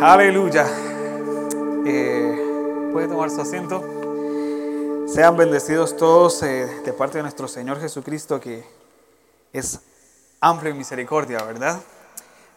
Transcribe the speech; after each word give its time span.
Aleluya. 0.00 0.66
Eh, 1.86 2.90
puede 2.92 3.08
tomar 3.08 3.30
su 3.30 3.40
asiento. 3.40 3.82
Sean 5.08 5.38
bendecidos 5.38 5.96
todos 5.96 6.42
eh, 6.42 6.66
de 6.84 6.92
parte 6.92 7.16
de 7.16 7.22
nuestro 7.22 7.48
Señor 7.48 7.80
Jesucristo, 7.80 8.38
que 8.38 8.62
es 9.54 9.80
amplio 10.40 10.72
en 10.72 10.76
misericordia, 10.76 11.42
¿verdad? 11.44 11.80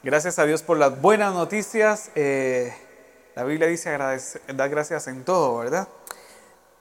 Gracias 0.03 0.37
a 0.37 0.45
Dios 0.45 0.63
por 0.63 0.77
las 0.77 1.01
buenas 1.01 1.33
noticias. 1.33 2.11
Eh, 2.15 2.75
la 3.35 3.45
Biblia 3.45 3.67
dice 3.69 3.97
dar 3.97 4.69
gracias 4.69 5.07
en 5.07 5.23
todo, 5.23 5.59
¿verdad? 5.59 5.87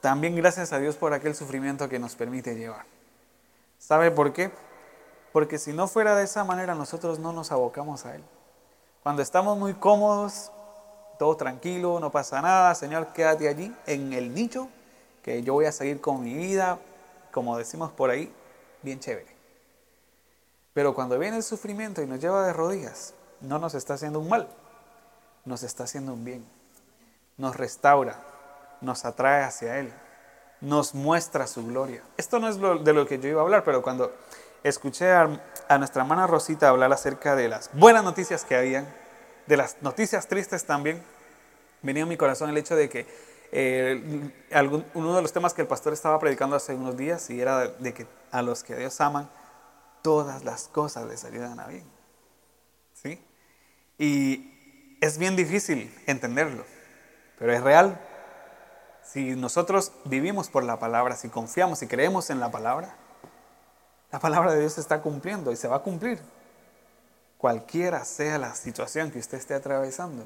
También 0.01 0.35
gracias 0.35 0.73
a 0.73 0.79
Dios 0.79 0.97
por 0.97 1.13
aquel 1.13 1.35
sufrimiento 1.35 1.87
que 1.87 1.99
nos 1.99 2.15
permite 2.15 2.55
llevar. 2.55 2.85
¿Sabe 3.77 4.11
por 4.11 4.33
qué? 4.33 4.51
Porque 5.31 5.57
si 5.57 5.71
no 5.71 5.87
fuera 5.87 6.17
de 6.17 6.25
esa 6.25 6.43
manera, 6.43 6.75
nosotros 6.75 7.17
no 7.17 7.31
nos 7.31 7.53
abocamos 7.53 8.05
a 8.05 8.15
Él. 8.15 8.23
Cuando 9.03 9.21
estamos 9.21 9.57
muy 9.57 9.73
cómodos, 9.73 10.51
todo 11.17 11.35
tranquilo, 11.35 11.99
no 11.99 12.11
pasa 12.11 12.41
nada, 12.41 12.75
Señor, 12.75 13.07
quédate 13.13 13.47
allí 13.47 13.73
en 13.85 14.13
el 14.13 14.33
nicho, 14.33 14.69
que 15.23 15.41
yo 15.41 15.53
voy 15.53 15.65
a 15.65 15.71
seguir 15.71 16.01
con 16.01 16.21
mi 16.21 16.33
vida, 16.33 16.79
como 17.31 17.57
decimos 17.57 17.91
por 17.91 18.09
ahí, 18.09 18.33
bien 18.81 18.99
chévere. 18.99 19.35
Pero 20.73 20.93
cuando 20.93 21.17
viene 21.17 21.37
el 21.37 21.43
sufrimiento 21.43 22.01
y 22.01 22.07
nos 22.07 22.19
lleva 22.19 22.45
de 22.45 22.53
rodillas, 22.53 23.13
no 23.41 23.57
nos 23.57 23.73
está 23.73 23.93
haciendo 23.93 24.19
un 24.19 24.29
mal, 24.29 24.47
nos 25.45 25.63
está 25.63 25.83
haciendo 25.85 26.13
un 26.13 26.23
bien. 26.23 26.45
Nos 27.37 27.55
restaura, 27.55 28.21
nos 28.81 29.05
atrae 29.05 29.43
hacia 29.43 29.79
Él, 29.79 29.93
nos 30.61 30.93
muestra 30.93 31.47
su 31.47 31.65
gloria. 31.65 32.03
Esto 32.17 32.39
no 32.39 32.49
es 32.49 32.59
de 32.83 32.93
lo 32.93 33.07
que 33.07 33.19
yo 33.19 33.29
iba 33.29 33.41
a 33.41 33.43
hablar, 33.45 33.63
pero 33.63 33.81
cuando 33.81 34.13
escuché 34.63 35.11
a, 35.11 35.27
nuestra 35.77 36.01
hermana 36.01 36.27
Rosita 36.27 36.69
hablar 36.69 36.91
acerca 36.91 37.35
de 37.35 37.47
las 37.47 37.69
buenas 37.73 38.03
noticias 38.03 38.43
que 38.43 38.55
habían, 38.55 38.87
de 39.47 39.57
las 39.57 39.77
noticias 39.81 40.27
tristes 40.27 40.65
también, 40.65 41.03
venía 41.81 42.03
en 42.03 42.09
mi 42.09 42.17
corazón 42.17 42.49
el 42.49 42.57
hecho 42.57 42.75
de 42.75 42.89
que 42.89 43.07
eh, 43.51 44.31
uno 44.93 45.15
de 45.15 45.21
los 45.21 45.33
temas 45.33 45.53
que 45.53 45.61
el 45.61 45.67
pastor 45.67 45.93
estaba 45.93 46.19
predicando 46.19 46.55
hace 46.55 46.75
unos 46.75 46.97
días 46.97 47.29
y 47.29 47.41
era 47.41 47.67
de 47.67 47.93
que 47.93 48.05
a 48.31 48.41
los 48.41 48.63
que 48.63 48.75
Dios 48.75 48.99
aman, 49.01 49.29
todas 50.01 50.43
las 50.43 50.67
cosas 50.67 51.07
les 51.07 51.23
ayudan 51.23 51.59
a 51.59 51.67
bien. 51.67 51.85
¿Sí? 52.93 53.23
Y 53.97 54.97
es 55.01 55.17
bien 55.17 55.35
difícil 55.35 55.93
entenderlo, 56.05 56.65
pero 57.37 57.53
es 57.53 57.61
real. 57.61 57.99
Si 59.03 59.35
nosotros 59.35 59.93
vivimos 60.05 60.49
por 60.49 60.63
la 60.63 60.77
palabra, 60.77 61.15
si 61.15 61.29
confiamos 61.29 61.81
y 61.81 61.87
creemos 61.87 62.29
en 62.29 62.39
la 62.39 62.51
palabra, 62.51 62.95
la 64.11 64.19
palabra 64.19 64.53
de 64.53 64.59
Dios 64.59 64.73
se 64.73 64.81
está 64.81 65.01
cumpliendo 65.01 65.51
y 65.51 65.55
se 65.55 65.67
va 65.67 65.77
a 65.77 65.83
cumplir. 65.83 66.19
Cualquiera 67.37 68.03
sea 68.05 68.37
la 68.37 68.55
situación 68.55 69.11
que 69.11 69.19
usted 69.19 69.37
esté 69.37 69.53
atravesando, 69.53 70.25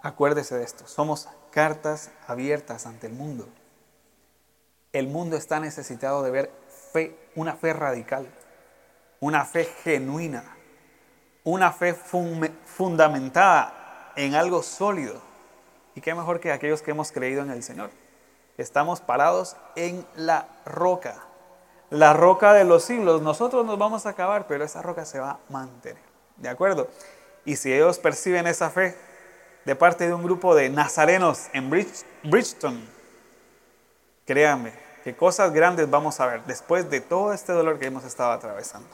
acuérdese 0.00 0.56
de 0.56 0.64
esto. 0.64 0.86
Somos 0.86 1.28
cartas 1.50 2.10
abiertas 2.26 2.86
ante 2.86 3.06
el 3.06 3.12
mundo. 3.12 3.48
El 4.92 5.06
mundo 5.06 5.36
está 5.36 5.60
necesitado 5.60 6.22
de 6.22 6.30
ver 6.30 6.50
fe, 6.92 7.16
una 7.34 7.54
fe 7.54 7.72
radical, 7.72 8.26
una 9.20 9.44
fe 9.44 9.64
genuina, 9.64 10.56
una 11.44 11.72
fe 11.72 11.94
fundamentada 11.94 14.12
en 14.16 14.34
algo 14.34 14.62
sólido. 14.62 15.22
Y 15.94 16.00
qué 16.00 16.14
mejor 16.14 16.40
que 16.40 16.52
aquellos 16.52 16.82
que 16.82 16.90
hemos 16.90 17.12
creído 17.12 17.42
en 17.42 17.50
el 17.50 17.62
Señor. 17.62 17.90
Estamos 18.56 19.00
parados 19.00 19.56
en 19.76 20.04
la 20.16 20.48
roca 20.66 21.27
la 21.90 22.12
roca 22.12 22.52
de 22.52 22.64
los 22.64 22.84
siglos. 22.84 23.22
Nosotros 23.22 23.64
nos 23.64 23.78
vamos 23.78 24.06
a 24.06 24.10
acabar, 24.10 24.46
pero 24.46 24.64
esa 24.64 24.82
roca 24.82 25.04
se 25.04 25.18
va 25.18 25.30
a 25.30 25.38
mantener. 25.48 26.02
¿De 26.36 26.48
acuerdo? 26.48 26.88
Y 27.44 27.56
si 27.56 27.72
ellos 27.72 27.98
perciben 27.98 28.46
esa 28.46 28.70
fe 28.70 28.96
de 29.64 29.74
parte 29.74 30.06
de 30.06 30.14
un 30.14 30.22
grupo 30.22 30.54
de 30.54 30.68
nazarenos 30.68 31.48
en 31.52 31.70
Bridgeton, 31.70 32.80
créanme 34.26 34.72
que 35.02 35.16
cosas 35.16 35.52
grandes 35.52 35.88
vamos 35.88 36.20
a 36.20 36.26
ver 36.26 36.44
después 36.44 36.88
de 36.90 37.00
todo 37.00 37.32
este 37.32 37.52
dolor 37.52 37.78
que 37.78 37.86
hemos 37.86 38.04
estado 38.04 38.32
atravesando. 38.32 38.88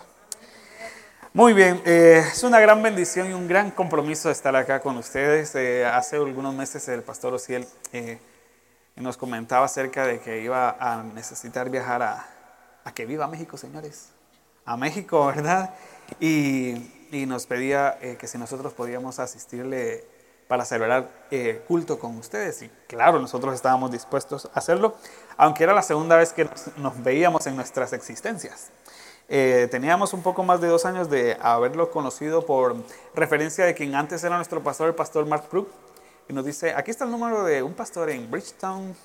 Muy 1.33 1.53
bien, 1.53 1.83
eh, 1.85 2.23
es 2.31 2.45
una 2.45 2.61
gran 2.61 2.81
bendición 2.81 3.29
y 3.29 3.33
un 3.33 3.49
gran 3.49 3.73
compromiso 3.73 4.31
estar 4.31 4.55
acá 4.55 4.79
con 4.79 4.97
ustedes. 4.97 5.53
Eh, 5.57 5.85
hace 5.85 6.15
algunos 6.15 6.55
meses 6.55 6.87
el 6.87 7.03
pastor 7.03 7.35
Ociel 7.35 7.67
eh, 7.93 8.21
nos 8.95 9.17
comentaba 9.17 9.67
acerca 9.67 10.07
de 10.07 10.21
que 10.21 10.43
iba 10.43 10.77
a 10.79 11.03
necesitar 11.03 11.71
viajar 11.71 12.03
a, 12.03 12.34
a 12.85 12.93
que 12.93 13.07
viva 13.07 13.27
México, 13.27 13.57
señores. 13.57 14.11
A 14.65 14.77
México, 14.77 15.27
¿verdad? 15.35 15.75
Y, 16.21 16.91
nos 17.27 17.47
pedía 17.47 17.97
eh, 18.01 18.17
que 18.19 18.27
si 18.27 18.39
nosotros 18.39 18.73
podíamos 18.73 19.21
asistirle 19.21 20.05
para 20.49 20.65
celebrar 20.65 21.09
eh, 21.31 21.63
culto 21.69 21.97
con 22.01 22.17
ustedes. 22.17 22.63
Y 22.63 22.71
claro, 22.89 23.21
nosotros 23.21 23.55
estábamos 23.55 23.93
dispuestos 23.93 24.47
a 24.53 24.59
hacerlo, 24.59 24.97
aunque 25.37 25.63
era 25.63 25.73
la 25.73 25.83
segunda 25.83 26.17
vez 26.17 26.33
que 26.33 26.49
nos, 26.77 27.03
veíamos 27.05 27.47
en 27.47 27.55
nuestras 27.55 27.93
existencias. 27.93 28.71
Eh, 29.29 29.69
teníamos 29.71 30.13
un 30.13 30.23
poco 30.23 30.43
más 30.43 30.61
de 30.61 30.67
dos 30.67 30.85
años 30.87 31.09
de 31.09 31.39
haberlo 31.41 31.93
conocido 31.93 32.45
por 32.45 32.75
referencia 33.15 33.65
de 33.65 33.75
quien 33.75 33.95
antes 33.95 34.25
era 34.25 34.35
nuestro 34.35 34.61
pastor, 34.61 34.89
el 34.89 34.97
pastor 34.97 35.25
Mark 35.25 35.45
Brook, 35.53 35.69
y 36.29 36.33
nos 36.33 36.45
dice, 36.45 36.75
aquí 36.75 36.91
está 36.91 37.05
el 37.05 37.13
número 37.13 37.45
de 37.45 37.63
un 37.63 37.75
pastor 37.75 38.11
en 38.11 38.29
Bridgetown, 38.29 38.97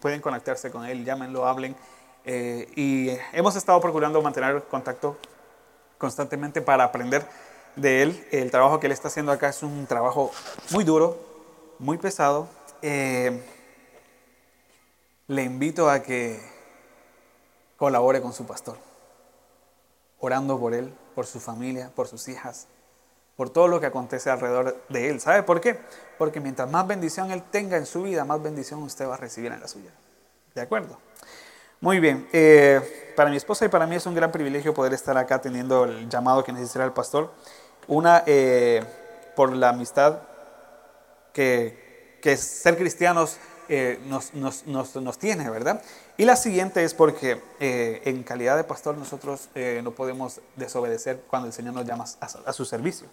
pueden 0.00 0.20
conectarse 0.20 0.70
con 0.70 0.84
él, 0.84 1.04
llámenlo, 1.04 1.46
hablen. 1.46 1.74
Eh, 2.28 2.68
y 2.74 3.16
hemos 3.32 3.54
estado 3.54 3.80
procurando 3.80 4.20
mantener 4.20 4.64
contacto 4.64 5.16
constantemente 5.96 6.60
para 6.60 6.82
aprender 6.82 7.24
de 7.76 8.02
él. 8.02 8.26
El 8.32 8.50
trabajo 8.50 8.80
que 8.80 8.86
él 8.86 8.92
está 8.92 9.08
haciendo 9.08 9.30
acá 9.30 9.48
es 9.48 9.62
un 9.62 9.86
trabajo 9.86 10.32
muy 10.72 10.82
duro, 10.82 11.16
muy 11.78 11.98
pesado. 11.98 12.48
Eh, 12.82 13.40
le 15.28 15.42
invito 15.44 15.88
a 15.88 16.00
que 16.02 16.40
colabore 17.76 18.20
con 18.20 18.32
su 18.32 18.44
pastor, 18.44 18.76
orando 20.18 20.58
por 20.58 20.74
él, 20.74 20.92
por 21.14 21.26
su 21.26 21.38
familia, 21.38 21.92
por 21.94 22.08
sus 22.08 22.26
hijas, 22.26 22.66
por 23.36 23.50
todo 23.50 23.68
lo 23.68 23.78
que 23.78 23.86
acontece 23.86 24.30
alrededor 24.30 24.82
de 24.88 25.10
él. 25.10 25.20
¿Sabe 25.20 25.44
por 25.44 25.60
qué? 25.60 25.78
Porque 26.18 26.40
mientras 26.40 26.68
más 26.68 26.86
bendición 26.88 27.30
él 27.30 27.42
tenga 27.42 27.76
en 27.76 27.86
su 27.86 28.02
vida, 28.02 28.24
más 28.24 28.42
bendición 28.42 28.82
usted 28.82 29.08
va 29.08 29.14
a 29.14 29.18
recibir 29.18 29.52
en 29.52 29.60
la 29.60 29.68
suya. 29.68 29.90
¿De 30.54 30.62
acuerdo? 30.62 30.98
Muy 31.82 32.00
bien, 32.00 32.26
eh, 32.32 33.12
para 33.16 33.28
mi 33.28 33.36
esposa 33.36 33.66
y 33.66 33.68
para 33.68 33.86
mí 33.86 33.96
es 33.96 34.06
un 34.06 34.14
gran 34.14 34.32
privilegio 34.32 34.72
poder 34.72 34.94
estar 34.94 35.18
acá 35.18 35.42
teniendo 35.42 35.84
el 35.84 36.08
llamado 36.08 36.42
que 36.42 36.50
necesita 36.50 36.82
el 36.84 36.92
pastor. 36.92 37.30
Una, 37.86 38.22
eh, 38.26 38.82
por 39.36 39.54
la 39.54 39.68
amistad 39.68 40.20
que, 41.34 42.18
que 42.22 42.38
ser 42.38 42.78
cristianos 42.78 43.36
eh, 43.68 44.00
nos, 44.06 44.32
nos, 44.32 44.64
nos, 44.64 45.18
tiene, 45.18 45.50
¿verdad? 45.50 45.82
Y 46.16 46.24
la 46.24 46.36
siguiente 46.36 46.82
es 46.82 46.94
porque 46.94 47.42
en 47.60 48.22
calidad 48.22 48.56
de 48.56 48.64
pastor 48.64 48.96
nosotros 48.96 49.50
no 49.82 49.90
podemos 49.90 50.40
desobedecer 50.56 51.20
cuando 51.28 51.48
el 51.48 51.52
Señor 51.52 51.74
nos 51.74 51.84
llama 51.84 52.06
a, 52.22 52.26
a 52.26 52.52
su 52.54 52.64
servicio. 52.64 53.06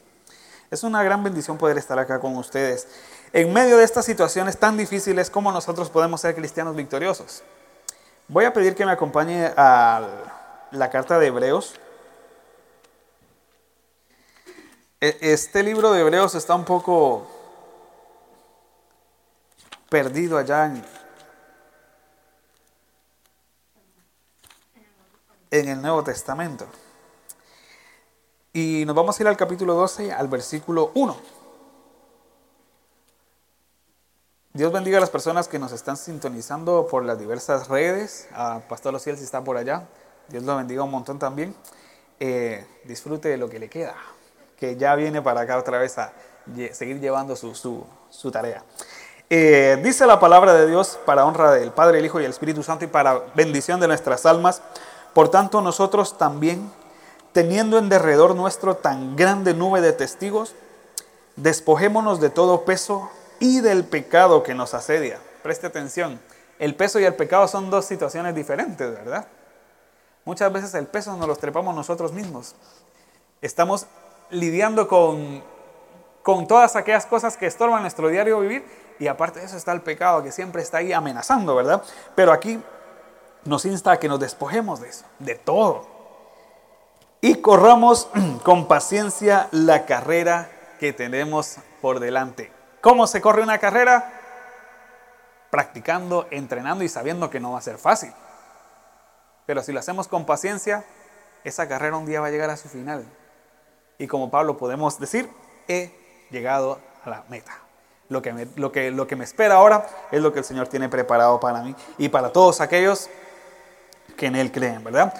Es 0.71 0.83
una 0.83 1.03
gran 1.03 1.21
bendición 1.21 1.57
poder 1.57 1.77
estar 1.77 1.99
acá 1.99 2.21
con 2.21 2.37
ustedes. 2.37 2.87
En 3.33 3.51
medio 3.51 3.77
de 3.77 3.83
estas 3.83 4.05
situaciones 4.05 4.57
tan 4.57 4.77
difíciles, 4.77 5.29
¿cómo 5.29 5.51
nosotros 5.51 5.89
podemos 5.89 6.21
ser 6.21 6.33
cristianos 6.33 6.77
victoriosos? 6.77 7.43
Voy 8.33 8.45
a 8.45 8.51
pedir 8.51 8.73
que 8.73 8.83
me 8.83 8.91
acompañe 8.91 9.53
a 9.55 10.01
la 10.71 10.89
carta 10.89 11.19
de 11.19 11.27
Hebreos. 11.27 11.75
E, 14.99 15.19
este 15.21 15.61
libro 15.61 15.91
de 15.91 16.01
Hebreos 16.01 16.33
está 16.33 16.55
un 16.55 16.65
poco 16.65 17.27
perdido 19.87 20.39
allá 20.39 20.65
en, 20.65 20.83
el 25.69 25.79
Nuevo 25.79 26.03
Testamento. 26.03 26.65
Y 28.51 28.83
nos 28.87 28.95
vamos 28.95 29.19
a 29.19 29.21
ir 29.21 29.27
al 29.27 29.37
capítulo 29.37 29.75
12, 29.75 30.11
al 30.11 30.27
versículo 30.27 30.89
1. 30.95 31.42
Dios 34.55 34.71
bendiga 34.71 34.99
a 34.99 35.01
las 35.01 35.09
personas 35.09 35.47
que 35.47 35.57
nos 35.57 35.71
están 35.71 35.97
sintonizando 35.97 36.85
por 36.85 37.03
las 37.03 37.17
diversas 37.17 37.69
redes. 37.69 38.27
A 38.35 38.59
Pastor 38.69 38.93
Ociel 38.93 39.17
si 39.17 39.23
está 39.23 39.43
por 39.43 39.57
allá. 39.57 39.87
Dios 40.29 40.43
lo 40.43 40.55
bendiga 40.55 40.83
un 40.83 40.91
montón 40.91 41.17
también. 41.17 41.55
Eh, 42.19 42.63
disfrute 42.83 43.29
de 43.29 43.37
lo 43.37 43.49
que 43.49 43.57
le 43.57 43.67
queda, 43.67 43.95
que 44.55 44.75
ya 44.75 44.93
viene 44.93 45.23
para 45.23 45.41
acá 45.41 45.57
otra 45.57 45.79
vez 45.79 45.97
a 45.97 46.13
seguir 46.71 46.99
llevando 46.99 47.35
su, 47.35 48.31
tarea. 48.31 48.63
Eh, 49.27 49.79
dice 49.83 50.05
la 50.05 50.19
palabra 50.19 50.53
de 50.53 50.67
Dios 50.67 50.99
para 51.03 51.25
honra 51.25 51.51
del 51.53 51.71
Padre, 51.71 51.97
el 51.97 52.05
Hijo 52.05 52.21
y 52.21 52.25
el 52.25 52.29
Espíritu 52.29 52.61
Santo 52.61 52.85
y 52.85 52.89
para 52.89 53.23
bendición 53.33 53.79
de 53.79 53.87
nuestras 53.87 54.23
almas. 54.27 54.61
Por 55.15 55.29
tanto, 55.29 55.61
nosotros 55.61 56.19
también, 56.19 56.71
teniendo 57.31 57.79
en 57.79 57.89
derredor 57.89 58.35
nuestro 58.35 58.75
tan 58.75 59.15
grande 59.15 59.55
nube 59.55 59.81
de 59.81 59.93
testigos, 59.93 60.53
despojémonos 61.37 62.21
de 62.21 62.29
todo 62.29 62.65
peso 62.65 63.09
y 63.43 63.59
del 63.61 63.83
pecado 63.83 64.41
que 64.41 64.53
nos 64.53 64.73
asedia. 64.73 65.19
Preste 65.43 65.67
atención, 65.67 66.19
el 66.59 66.75
peso 66.75 66.99
y 66.99 67.05
el 67.05 67.15
pecado 67.15 67.47
son 67.47 67.69
dos 67.69 67.85
situaciones 67.85 68.33
diferentes, 68.33 68.89
¿verdad? 68.89 69.27
Muchas 70.25 70.51
veces 70.51 70.73
el 70.75 70.87
peso 70.87 71.15
nos 71.17 71.27
lo 71.27 71.35
trepamos 71.35 71.75
nosotros 71.75 72.13
mismos. 72.13 72.55
Estamos 73.41 73.87
lidiando 74.29 74.87
con 74.87 75.43
con 76.23 76.47
todas 76.47 76.75
aquellas 76.75 77.05
cosas 77.05 77.37
que 77.37 77.45
estorban 77.45 77.81
nuestro 77.81 78.07
diario 78.07 78.39
vivir. 78.39 78.65
Y 78.97 79.07
aparte 79.07 79.39
de 79.39 79.45
eso 79.45 79.57
está 79.57 79.73
el 79.73 79.81
pecado 79.81 80.23
que 80.23 80.31
siempre 80.31 80.61
está 80.61 80.77
ahí 80.77 80.93
amenazando, 80.93 81.55
¿verdad? 81.55 81.83
Pero 82.15 82.31
aquí 82.31 82.59
nos 83.43 83.65
insta 83.65 83.91
a 83.91 83.99
que 83.99 84.07
nos 84.07 84.19
despojemos 84.19 84.79
de 84.79 84.89
eso, 84.89 85.05
de 85.19 85.35
todo. 85.35 85.85
Y 87.19 87.35
corramos 87.35 88.07
con 88.43 88.67
paciencia 88.67 89.49
la 89.51 89.85
carrera 89.85 90.49
que 90.79 90.93
tenemos 90.93 91.57
por 91.81 91.99
delante. 91.99 92.52
¿Cómo 92.83 93.07
se 93.07 93.21
corre 93.21 93.41
una 93.41 93.59
carrera? 93.59 94.11
Practicando, 95.49 96.27
entrenando 96.31 96.83
y 96.83 96.89
sabiendo 96.89 97.29
que 97.29 97.39
no 97.39 97.53
va 97.53 97.59
a 97.59 97.61
ser 97.61 97.77
fácil. 97.77 98.11
Pero 99.45 99.63
si 99.63 99.71
lo 99.71 99.79
hacemos 99.79 100.09
con 100.09 100.25
paciencia, 100.25 100.83
esa 101.45 101.69
carrera 101.69 101.95
un 101.95 102.05
día 102.05 102.19
va 102.19 102.27
a 102.27 102.29
llegar 102.29 102.49
a 102.49 102.57
su 102.57 102.67
final. 102.67 103.05
Y 103.97 104.07
como 104.07 104.29
Pablo 104.29 104.57
podemos 104.57 104.99
decir, 104.99 105.29
he 105.69 105.95
llegado 106.29 106.77
a 107.05 107.09
la 107.09 107.23
meta. 107.29 107.53
Lo 108.09 108.21
que, 108.21 108.33
me, 108.33 108.47
lo, 108.57 108.73
que, 108.73 108.91
lo 108.91 109.07
que 109.07 109.15
me 109.15 109.23
espera 109.23 109.55
ahora 109.55 109.87
es 110.11 110.21
lo 110.21 110.33
que 110.33 110.39
el 110.39 110.45
Señor 110.45 110.67
tiene 110.67 110.89
preparado 110.89 111.39
para 111.39 111.61
mí 111.61 111.73
y 111.97 112.09
para 112.09 112.33
todos 112.33 112.59
aquellos 112.59 113.09
que 114.17 114.25
en 114.25 114.35
Él 114.35 114.51
creen, 114.51 114.83
¿verdad? 114.83 115.13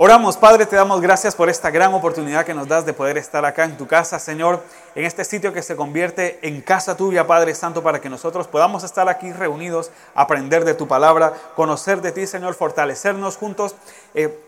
Oramos, 0.00 0.36
Padre, 0.36 0.64
te 0.64 0.76
damos 0.76 1.00
gracias 1.00 1.34
por 1.34 1.48
esta 1.48 1.72
gran 1.72 1.92
oportunidad 1.92 2.46
que 2.46 2.54
nos 2.54 2.68
das 2.68 2.86
de 2.86 2.92
poder 2.92 3.18
estar 3.18 3.44
acá 3.44 3.64
en 3.64 3.76
tu 3.76 3.88
casa, 3.88 4.20
Señor, 4.20 4.62
en 4.94 5.04
este 5.04 5.24
sitio 5.24 5.52
que 5.52 5.60
se 5.60 5.74
convierte 5.74 6.38
en 6.42 6.60
casa 6.60 6.96
tuya, 6.96 7.26
Padre 7.26 7.52
Santo, 7.52 7.82
para 7.82 8.00
que 8.00 8.08
nosotros 8.08 8.46
podamos 8.46 8.84
estar 8.84 9.08
aquí 9.08 9.32
reunidos, 9.32 9.90
aprender 10.14 10.64
de 10.64 10.74
tu 10.74 10.86
palabra, 10.86 11.32
conocer 11.56 12.00
de 12.00 12.12
ti, 12.12 12.28
Señor, 12.28 12.54
fortalecernos 12.54 13.36
juntos. 13.36 13.74
Eh, 14.14 14.38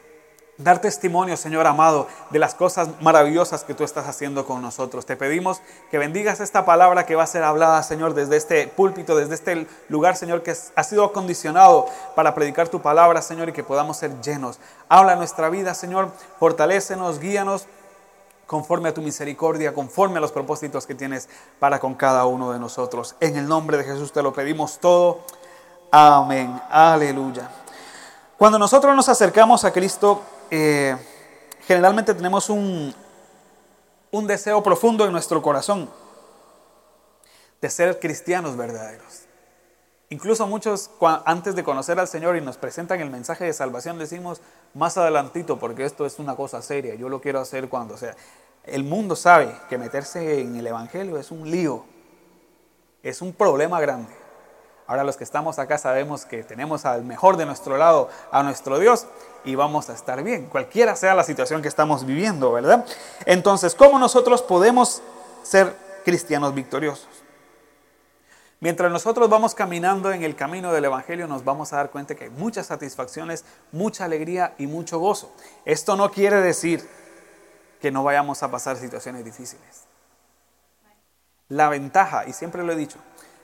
dar 0.63 0.81
testimonio, 0.81 1.37
Señor 1.37 1.67
amado, 1.67 2.07
de 2.31 2.39
las 2.39 2.55
cosas 2.55 2.89
maravillosas 3.01 3.65
que 3.65 3.75
tú 3.75 3.85
estás 3.85 4.07
haciendo 4.07 4.47
con 4.47 4.63
nosotros. 4.63 5.07
Te 5.07 5.17
pedimos 5.17 5.61
que 5.91 5.99
bendigas 5.99 6.41
esta 6.41 6.65
palabra 6.65 7.07
que 7.07 7.17
va 7.17 7.25
a 7.25 7.27
ser 7.27 7.43
hablada, 7.43 7.83
Señor, 7.83 8.15
desde 8.15 8.37
este 8.37 8.69
púlpito, 8.69 9.17
desde 9.17 9.35
este 9.35 9.67
lugar, 9.89 10.17
Señor, 10.17 10.43
que 10.43 10.55
ha 10.75 10.85
sido 10.85 11.05
acondicionado 11.05 11.87
para 12.15 12.35
predicar 12.35 12.69
tu 12.69 12.81
palabra, 12.81 13.23
Señor, 13.23 13.49
y 13.49 13.53
que 13.53 13.65
podamos 13.65 13.97
ser 13.97 14.21
llenos. 14.21 14.59
Habla 14.89 15.17
nuestra 15.17 15.49
vida, 15.49 15.75
Señor, 15.75 16.11
fortalécenos, 16.39 17.19
guíanos 17.19 17.67
conforme 18.47 18.89
a 18.89 18.95
tu 18.95 19.01
misericordia, 19.01 19.73
conforme 19.73 20.19
a 20.19 20.21
los 20.21 20.33
propósitos 20.33 20.85
que 20.85 20.97
tienes 20.97 21.29
para 21.61 21.79
con 21.79 21.95
cada 21.95 22.27
uno 22.27 22.51
de 22.51 22.59
nosotros. 22.59 23.15
En 23.21 23.37
el 23.37 23.47
nombre 23.47 23.77
de 23.77 23.85
Jesús 23.85 24.13
te 24.13 24.23
lo 24.23 24.33
pedimos 24.33 24.79
todo. 24.79 25.21
Amén. 25.93 26.61
Aleluya. 26.69 27.49
Cuando 28.37 28.59
nosotros 28.59 28.97
nos 28.97 29.09
acercamos 29.09 29.65
a 29.65 29.73
Cristo, 29.73 30.23
eh, 30.51 30.97
generalmente 31.67 32.15
tenemos 32.15 32.51
un, 32.51 32.95
un 34.11 34.27
deseo 34.27 34.63
profundo 34.63 35.05
en 35.07 35.13
nuestro 35.13 35.41
corazón 35.43 35.89
de 37.61 37.71
ser 37.71 37.99
cristianos 38.01 38.57
verdaderos. 38.57 39.25
Incluso 40.09 40.47
muchos 40.49 40.91
antes 41.25 41.55
de 41.55 41.63
conocer 41.63 42.01
al 42.01 42.09
Señor 42.09 42.37
y 42.37 42.41
nos 42.41 42.57
presentan 42.57 43.01
el 43.01 43.11
mensaje 43.11 43.45
de 43.45 43.53
salvación 43.53 43.97
decimos 43.97 44.41
más 44.75 44.99
adelantito 44.99 45.59
porque 45.59 45.85
esto 45.85 46.05
es 46.05 46.19
una 46.19 46.35
cosa 46.35 46.63
seria, 46.63 46.97
yo 46.97 47.09
lo 47.09 47.21
quiero 47.21 47.39
hacer 47.39 47.69
cuando 47.69 47.97
sea. 47.97 48.17
El 48.65 48.83
mundo 48.83 49.15
sabe 49.15 49.55
que 49.69 49.79
meterse 49.79 50.41
en 50.41 50.57
el 50.57 50.67
Evangelio 50.67 51.17
es 51.17 51.31
un 51.31 51.49
lío, 51.49 51.85
es 53.05 53.23
un 53.23 53.33
problema 53.33 53.81
grande. 53.81 54.13
Ahora 54.89 55.05
los 55.05 55.17
que 55.17 55.23
estamos 55.23 55.61
acá 55.61 55.79
sabemos 55.79 56.25
que 56.25 56.43
tenemos 56.43 56.85
al 56.85 57.05
mejor 57.05 57.37
de 57.37 57.47
nuestro 57.47 57.77
lado, 57.77 58.09
a 58.33 58.43
nuestro 58.43 58.81
Dios, 58.81 59.07
y 59.45 59.55
vamos 59.55 59.89
a 59.91 59.95
estar 59.95 60.23
bien, 60.23 60.47
cualquiera 60.47 60.97
sea 60.97 61.15
la 61.15 61.25
situación 61.25 61.63
que 61.63 61.69
estamos 61.69 62.05
viviendo, 62.05 62.53
¿verdad? 62.53 62.85
Entonces, 63.25 63.75
¿cómo 63.75 63.99
nosotros 63.99 64.43
podemos 64.43 65.03
ser 65.43 65.75
cristianos 66.05 66.55
victoriosos? 66.55 67.09
Mientras 68.61 68.93
nosotros 68.93 69.31
vamos 69.31 69.55
caminando 69.55 70.13
en 70.13 70.23
el 70.23 70.37
camino 70.37 70.71
del 70.73 70.85
Evangelio, 70.85 71.27
nos 71.27 71.45
vamos 71.45 71.73
a 71.73 71.77
dar 71.77 71.91
cuenta 71.91 72.15
que 72.15 72.25
hay 72.25 72.31
muchas 72.31 72.67
satisfacciones, 72.67 73.47
mucha 73.73 74.05
alegría 74.05 74.55
y 74.59 74.67
mucho 74.67 74.99
gozo. 74.99 75.33
Esto 75.65 75.97
no 75.97 76.11
quiere 76.11 76.37
decir 76.43 76.87
que 77.81 77.91
no 77.91 78.05
vayamos 78.05 78.43
a 78.43 78.51
pasar 78.51 78.77
situaciones 78.77 79.25
difíciles. 79.25 79.85
La 81.49 81.71
ventaja, 81.71 82.27
y 82.27 82.35
siempre 82.35 82.63
lo 82.63 82.73
he 82.73 82.77
dicho, 82.77 82.99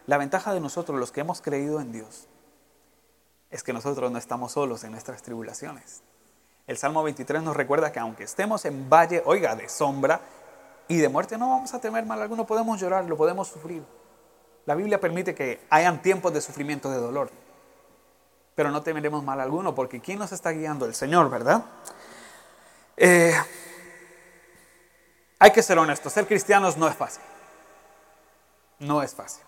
la 0.06 0.18
ventaja 0.18 0.52
de 0.52 0.60
nosotros, 0.60 1.00
los 1.00 1.12
que 1.12 1.22
hemos 1.22 1.40
creído 1.40 1.80
en 1.80 1.92
Dios, 1.92 2.26
es 3.56 3.62
que 3.62 3.72
nosotros 3.72 4.12
no 4.12 4.18
estamos 4.18 4.52
solos 4.52 4.84
en 4.84 4.92
nuestras 4.92 5.22
tribulaciones. 5.22 6.02
El 6.66 6.76
Salmo 6.76 7.02
23 7.02 7.42
nos 7.42 7.56
recuerda 7.56 7.90
que 7.90 7.98
aunque 7.98 8.24
estemos 8.24 8.64
en 8.66 8.90
valle, 8.90 9.22
oiga, 9.24 9.56
de 9.56 9.68
sombra 9.68 10.20
y 10.88 10.98
de 10.98 11.08
muerte, 11.08 11.38
no 11.38 11.48
vamos 11.48 11.72
a 11.72 11.80
temer 11.80 12.04
mal 12.04 12.20
alguno, 12.20 12.46
podemos 12.46 12.78
llorar, 12.78 13.04
lo 13.06 13.16
podemos 13.16 13.48
sufrir. 13.48 13.82
La 14.66 14.74
Biblia 14.74 15.00
permite 15.00 15.34
que 15.34 15.64
hayan 15.70 16.02
tiempos 16.02 16.34
de 16.34 16.40
sufrimiento, 16.42 16.90
de 16.90 16.98
dolor, 16.98 17.30
pero 18.54 18.70
no 18.70 18.82
temeremos 18.82 19.24
mal 19.24 19.40
alguno, 19.40 19.74
porque 19.74 20.00
¿quién 20.00 20.18
nos 20.18 20.32
está 20.32 20.50
guiando? 20.50 20.84
El 20.84 20.94
Señor, 20.94 21.30
¿verdad? 21.30 21.64
Eh, 22.96 23.34
hay 25.38 25.50
que 25.50 25.62
ser 25.62 25.78
honestos, 25.78 26.12
ser 26.12 26.26
cristianos 26.26 26.76
no 26.76 26.88
es 26.88 26.94
fácil. 26.94 27.22
No 28.80 29.02
es 29.02 29.14
fácil. 29.14 29.46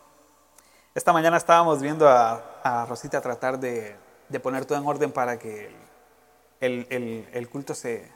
Esta 0.95 1.13
mañana 1.13 1.37
estábamos 1.37 1.81
viendo 1.81 2.09
a, 2.09 2.58
Rosita 2.89 3.21
tratar 3.21 3.59
de, 3.59 3.97
poner 4.43 4.65
todo 4.65 4.79
en 4.79 4.87
orden 4.87 5.13
para 5.13 5.39
que 5.39 5.71
el, 6.61 7.49
culto 7.51 7.75
se 7.75 8.11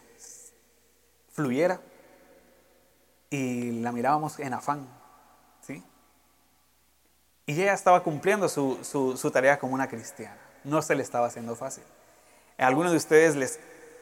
fluyera 1.30 1.80
y 3.30 3.80
la 3.80 3.92
mirábamos 3.92 4.38
en 4.38 4.52
afán, 4.52 4.86
¿sí? 5.60 5.82
Y 7.46 7.60
ella 7.60 7.72
estaba 7.72 8.02
cumpliendo 8.02 8.48
su, 8.48 8.78
su, 8.84 9.30
tarea 9.30 9.58
como 9.58 9.74
una 9.74 9.88
cristiana. 9.88 10.38
No 10.64 10.82
se 10.82 10.94
le 10.94 11.02
estaba 11.02 11.26
haciendo 11.26 11.56
fácil. 11.56 11.84
A 12.58 12.66
algunos 12.66 12.92
de 12.92 12.98
ustedes 12.98 13.34
les 13.36 13.58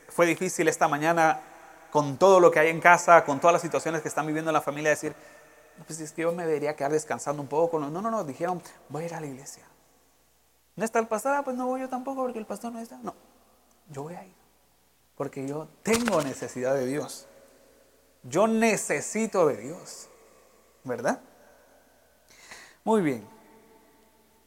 fue 0.08 0.26
difícil 0.26 0.68
esta 0.68 0.88
mañana 0.88 1.40
con 1.90 2.18
todo 2.18 2.40
lo 2.40 2.50
que 2.50 2.58
hay 2.58 2.68
en 2.68 2.80
casa, 2.80 3.24
con 3.24 3.40
todas 3.40 3.52
las 3.52 3.62
situaciones 3.62 4.02
que 4.02 4.08
están 4.08 4.26
viviendo 4.26 4.50
en 4.50 4.54
la 4.54 4.60
familia, 4.60 4.90
decir, 4.90 5.14
pues 5.86 6.00
es 6.00 6.12
que 6.12 6.22
yo 6.22 6.32
me 6.32 6.44
debería 6.44 6.76
quedar 6.76 6.92
descansando 6.92 7.40
un 7.40 7.48
poco. 7.48 7.78
No, 7.78 7.90
no, 7.90 8.02
no, 8.02 8.24
dijeron, 8.24 8.60
voy 8.88 9.04
a 9.04 9.06
ir 9.06 9.14
a 9.14 9.20
la 9.20 9.26
iglesia. 9.26 9.64
¿No 10.80 10.86
está 10.86 10.98
el 10.98 11.08
pastor? 11.08 11.34
Ah, 11.34 11.42
pues 11.42 11.58
no 11.58 11.66
voy 11.66 11.82
yo 11.82 11.90
tampoco 11.90 12.22
porque 12.22 12.38
el 12.38 12.46
pastor 12.46 12.72
no 12.72 12.78
está. 12.78 12.96
No, 13.02 13.14
yo 13.90 14.04
voy 14.04 14.14
a 14.14 14.24
ir. 14.24 14.32
Porque 15.14 15.46
yo 15.46 15.68
tengo 15.82 16.22
necesidad 16.22 16.74
de 16.74 16.86
Dios. 16.86 17.26
Yo 18.22 18.46
necesito 18.46 19.46
de 19.46 19.58
Dios. 19.58 20.08
¿Verdad? 20.84 21.20
Muy 22.82 23.02
bien. 23.02 23.28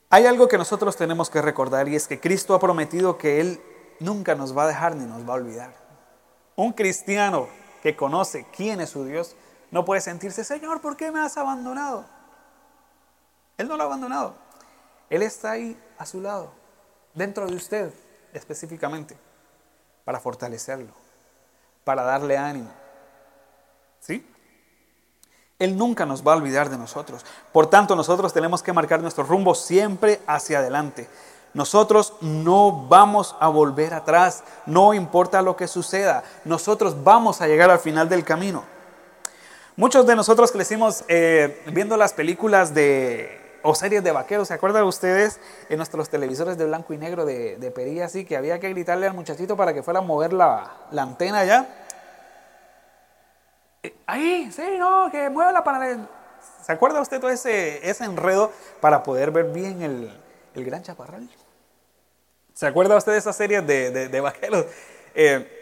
Hay 0.09 0.25
algo 0.25 0.47
que 0.47 0.57
nosotros 0.57 0.95
tenemos 0.95 1.29
que 1.29 1.39
recordar 1.39 1.87
y 1.87 1.95
es 1.95 2.07
que 2.07 2.19
Cristo 2.19 2.55
ha 2.55 2.59
prometido 2.59 3.19
que 3.19 3.39
Él 3.39 3.61
nunca 3.99 4.33
nos 4.33 4.57
va 4.57 4.63
a 4.63 4.67
dejar 4.67 4.95
ni 4.95 5.05
nos 5.05 5.29
va 5.29 5.33
a 5.33 5.37
olvidar. 5.37 5.75
Un 6.55 6.73
cristiano 6.73 7.47
que 7.83 7.95
conoce 7.95 8.47
quién 8.51 8.81
es 8.81 8.89
su 8.89 9.05
Dios 9.05 9.35
no 9.69 9.85
puede 9.85 10.01
sentirse, 10.01 10.43
Señor, 10.43 10.81
¿por 10.81 10.97
qué 10.97 11.11
me 11.11 11.19
has 11.19 11.37
abandonado? 11.37 12.05
Él 13.59 13.67
no 13.67 13.77
lo 13.77 13.83
ha 13.83 13.85
abandonado. 13.85 14.33
Él 15.11 15.21
está 15.21 15.51
ahí 15.51 15.79
a 16.03 16.05
su 16.05 16.21
lado, 16.21 16.51
dentro 17.13 17.47
de 17.47 17.55
usted 17.55 17.91
específicamente, 18.33 19.15
para 20.03 20.19
fortalecerlo, 20.19 20.91
para 21.85 22.03
darle 22.03 22.37
ánimo. 22.37 22.69
¿Sí? 24.01 24.29
Él 25.59 25.77
nunca 25.77 26.05
nos 26.05 26.25
va 26.27 26.33
a 26.33 26.35
olvidar 26.35 26.69
de 26.69 26.77
nosotros. 26.77 27.25
Por 27.53 27.67
tanto, 27.67 27.95
nosotros 27.95 28.33
tenemos 28.33 28.61
que 28.61 28.73
marcar 28.73 28.99
nuestro 29.01 29.23
rumbo 29.23 29.55
siempre 29.55 30.19
hacia 30.27 30.59
adelante. 30.59 31.07
Nosotros 31.53 32.15
no 32.19 32.87
vamos 32.89 33.35
a 33.39 33.47
volver 33.47 33.93
atrás, 33.93 34.43
no 34.65 34.93
importa 34.93 35.41
lo 35.41 35.55
que 35.55 35.69
suceda. 35.69 36.23
Nosotros 36.43 37.01
vamos 37.03 37.39
a 37.39 37.47
llegar 37.47 37.69
al 37.69 37.79
final 37.79 38.09
del 38.09 38.25
camino. 38.25 38.65
Muchos 39.77 40.05
de 40.05 40.17
nosotros 40.17 40.51
crecimos 40.51 41.05
eh, 41.07 41.63
viendo 41.71 41.95
las 41.95 42.11
películas 42.11 42.73
de 42.73 43.42
o 43.63 43.73
series 43.73 44.03
de 44.03 44.11
vaqueros. 44.11 44.49
¿Se 44.49 44.53
acuerdan 44.53 44.83
ustedes 44.83 45.39
en 45.69 45.77
nuestros 45.77 46.09
televisores 46.09 46.57
de 46.57 46.65
blanco 46.65 46.93
y 46.93 46.97
negro 46.97 47.25
de, 47.25 47.57
de 47.57 47.71
perilla 47.71 48.05
así 48.05 48.25
que 48.25 48.37
había 48.37 48.59
que 48.59 48.69
gritarle 48.69 49.07
al 49.07 49.13
muchachito 49.13 49.57
para 49.57 49.73
que 49.73 49.81
fuera 49.81 49.99
a 49.99 50.03
mover 50.03 50.33
la, 50.33 50.71
antena 50.95 51.43
ya? 51.43 51.67
Eh, 53.81 53.95
ahí, 54.05 54.51
sí, 54.51 54.63
no, 54.77 55.09
que 55.11 55.29
mueva 55.29 55.51
la 55.51 55.63
panel. 55.63 56.07
¿Se 56.61 56.71
acuerda 56.71 57.01
usted 57.01 57.19
todo 57.19 57.31
ese, 57.31 57.89
ese 57.89 58.03
enredo 58.05 58.51
para 58.79 59.03
poder 59.03 59.31
ver 59.31 59.45
bien 59.45 59.81
el, 59.81 60.13
el 60.53 60.65
gran 60.65 60.83
chaparral? 60.83 61.27
¿Se 62.53 62.67
acuerda 62.67 62.95
usted 62.95 63.13
de 63.13 63.17
esas 63.17 63.35
series 63.35 63.65
de, 63.65 64.07
de, 64.09 64.21
vaqueros? 64.21 64.65
Eh, 65.15 65.61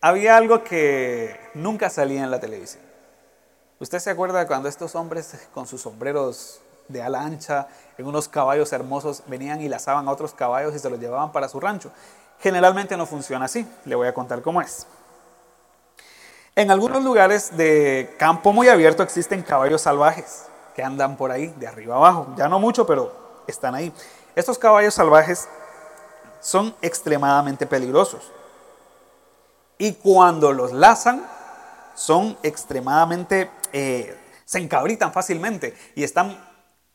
había 0.00 0.36
algo 0.36 0.64
que 0.64 1.38
nunca 1.54 1.88
salía 1.90 2.24
en 2.24 2.30
la 2.30 2.40
televisión. 2.40 2.91
¿Usted 3.82 3.98
se 3.98 4.10
acuerda 4.10 4.46
cuando 4.46 4.68
estos 4.68 4.94
hombres 4.94 5.34
con 5.52 5.66
sus 5.66 5.80
sombreros 5.80 6.60
de 6.86 7.02
ala 7.02 7.20
ancha, 7.20 7.66
en 7.98 8.06
unos 8.06 8.28
caballos 8.28 8.72
hermosos, 8.72 9.24
venían 9.26 9.60
y 9.60 9.68
lazaban 9.68 10.06
a 10.06 10.12
otros 10.12 10.34
caballos 10.34 10.72
y 10.76 10.78
se 10.78 10.88
los 10.88 11.00
llevaban 11.00 11.32
para 11.32 11.48
su 11.48 11.58
rancho? 11.58 11.90
Generalmente 12.38 12.96
no 12.96 13.06
funciona 13.06 13.46
así. 13.46 13.66
Le 13.84 13.96
voy 13.96 14.06
a 14.06 14.14
contar 14.14 14.40
cómo 14.40 14.62
es. 14.62 14.86
En 16.54 16.70
algunos 16.70 17.02
lugares 17.02 17.56
de 17.56 18.14
campo 18.20 18.52
muy 18.52 18.68
abierto 18.68 19.02
existen 19.02 19.42
caballos 19.42 19.82
salvajes 19.82 20.44
que 20.76 20.84
andan 20.84 21.16
por 21.16 21.32
ahí, 21.32 21.48
de 21.58 21.66
arriba 21.66 21.96
abajo. 21.96 22.28
Ya 22.36 22.46
no 22.46 22.60
mucho, 22.60 22.86
pero 22.86 23.12
están 23.48 23.74
ahí. 23.74 23.92
Estos 24.36 24.58
caballos 24.58 24.94
salvajes 24.94 25.48
son 26.40 26.72
extremadamente 26.82 27.66
peligrosos. 27.66 28.30
Y 29.76 29.94
cuando 29.94 30.52
los 30.52 30.70
lazan, 30.70 31.26
son 31.94 32.36
extremadamente, 32.42 33.50
eh, 33.72 34.16
se 34.44 34.58
encabritan 34.58 35.12
fácilmente 35.12 35.74
y 35.94 36.04
están 36.04 36.38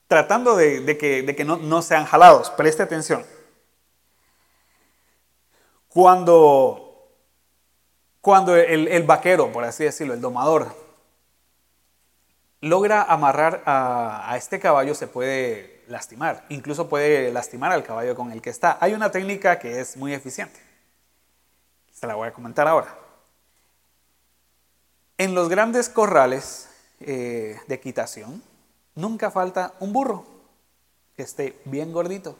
tratando 0.08 0.56
de, 0.56 0.98
que, 0.98 1.44
no, 1.46 1.58
no, 1.58 1.82
sean 1.82 2.06
jalados. 2.06 2.50
Preste 2.52 2.84
atención. 2.84 3.26
Cuando, 5.90 7.10
cuando 8.22 8.56
el, 8.56 9.04
vaquero, 9.04 9.52
por 9.52 9.64
así 9.64 9.84
decirlo, 9.84 10.14
el 10.14 10.22
domador, 10.22 10.76
logra 12.62 13.04
amarrar 13.04 13.64
a 13.66 14.36
este 14.38 14.60
caballo, 14.60 14.94
se 14.94 15.08
puede 15.08 15.78
lastimar. 15.88 16.46
Incluso 16.50 16.90
puede 16.90 17.32
lastimar 17.32 17.72
al 17.72 17.84
caballo 17.84 18.16
con 18.16 18.32
el 18.32 18.42
que 18.42 18.50
está. 18.50 18.78
Hay 18.80 18.94
una 18.94 19.12
técnica 19.12 19.60
que 19.60 19.80
es 19.80 19.98
muy 19.98 20.14
eficiente. 20.14 20.60
Se 21.92 22.06
la 22.06 22.16
voy 22.16 22.28
a 22.28 22.34
comentar 22.34 22.68
ahora. 22.68 22.96
En 25.18 25.34
los 25.34 25.50
grandes 25.50 25.90
corrales 25.90 26.67
eh, 27.00 27.60
de 27.68 27.76
equitación, 27.76 28.42
nunca 28.96 29.32
falta 29.32 29.74
un 29.80 29.94
burro 29.94 30.26
que 31.16 31.24
esté 31.24 31.60
bien 31.66 31.92
gordito. 31.92 32.36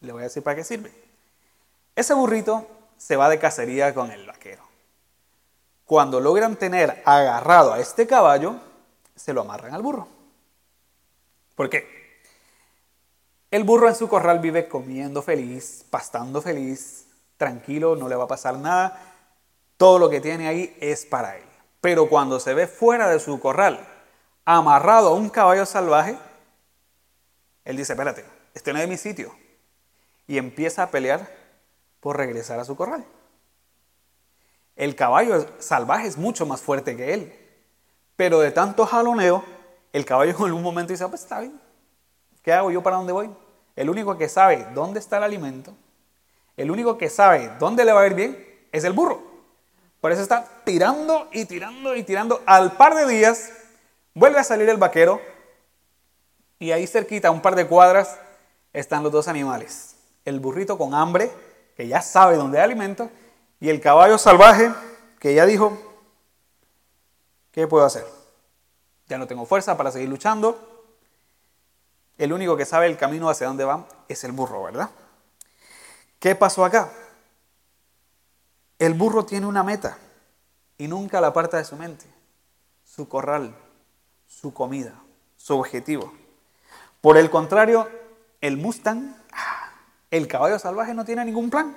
Le 0.00 0.12
voy 0.12 0.22
a 0.22 0.24
decir 0.24 0.42
para 0.42 0.56
qué 0.56 0.64
sirve. 0.64 0.92
Ese 1.96 2.14
burrito 2.14 2.66
se 2.96 3.16
va 3.16 3.28
de 3.28 3.38
cacería 3.38 3.94
con 3.94 4.10
el 4.10 4.26
vaquero. 4.26 4.62
Cuando 5.84 6.20
logran 6.20 6.56
tener 6.56 7.02
agarrado 7.04 7.72
a 7.72 7.80
este 7.80 8.06
caballo, 8.06 8.56
se 9.14 9.32
lo 9.32 9.42
amarran 9.42 9.74
al 9.74 9.82
burro. 9.82 10.08
¿Por 11.54 11.70
qué? 11.70 12.20
El 13.50 13.64
burro 13.64 13.88
en 13.88 13.94
su 13.94 14.08
corral 14.08 14.40
vive 14.40 14.66
comiendo 14.68 15.22
feliz, 15.22 15.84
pastando 15.88 16.42
feliz, 16.42 17.06
tranquilo, 17.36 17.94
no 17.94 18.08
le 18.08 18.16
va 18.16 18.24
a 18.24 18.28
pasar 18.28 18.56
nada. 18.56 19.00
Todo 19.76 19.98
lo 19.98 20.10
que 20.10 20.20
tiene 20.20 20.48
ahí 20.48 20.76
es 20.80 21.06
para 21.06 21.36
él. 21.36 21.53
Pero 21.84 22.08
cuando 22.08 22.40
se 22.40 22.54
ve 22.54 22.66
fuera 22.66 23.10
de 23.10 23.20
su 23.20 23.38
corral, 23.38 23.86
amarrado 24.46 25.08
a 25.08 25.14
un 25.14 25.28
caballo 25.28 25.66
salvaje, 25.66 26.16
él 27.62 27.76
dice, 27.76 27.92
espérate, 27.92 28.24
este 28.54 28.72
no 28.72 28.78
es 28.78 28.88
mi 28.88 28.96
sitio. 28.96 29.34
Y 30.26 30.38
empieza 30.38 30.82
a 30.82 30.90
pelear 30.90 31.28
por 32.00 32.16
regresar 32.16 32.58
a 32.58 32.64
su 32.64 32.74
corral. 32.74 33.04
El 34.76 34.96
caballo 34.96 35.46
salvaje 35.58 36.06
es 36.06 36.16
mucho 36.16 36.46
más 36.46 36.62
fuerte 36.62 36.96
que 36.96 37.12
él. 37.12 37.38
Pero 38.16 38.40
de 38.40 38.50
tanto 38.50 38.86
jaloneo, 38.86 39.44
el 39.92 40.06
caballo 40.06 40.34
en 40.38 40.42
algún 40.42 40.62
momento 40.62 40.94
dice, 40.94 41.06
pues 41.08 41.20
está 41.20 41.40
bien. 41.40 41.60
¿Qué 42.42 42.54
hago 42.54 42.70
yo 42.70 42.82
para 42.82 42.96
dónde 42.96 43.12
voy? 43.12 43.30
El 43.76 43.90
único 43.90 44.16
que 44.16 44.30
sabe 44.30 44.66
dónde 44.72 45.00
está 45.00 45.18
el 45.18 45.24
alimento, 45.24 45.74
el 46.56 46.70
único 46.70 46.96
que 46.96 47.10
sabe 47.10 47.52
dónde 47.58 47.84
le 47.84 47.92
va 47.92 48.00
a 48.00 48.06
ir 48.06 48.14
bien, 48.14 48.66
es 48.72 48.84
el 48.84 48.94
burro. 48.94 49.33
Por 50.04 50.12
eso 50.12 50.20
está 50.20 50.46
tirando 50.64 51.30
y 51.32 51.46
tirando 51.46 51.96
y 51.96 52.02
tirando. 52.02 52.42
Al 52.44 52.76
par 52.76 52.94
de 52.94 53.06
días 53.06 53.52
vuelve 54.12 54.38
a 54.38 54.44
salir 54.44 54.68
el 54.68 54.76
vaquero 54.76 55.18
y 56.58 56.72
ahí 56.72 56.86
cerquita, 56.86 57.30
un 57.30 57.40
par 57.40 57.54
de 57.54 57.66
cuadras, 57.66 58.18
están 58.74 59.02
los 59.02 59.10
dos 59.10 59.28
animales. 59.28 59.96
El 60.26 60.40
burrito 60.40 60.76
con 60.76 60.92
hambre, 60.92 61.30
que 61.74 61.88
ya 61.88 62.02
sabe 62.02 62.36
dónde 62.36 62.58
hay 62.58 62.64
alimento, 62.64 63.08
y 63.60 63.70
el 63.70 63.80
caballo 63.80 64.18
salvaje, 64.18 64.70
que 65.18 65.32
ya 65.32 65.46
dijo, 65.46 65.72
¿qué 67.50 67.66
puedo 67.66 67.86
hacer? 67.86 68.04
Ya 69.06 69.16
no 69.16 69.26
tengo 69.26 69.46
fuerza 69.46 69.74
para 69.78 69.90
seguir 69.90 70.10
luchando. 70.10 70.84
El 72.18 72.34
único 72.34 72.58
que 72.58 72.66
sabe 72.66 72.88
el 72.88 72.98
camino 72.98 73.30
hacia 73.30 73.46
dónde 73.46 73.64
va 73.64 73.86
es 74.06 74.22
el 74.24 74.32
burro, 74.32 74.64
¿verdad? 74.64 74.90
¿Qué 76.18 76.34
pasó 76.34 76.62
acá? 76.62 76.92
El 78.78 78.94
burro 78.94 79.24
tiene 79.24 79.46
una 79.46 79.62
meta 79.62 79.98
y 80.78 80.88
nunca 80.88 81.20
la 81.20 81.28
aparta 81.28 81.56
de 81.56 81.64
su 81.64 81.76
mente. 81.76 82.06
Su 82.84 83.08
corral, 83.08 83.54
su 84.26 84.52
comida, 84.52 84.94
su 85.36 85.58
objetivo. 85.58 86.12
Por 87.00 87.16
el 87.16 87.30
contrario, 87.30 87.88
el 88.40 88.56
Mustang, 88.56 89.14
el 90.10 90.28
caballo 90.28 90.58
salvaje 90.58 90.94
no 90.94 91.04
tiene 91.04 91.24
ningún 91.24 91.50
plan. 91.50 91.76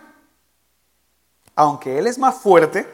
Aunque 1.56 1.98
él 1.98 2.08
es 2.08 2.20
más 2.20 2.36
fuerte, 2.36 2.88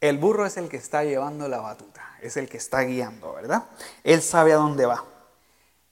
el 0.00 0.18
burro 0.18 0.46
es 0.46 0.56
el 0.56 0.68
que 0.68 0.76
está 0.76 1.04
llevando 1.04 1.48
la 1.48 1.58
batuta, 1.58 2.02
es 2.22 2.36
el 2.36 2.48
que 2.48 2.56
está 2.56 2.80
guiando, 2.82 3.34
¿verdad? 3.34 3.64
Él 4.04 4.22
sabe 4.22 4.52
a 4.52 4.56
dónde 4.56 4.86
va. 4.86 5.04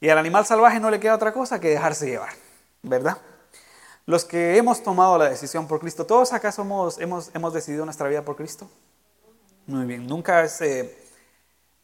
Y 0.00 0.08
al 0.08 0.18
animal 0.18 0.46
salvaje 0.46 0.80
no 0.80 0.90
le 0.90 1.00
queda 1.00 1.14
otra 1.14 1.32
cosa 1.32 1.60
que 1.60 1.68
dejarse 1.68 2.06
llevar, 2.06 2.32
¿verdad? 2.82 3.18
Los 4.06 4.24
que 4.24 4.56
hemos 4.56 4.84
tomado 4.84 5.18
la 5.18 5.28
decisión 5.28 5.66
por 5.66 5.80
Cristo, 5.80 6.06
¿todos 6.06 6.32
acá 6.32 6.52
somos, 6.52 6.98
hemos, 7.00 7.34
hemos 7.34 7.52
decidido 7.52 7.84
nuestra 7.84 8.08
vida 8.08 8.24
por 8.24 8.36
Cristo? 8.36 8.70
Muy 9.66 9.84
bien, 9.84 10.06
nunca 10.06 10.44
es, 10.44 10.60
eh, 10.60 10.96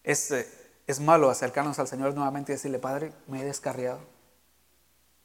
es, 0.05 0.31
eh, 0.31 0.49
es 0.87 1.00
malo 1.00 1.31
acercarnos 1.31 1.81
al 1.81 1.88
Señor 1.88 2.14
nuevamente 2.14 2.52
y 2.52 2.55
decirle, 2.55 2.79
Padre, 2.79 3.12
me 3.26 3.43
he 3.43 3.45
descarriado, 3.45 3.99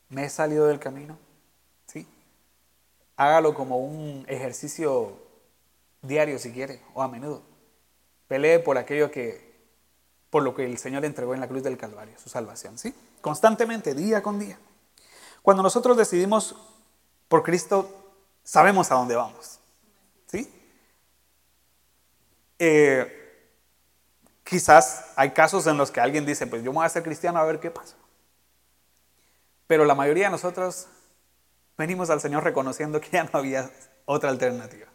me 0.10 0.26
he 0.26 0.30
salido 0.30 0.66
del 0.66 0.80
camino. 0.80 1.20
¿Sí? 1.86 2.08
Hágalo 3.16 3.54
como 3.54 3.78
un 3.78 4.26
ejercicio 4.28 5.20
diario 6.02 6.40
si 6.40 6.52
quiere, 6.52 6.82
o 6.96 7.04
a 7.04 7.08
menudo. 7.08 7.44
Pelee 8.28 8.58
por 8.58 8.80
aquello 8.80 9.12
que, 9.12 9.56
por 10.32 10.42
lo 10.42 10.56
que 10.56 10.66
el 10.66 10.80
Señor 10.80 11.06
entregó 11.06 11.36
en 11.36 11.42
la 11.42 11.48
cruz 11.48 11.62
del 11.62 11.78
Calvario, 11.78 12.18
su 12.18 12.30
salvación. 12.30 12.80
¿Sí? 12.80 12.96
Constantemente, 13.22 13.94
día 13.94 14.24
con 14.24 14.40
día. 14.40 14.58
Cuando 15.44 15.62
nosotros 15.62 15.96
decidimos 15.96 16.56
por 17.28 17.44
Cristo 17.44 18.14
sabemos 18.44 18.92
a 18.92 18.96
dónde 18.96 19.16
vamos. 19.16 19.60
¿Sí? 20.26 20.52
Eh, 22.60 23.18
quizás 24.44 25.06
hay 25.16 25.32
casos 25.32 25.68
en 25.68 25.78
los 25.78 25.92
que 25.92 26.00
alguien 26.00 26.26
dice, 26.26 26.48
pues 26.48 26.64
yo 26.64 26.72
me 26.72 26.78
voy 26.78 26.86
a 26.86 26.90
ser 26.90 27.04
cristiano 27.04 27.40
a 27.40 27.46
ver 27.46 27.60
qué 27.60 27.72
pasa. 27.72 27.96
Pero 29.68 29.86
la 29.86 29.96
mayoría 29.96 30.26
de 30.26 30.32
nosotros 30.32 30.88
venimos 31.78 32.10
al 32.10 32.22
Señor 32.22 32.44
reconociendo 32.44 33.02
que 33.02 33.10
ya 33.10 33.24
no 33.24 33.30
había 33.34 33.70
otra 34.06 34.30
alternativa. 34.30 34.88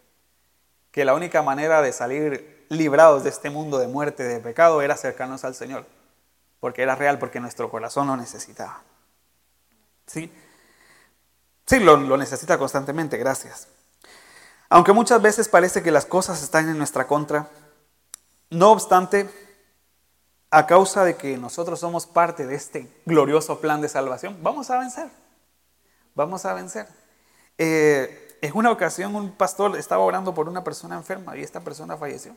Que 0.91 1.05
la 1.05 1.15
única 1.15 1.43
manera 1.43 1.83
de 1.83 1.93
salir 1.93 2.67
librados 2.69 3.23
de 3.25 3.31
este 3.31 3.51
mundo 3.51 3.79
de 3.79 3.89
muerte, 3.89 4.23
de 4.23 4.41
pecado, 4.41 4.83
era 4.83 4.95
acercarnos 4.95 5.45
al 5.45 5.55
Señor. 5.55 5.87
Porque 6.59 6.83
era 6.83 6.95
real, 6.95 7.19
porque 7.19 7.41
nuestro 7.41 7.71
corazón 7.71 8.07
lo 8.07 8.17
necesitaba. 8.17 8.83
¿Sí? 10.07 10.33
Sí, 11.67 11.81
lo, 11.81 11.97
necesita 12.17 12.59
constantemente, 12.59 13.17
gracias. 13.17 13.69
Aunque 14.69 14.93
muchas 14.93 15.21
veces 15.21 15.49
parece 15.49 15.83
que 15.83 15.91
las 15.91 16.07
cosas 16.07 16.43
están 16.43 16.69
en 16.69 16.79
nuestra 16.79 17.07
contra, 17.07 17.49
no 18.51 18.73
obstante, 18.73 19.31
a 20.51 20.67
causa 20.67 21.05
de 21.05 21.17
que 21.17 21.37
nosotros 21.39 21.81
somos 21.81 22.07
parte 22.07 22.47
de 22.47 22.55
este 22.55 23.03
glorioso 23.07 23.61
plan 23.61 23.81
de 23.81 23.89
salvación, 23.89 24.39
vamos 24.43 24.71
a 24.71 24.79
vencer. 24.79 25.09
Vamos 26.15 26.45
a 26.45 26.53
vencer. 26.53 26.87
Eh, 27.57 28.39
en 28.43 28.57
una 28.57 28.71
ocasión 28.71 29.15
un 29.15 29.33
pastor 29.33 29.77
estaba 29.77 30.03
orando 30.03 30.35
por 30.35 30.49
una 30.49 30.65
persona 30.65 30.97
enferma 30.97 31.37
y 31.37 31.43
esta 31.43 31.61
persona 31.61 31.97
falleció. 31.97 32.37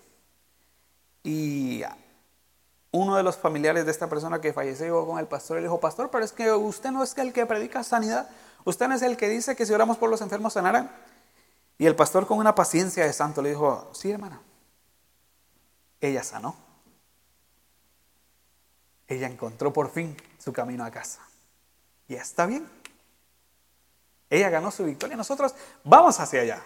Y 1.24 1.84
uno 2.92 3.18
de 3.18 3.24
los 3.24 3.36
familiares 3.36 3.86
de 3.86 3.92
esta 3.92 4.08
persona 4.08 4.40
que 4.40 4.54
falleció 4.54 4.86
llegó 4.86 5.08
con 5.08 5.20
el 5.20 5.28
pastor 5.28 5.58
y 5.58 5.62
le 5.62 5.68
dijo, 5.68 5.80
pastor, 5.80 6.10
pero 6.12 6.24
es 6.24 6.32
que 6.32 6.52
usted 6.52 6.92
no 6.92 7.04
es 7.04 7.18
el 7.18 7.34
que 7.34 7.46
predica 7.46 7.84
sanidad, 7.84 8.30
usted 8.66 8.92
es 8.92 9.02
el 9.02 9.16
que 9.16 9.30
dice 9.30 9.56
que 9.56 9.66
si 9.66 9.74
oramos 9.74 9.98
por 9.98 10.10
los 10.10 10.22
enfermos 10.22 10.54
sanarán. 10.54 10.92
Y 11.78 11.86
el 11.86 11.96
pastor 11.96 12.28
con 12.28 12.38
una 12.38 12.56
paciencia 12.56 13.06
de 13.06 13.14
santo 13.14 13.42
le 13.42 13.50
dijo, 13.50 13.90
sí 13.94 14.12
hermana, 14.12 14.42
ella 16.02 16.24
sanó. 16.24 16.56
Ella 19.08 19.28
encontró 19.28 19.72
por 19.72 19.92
fin 19.92 20.18
su 20.38 20.52
camino 20.52 20.84
a 20.84 20.92
casa. 20.92 21.22
Y 22.08 22.16
está 22.16 22.46
bien. 22.46 22.68
Ella 24.30 24.50
ganó 24.50 24.72
su 24.72 24.84
victoria. 24.84 25.16
Nosotros 25.16 25.54
vamos 25.84 26.20
hacia 26.20 26.42
allá. 26.42 26.64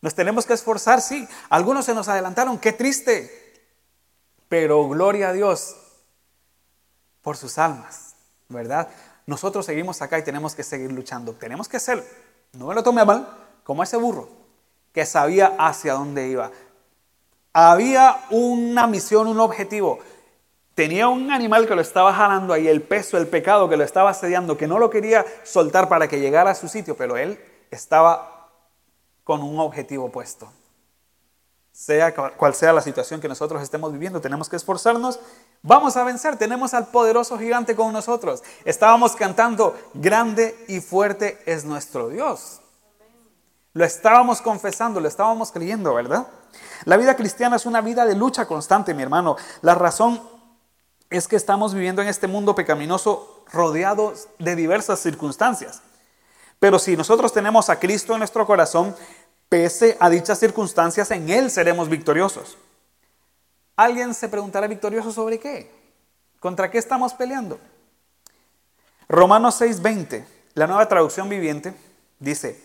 Nos 0.00 0.14
tenemos 0.14 0.46
que 0.46 0.54
esforzar, 0.54 1.00
sí. 1.00 1.28
Algunos 1.48 1.84
se 1.84 1.94
nos 1.94 2.08
adelantaron, 2.08 2.58
qué 2.58 2.72
triste. 2.72 3.68
Pero 4.48 4.88
gloria 4.88 5.28
a 5.28 5.32
Dios 5.32 5.76
por 7.22 7.36
sus 7.36 7.56
almas, 7.58 8.14
¿verdad? 8.48 8.88
Nosotros 9.26 9.66
seguimos 9.66 10.02
acá 10.02 10.18
y 10.18 10.22
tenemos 10.22 10.54
que 10.54 10.62
seguir 10.62 10.92
luchando. 10.92 11.32
Tenemos 11.34 11.68
que 11.68 11.78
ser, 11.78 12.04
no 12.52 12.66
me 12.66 12.74
lo 12.74 12.82
tome 12.82 13.04
mal, 13.04 13.28
como 13.64 13.82
ese 13.82 13.96
burro 13.96 14.28
que 14.92 15.06
sabía 15.06 15.54
hacia 15.58 15.94
dónde 15.94 16.28
iba. 16.28 16.50
Había 17.52 18.24
una 18.30 18.86
misión, 18.86 19.26
un 19.26 19.40
objetivo. 19.40 19.98
Tenía 20.74 21.08
un 21.08 21.30
animal 21.30 21.66
que 21.66 21.74
lo 21.74 21.82
estaba 21.82 22.12
jalando 22.14 22.52
ahí, 22.52 22.68
el 22.68 22.82
peso, 22.82 23.18
el 23.18 23.26
pecado 23.26 23.68
que 23.68 23.76
lo 23.76 23.84
estaba 23.84 24.10
asediando, 24.10 24.56
que 24.56 24.66
no 24.66 24.78
lo 24.78 24.90
quería 24.90 25.24
soltar 25.44 25.88
para 25.88 26.08
que 26.08 26.20
llegara 26.20 26.50
a 26.50 26.54
su 26.54 26.68
sitio, 26.68 26.96
pero 26.96 27.16
él 27.16 27.38
estaba 27.70 28.50
con 29.24 29.42
un 29.42 29.60
objetivo 29.60 30.10
puesto. 30.10 30.50
Sea 31.72 32.14
cual 32.14 32.54
sea 32.54 32.72
la 32.72 32.82
situación 32.82 33.20
que 33.20 33.28
nosotros 33.28 33.62
estemos 33.62 33.92
viviendo, 33.92 34.20
tenemos 34.20 34.48
que 34.48 34.56
esforzarnos. 34.56 35.18
Vamos 35.62 35.96
a 35.96 36.04
vencer, 36.04 36.36
tenemos 36.36 36.74
al 36.74 36.88
poderoso 36.88 37.38
gigante 37.38 37.74
con 37.74 37.92
nosotros. 37.92 38.42
Estábamos 38.64 39.16
cantando, 39.16 39.76
grande 39.94 40.54
y 40.68 40.80
fuerte 40.80 41.42
es 41.46 41.64
nuestro 41.64 42.08
Dios. 42.08 42.60
Lo 43.72 43.84
estábamos 43.84 44.42
confesando, 44.42 45.00
lo 45.00 45.08
estábamos 45.08 45.50
creyendo, 45.50 45.94
¿verdad? 45.94 46.26
La 46.84 46.98
vida 46.98 47.16
cristiana 47.16 47.56
es 47.56 47.64
una 47.64 47.80
vida 47.80 48.04
de 48.04 48.14
lucha 48.14 48.46
constante, 48.46 48.92
mi 48.92 49.02
hermano. 49.02 49.36
La 49.62 49.74
razón 49.74 50.20
es 51.08 51.26
que 51.26 51.36
estamos 51.36 51.72
viviendo 51.72 52.02
en 52.02 52.08
este 52.08 52.26
mundo 52.26 52.54
pecaminoso 52.54 53.44
rodeados 53.50 54.28
de 54.38 54.56
diversas 54.56 55.00
circunstancias. 55.00 55.80
Pero 56.58 56.78
si 56.78 56.96
nosotros 56.96 57.32
tenemos 57.32 57.70
a 57.70 57.80
Cristo 57.80 58.12
en 58.12 58.20
nuestro 58.20 58.46
corazón, 58.46 58.94
pese 59.52 59.98
a 60.00 60.08
dichas 60.08 60.38
circunstancias, 60.38 61.10
en 61.10 61.28
Él 61.28 61.50
seremos 61.50 61.90
victoriosos. 61.90 62.56
Alguien 63.76 64.14
se 64.14 64.30
preguntará 64.30 64.66
victorioso 64.66 65.12
sobre 65.12 65.38
qué? 65.38 65.70
¿Contra 66.40 66.70
qué 66.70 66.78
estamos 66.78 67.12
peleando? 67.12 67.58
Romanos 69.10 69.60
6:20, 69.60 70.24
la 70.54 70.66
nueva 70.66 70.88
traducción 70.88 71.28
viviente, 71.28 71.74
dice, 72.18 72.58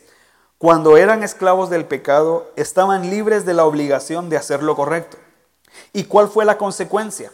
cuando 0.57 0.95
eran 0.95 1.23
esclavos 1.23 1.69
del 1.69 1.83
pecado, 1.83 2.49
estaban 2.55 3.09
libres 3.09 3.45
de 3.45 3.53
la 3.53 3.65
obligación 3.65 4.29
de 4.29 4.37
hacer 4.37 4.63
lo 4.63 4.77
correcto. 4.77 5.17
¿Y 5.91 6.05
cuál 6.05 6.29
fue 6.29 6.45
la 6.45 6.57
consecuencia? 6.57 7.33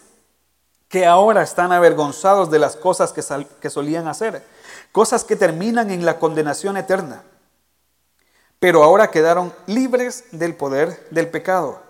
Que 0.88 1.06
ahora 1.06 1.44
están 1.44 1.72
avergonzados 1.72 2.50
de 2.50 2.58
las 2.58 2.76
cosas 2.76 3.14
que, 3.14 3.22
que 3.62 3.70
solían 3.70 4.08
hacer, 4.08 4.44
cosas 4.92 5.24
que 5.24 5.36
terminan 5.36 5.92
en 5.92 6.06
la 6.06 6.18
condenación 6.18 6.76
eterna 6.76 7.22
pero 8.64 8.82
ahora 8.82 9.12
quedaron 9.12 9.54
libres 9.68 10.24
del 10.32 10.56
poder 10.56 11.06
del 11.12 11.28
pecado 11.28 11.82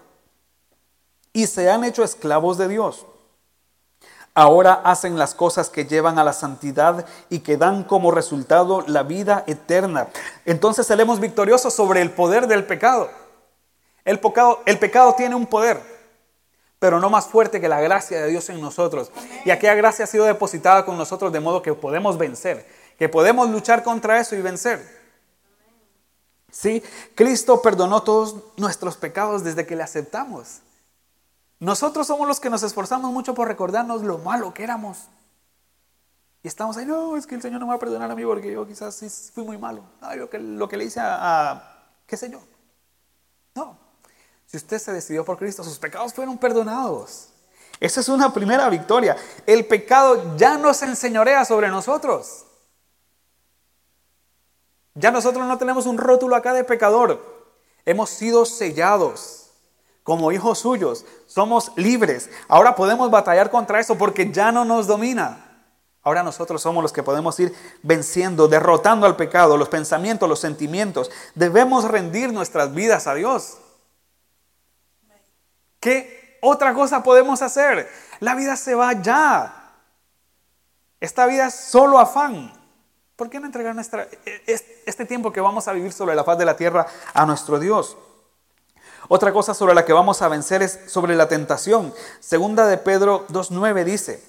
y 1.31 1.45
se 1.45 1.69
han 1.69 1.83
hecho 1.83 2.03
esclavos 2.03 2.57
de 2.57 2.67
Dios. 2.67 3.05
Ahora 4.33 4.81
hacen 4.83 5.19
las 5.19 5.35
cosas 5.35 5.69
que 5.69 5.85
llevan 5.85 6.17
a 6.17 6.23
la 6.23 6.33
santidad 6.33 7.05
y 7.29 7.41
que 7.41 7.57
dan 7.57 7.83
como 7.83 8.09
resultado 8.09 8.83
la 8.87 9.03
vida 9.03 9.43
eterna. 9.45 10.07
Entonces 10.45 10.87
seremos 10.87 11.19
victoriosos 11.19 11.75
sobre 11.75 12.01
el 12.01 12.09
poder 12.09 12.47
del 12.47 12.63
pecado. 12.63 13.11
El 14.03 14.19
pecado, 14.19 14.63
el 14.65 14.79
pecado 14.79 15.13
tiene 15.13 15.35
un 15.35 15.45
poder, 15.45 15.79
pero 16.79 16.99
no 16.99 17.11
más 17.11 17.27
fuerte 17.27 17.61
que 17.61 17.69
la 17.69 17.81
gracia 17.81 18.19
de 18.19 18.29
Dios 18.29 18.49
en 18.49 18.59
nosotros. 18.59 19.11
Y 19.45 19.51
aquella 19.51 19.75
gracia 19.75 20.05
ha 20.05 20.07
sido 20.07 20.25
depositada 20.25 20.85
con 20.85 20.97
nosotros 20.97 21.31
de 21.31 21.39
modo 21.39 21.61
que 21.61 21.75
podemos 21.75 22.17
vencer, 22.17 22.65
que 22.97 23.09
podemos 23.09 23.47
luchar 23.51 23.83
contra 23.83 24.19
eso 24.19 24.35
y 24.35 24.41
vencer. 24.41 25.02
¿Sí? 26.53 26.83
Cristo 27.15 27.63
perdonó 27.63 28.03
todos 28.03 28.35
nuestros 28.57 28.95
pecados 28.95 29.43
desde 29.43 29.65
que 29.65 29.75
le 29.75 29.81
aceptamos. 29.81 30.59
Nosotros 31.59 32.05
somos 32.05 32.27
los 32.27 32.39
que 32.39 32.51
nos 32.51 32.61
esforzamos 32.61 33.11
mucho 33.11 33.33
por 33.33 33.47
recordarnos 33.47 34.03
lo 34.03 34.19
malo 34.19 34.53
que 34.53 34.63
éramos. 34.63 34.99
Y 36.43 36.47
estamos 36.47 36.77
ahí, 36.77 36.85
no, 36.85 37.17
es 37.17 37.25
que 37.25 37.33
el 37.33 37.41
Señor 37.41 37.59
no 37.59 37.65
me 37.65 37.71
va 37.71 37.77
a 37.77 37.79
perdonar 37.79 38.11
a 38.11 38.15
mí 38.15 38.23
porque 38.23 38.51
yo 38.51 38.67
quizás 38.67 39.31
fui 39.33 39.43
muy 39.43 39.57
malo. 39.57 39.83
No, 39.99 40.15
lo 40.15 40.29
que, 40.29 40.37
lo 40.37 40.69
que 40.69 40.77
le 40.77 40.85
hice 40.85 40.99
a, 41.01 41.87
qué 42.05 42.15
sé 42.17 42.29
yo. 42.29 42.39
No, 43.55 43.75
si 44.45 44.57
usted 44.57 44.77
se 44.77 44.93
decidió 44.93 45.25
por 45.25 45.39
Cristo, 45.39 45.63
sus 45.63 45.79
pecados 45.79 46.13
fueron 46.13 46.37
perdonados. 46.37 47.29
Esa 47.79 47.99
es 47.99 48.09
una 48.09 48.31
primera 48.31 48.69
victoria. 48.69 49.17
El 49.47 49.65
pecado 49.65 50.37
ya 50.37 50.59
no 50.59 50.71
se 50.75 50.85
enseñorea 50.85 51.45
sobre 51.45 51.69
nosotros. 51.69 52.45
Ya 54.95 55.11
nosotros 55.11 55.47
no 55.47 55.57
tenemos 55.57 55.85
un 55.85 55.97
rótulo 55.97 56.35
acá 56.35 56.53
de 56.53 56.63
pecador. 56.63 57.21
Hemos 57.85 58.09
sido 58.09 58.45
sellados 58.45 59.51
como 60.03 60.31
hijos 60.31 60.59
suyos. 60.59 61.05
Somos 61.25 61.71
libres. 61.75 62.29
Ahora 62.47 62.75
podemos 62.75 63.09
batallar 63.09 63.49
contra 63.49 63.79
eso 63.79 63.97
porque 63.97 64.31
ya 64.31 64.51
no 64.51 64.65
nos 64.65 64.87
domina. 64.87 65.49
Ahora 66.03 66.21
nosotros 66.21 66.61
somos 66.61 66.83
los 66.83 66.91
que 66.91 67.01
podemos 67.01 67.39
ir 67.39 67.55
venciendo, 67.81 68.49
derrotando 68.49 69.05
al 69.05 69.15
pecado, 69.15 69.55
los 69.55 69.69
pensamientos, 69.69 70.27
los 70.27 70.39
sentimientos. 70.39 71.09
Debemos 71.33 71.85
rendir 71.85 72.33
nuestras 72.33 72.73
vidas 72.73 73.07
a 73.07 73.15
Dios. 73.15 73.57
¿Qué 75.79 76.37
otra 76.41 76.73
cosa 76.73 77.03
podemos 77.03 77.41
hacer? 77.41 77.89
La 78.19 78.35
vida 78.35 78.57
se 78.57 78.75
va 78.75 78.93
ya. 79.01 79.71
Esta 80.99 81.25
vida 81.25 81.47
es 81.47 81.55
solo 81.55 81.99
afán. 81.99 82.62
¿Por 83.15 83.29
qué 83.29 83.39
no 83.39 83.45
entregar 83.45 83.75
nuestra, 83.75 84.07
este 84.45 85.05
tiempo 85.05 85.31
que 85.31 85.41
vamos 85.41 85.67
a 85.67 85.73
vivir 85.73 85.93
sobre 85.93 86.15
la 86.15 86.23
faz 86.23 86.37
de 86.37 86.45
la 86.45 86.55
tierra 86.55 86.87
a 87.13 87.25
nuestro 87.25 87.59
Dios? 87.59 87.95
Otra 89.07 89.31
cosa 89.31 89.53
sobre 89.53 89.75
la 89.75 89.85
que 89.85 89.93
vamos 89.93 90.21
a 90.21 90.29
vencer 90.29 90.63
es 90.63 90.79
sobre 90.87 91.15
la 91.15 91.27
tentación. 91.27 91.93
Segunda 92.19 92.65
de 92.65 92.77
Pedro 92.77 93.27
2.9 93.27 93.83
dice, 93.83 94.23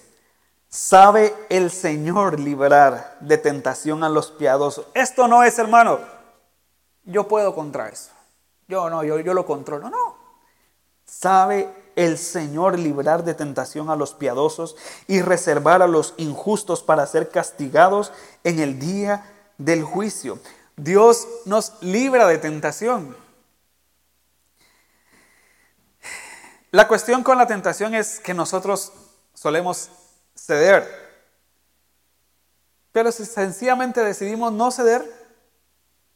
sabe 0.68 1.34
el 1.48 1.70
Señor 1.70 2.40
librar 2.40 3.16
de 3.20 3.38
tentación 3.38 4.04
a 4.04 4.08
los 4.08 4.32
piadosos. 4.32 4.86
Esto 4.92 5.28
no 5.28 5.44
es, 5.44 5.58
hermano, 5.58 6.00
yo 7.04 7.26
puedo 7.28 7.54
contra 7.54 7.88
eso. 7.88 8.10
Yo 8.68 8.90
no, 8.90 9.04
yo, 9.04 9.20
yo 9.20 9.32
lo 9.32 9.46
controlo. 9.46 9.88
No. 9.88 10.16
Sabe 11.04 11.83
el 11.96 12.18
Señor 12.18 12.78
librar 12.78 13.24
de 13.24 13.34
tentación 13.34 13.90
a 13.90 13.96
los 13.96 14.14
piadosos 14.14 14.76
y 15.06 15.20
reservar 15.20 15.82
a 15.82 15.86
los 15.86 16.14
injustos 16.16 16.82
para 16.82 17.06
ser 17.06 17.30
castigados 17.30 18.12
en 18.42 18.58
el 18.58 18.78
día 18.78 19.30
del 19.58 19.84
juicio. 19.84 20.38
Dios 20.76 21.26
nos 21.44 21.74
libra 21.80 22.26
de 22.26 22.38
tentación. 22.38 23.16
La 26.70 26.88
cuestión 26.88 27.22
con 27.22 27.38
la 27.38 27.46
tentación 27.46 27.94
es 27.94 28.18
que 28.18 28.34
nosotros 28.34 28.92
solemos 29.32 29.90
ceder. 30.34 31.04
Pero 32.90 33.12
si 33.12 33.24
sencillamente 33.24 34.02
decidimos 34.02 34.52
no 34.52 34.70
ceder, 34.70 35.08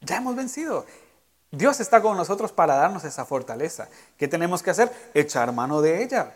ya 0.01 0.17
hemos 0.17 0.35
vencido. 0.35 0.85
Dios 1.51 1.81
está 1.81 2.03
con 2.03 2.17
nosotros 2.17 2.53
para 2.53 2.75
darnos 2.75 3.05
esa 3.05 3.25
fortaleza. 3.25 3.89
¿Qué 4.17 4.29
tenemos 4.29 4.63
que 4.63 4.71
hacer? 4.71 4.93
Echar 5.15 5.53
mano 5.53 5.81
de 5.81 6.03
ella. 6.03 6.33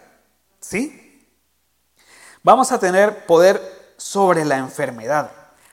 ¿Sí? 0.61 1.29
Vamos 2.42 2.72
a 2.72 2.79
tener 2.79 3.27
poder 3.27 3.61
sobre 3.96 4.44
la 4.44 4.57
enfermedad. 4.57 5.31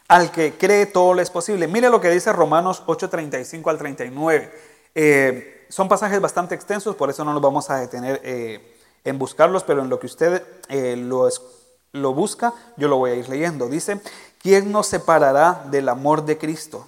Al 0.08 0.32
que 0.32 0.58
cree 0.58 0.86
todo 0.86 1.14
lo 1.14 1.22
es 1.22 1.30
posible. 1.30 1.68
Mire 1.68 1.90
lo 1.90 2.02
que 2.02 2.10
dice 2.10 2.34
Romanos 2.34 2.84
8:35 2.86 3.70
al 3.70 3.78
39. 3.78 4.52
Eh, 4.94 5.68
son 5.70 5.88
pasajes 5.88 6.20
bastante 6.20 6.56
extensos, 6.56 6.96
por 6.96 7.10
eso 7.10 7.24
no 7.24 7.32
nos 7.32 7.42
vamos 7.42 7.70
a 7.70 7.78
detener 7.78 8.20
eh, 8.24 8.76
en 9.04 9.20
buscarlos, 9.20 9.64
pero 9.64 9.82
en 9.82 9.90
lo 9.90 10.00
que 10.00 10.08
usted 10.08 10.44
eh, 10.68 10.96
lo, 10.96 11.30
lo 11.92 12.14
busca, 12.14 12.54
yo 12.76 12.88
lo 12.88 12.98
voy 12.98 13.12
a 13.12 13.16
ir 13.16 13.30
leyendo. 13.30 13.68
Dice, 13.68 14.02
¿quién 14.42 14.72
nos 14.72 14.88
separará 14.88 15.64
del 15.70 15.90
amor 15.90 16.26
de 16.26 16.38
Cristo? 16.38 16.88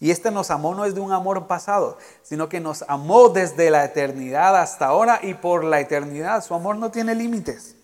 Y 0.00 0.10
este 0.10 0.30
nos 0.30 0.50
amó 0.50 0.74
no 0.74 0.84
es 0.84 0.94
de 0.94 1.00
un 1.00 1.12
amor 1.12 1.46
pasado, 1.46 1.98
sino 2.22 2.48
que 2.48 2.60
nos 2.60 2.84
amó 2.86 3.30
desde 3.30 3.70
la 3.70 3.84
eternidad 3.84 4.56
hasta 4.56 4.86
ahora 4.86 5.20
y 5.22 5.34
por 5.34 5.64
la 5.64 5.80
eternidad. 5.80 6.44
Su 6.44 6.54
amor 6.54 6.76
no 6.76 6.90
tiene 6.90 7.14
límites. 7.14 7.74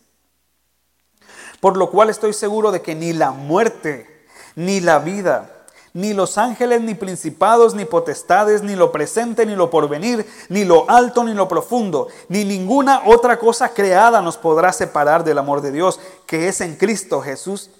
Por 1.61 1.77
lo 1.77 1.91
cual 1.91 2.11
estoy 2.11 2.33
seguro 2.33 2.71
de 2.71 2.83
que 2.83 2.95
ni 2.95 3.13
la 3.13 3.33
muerte, 3.33 4.27
ni 4.55 4.81
la 4.81 5.01
vida, 5.01 5.55
ni 5.93 6.13
los 6.13 6.39
ángeles, 6.39 6.83
ni 6.83 6.95
principados, 6.95 7.75
ni 7.75 7.85
potestades, 7.85 8.63
ni 8.63 8.77
lo 8.77 8.93
presente, 8.93 9.47
ni 9.47 9.57
lo 9.57 9.71
porvenir, 9.71 10.27
ni 10.49 10.65
lo 10.65 10.91
alto, 10.91 11.25
ni 11.25 11.35
lo 11.35 11.49
profundo, 11.49 12.09
ni 12.29 12.45
ninguna 12.45 13.03
otra 13.07 13.39
cosa 13.39 13.71
creada 13.71 14.21
nos 14.21 14.37
podrá 14.37 14.73
separar 14.73 15.25
del 15.25 15.39
amor 15.39 15.63
de 15.63 15.73
Dios, 15.73 16.01
que 16.27 16.49
es 16.49 16.61
en 16.61 16.77
Cristo 16.77 17.23
Jesús, 17.23 17.71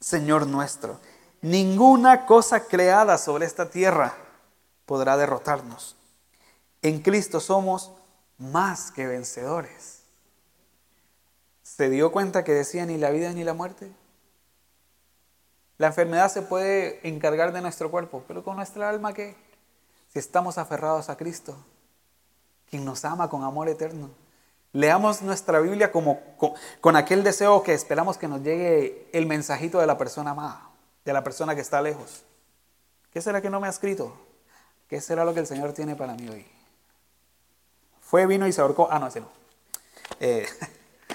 Señor 0.00 0.46
nuestro. 0.46 0.98
Ninguna 1.42 2.26
cosa 2.26 2.66
creada 2.66 3.18
sobre 3.18 3.46
esta 3.46 3.70
tierra 3.70 4.14
podrá 4.86 5.16
derrotarnos. 5.16 5.96
En 6.82 7.00
Cristo 7.00 7.40
somos 7.40 7.92
más 8.38 8.90
que 8.90 9.06
vencedores. 9.06 10.02
¿Se 11.62 11.90
dio 11.90 12.12
cuenta 12.12 12.44
que 12.44 12.52
decía 12.52 12.86
ni 12.86 12.96
la 12.96 13.10
vida 13.10 13.32
ni 13.32 13.44
la 13.44 13.54
muerte? 13.54 13.90
La 15.78 15.88
enfermedad 15.88 16.30
se 16.30 16.42
puede 16.42 17.06
encargar 17.06 17.52
de 17.52 17.60
nuestro 17.60 17.90
cuerpo, 17.90 18.24
pero 18.26 18.42
con 18.42 18.56
nuestra 18.56 18.88
alma 18.88 19.12
qué? 19.12 19.36
Si 20.12 20.18
estamos 20.18 20.56
aferrados 20.56 21.10
a 21.10 21.16
Cristo, 21.16 21.56
quien 22.70 22.84
nos 22.84 23.04
ama 23.04 23.28
con 23.28 23.44
amor 23.44 23.68
eterno. 23.68 24.10
Leamos 24.72 25.22
nuestra 25.22 25.60
Biblia 25.60 25.92
como 25.92 26.20
con, 26.36 26.52
con 26.80 26.96
aquel 26.96 27.22
deseo 27.22 27.62
que 27.62 27.74
esperamos 27.74 28.16
que 28.16 28.28
nos 28.28 28.42
llegue 28.42 29.08
el 29.12 29.26
mensajito 29.26 29.78
de 29.78 29.86
la 29.86 29.98
persona 29.98 30.30
amada. 30.30 30.70
De 31.06 31.12
la 31.12 31.24
persona 31.24 31.54
que 31.54 31.60
está 31.62 31.80
lejos. 31.80 32.24
¿Qué 33.12 33.22
será 33.22 33.40
que 33.40 33.48
no 33.48 33.60
me 33.60 33.68
ha 33.68 33.70
escrito? 33.70 34.12
¿Qué 34.88 35.00
será 35.00 35.24
lo 35.24 35.32
que 35.32 35.40
el 35.40 35.46
Señor 35.46 35.72
tiene 35.72 35.94
para 35.94 36.14
mí 36.14 36.28
hoy? 36.28 36.44
Fue, 38.02 38.26
vino 38.26 38.46
y 38.46 38.52
se 38.52 38.60
ahorcó. 38.60 38.88
Ah, 38.90 38.98
no, 38.98 39.06
ese 39.06 39.20
no. 39.20 39.28
Eh, 40.20 40.46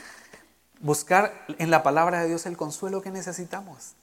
buscar 0.80 1.46
en 1.48 1.70
la 1.70 1.84
palabra 1.84 2.22
de 2.22 2.30
Dios 2.30 2.46
el 2.46 2.56
consuelo 2.56 3.02
que 3.02 3.12
necesitamos. 3.12 3.94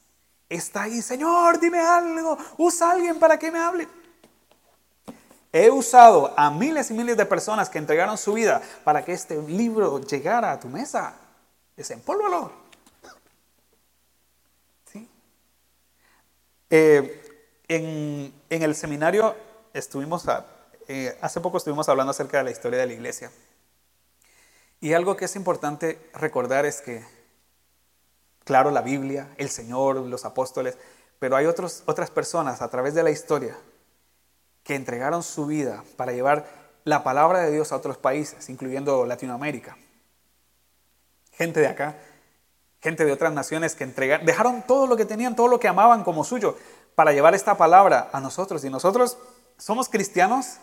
Está 0.51 0.83
ahí, 0.83 1.01
Señor, 1.03 1.59
dime 1.59 1.81
algo. 1.81 2.37
Usa 2.59 2.91
a 2.91 2.93
alguien 2.93 3.19
para 3.19 3.39
que 3.39 3.51
me 3.51 3.59
hable. 3.59 3.89
He 5.53 5.71
usado 5.71 6.35
a 6.37 6.51
miles 6.51 6.91
y 6.91 6.95
miles 6.95 7.17
de 7.17 7.25
personas 7.25 7.71
que 7.71 7.79
entregaron 7.79 8.19
su 8.19 8.35
vida 8.35 8.61
para 8.85 9.05
que 9.05 9.15
este 9.15 9.41
libro 9.43 10.01
llegara 10.03 10.53
a 10.53 10.61
tu 10.61 10.69
mesa. 10.69 11.15
Desempólvalo. 11.77 12.68
Eh, 16.71 17.23
en, 17.69 18.33
el 18.51 18.75
seminario 18.75 19.35
estuvimos, 19.73 20.27
eh, 20.89 21.17
hace 21.21 21.41
poco 21.41 21.59
estuvimos 21.59 21.89
hablando 21.89 22.11
acerca 22.11 22.39
de 22.39 22.45
la 22.45 22.51
historia 22.51 22.79
de 22.79 22.87
la 22.87 22.93
iglesia. 22.93 23.31
Y 24.81 24.93
algo 24.93 25.17
que 25.17 25.25
es 25.25 25.37
importante 25.37 25.99
recordar 26.15 26.67
es 26.67 26.81
que, 26.81 27.05
claro, 28.45 28.71
la 28.71 28.83
Biblia, 28.83 29.35
el 29.37 29.49
Señor, 29.49 29.97
los 29.97 30.25
apóstoles, 30.25 30.79
pero 31.19 31.37
hay 31.37 31.47
otros, 31.47 31.83
otras 31.87 32.11
personas 32.11 32.63
a 32.63 32.69
través 32.71 32.95
de 32.95 33.03
la 33.03 33.11
historia 33.11 33.59
que 34.63 34.75
entregaron 34.75 35.23
su 35.23 35.47
vida 35.47 35.83
para 35.97 36.13
llevar 36.13 36.47
la 36.85 37.03
palabra 37.03 37.41
de 37.41 37.51
Dios 37.51 37.73
a 37.73 37.77
otros 37.77 37.99
países, 37.99 38.49
incluyendo 38.49 39.05
Latinoamérica. 39.05 39.77
Gente 41.33 41.61
de 41.61 41.67
acá, 41.67 41.97
gente 42.81 43.05
de 43.05 43.13
otras 43.13 43.33
naciones 43.33 43.75
que 43.75 43.85
entregaron, 43.85 44.27
dejaron 44.27 44.63
todo 44.67 44.87
lo 44.87 44.97
que 44.97 45.05
tenían, 45.05 45.35
todo 45.35 45.49
lo 45.49 45.59
que 45.61 45.69
amaban 45.69 46.05
como 46.05 46.25
suyo, 46.25 46.57
para 46.95 47.13
llevar 47.13 47.35
esta 47.35 47.57
palabra 47.57 48.09
a 48.13 48.21
nosotros. 48.21 48.65
Y 48.65 48.71
nosotros 48.71 49.19
somos 49.57 49.89
cristianos 49.89 50.59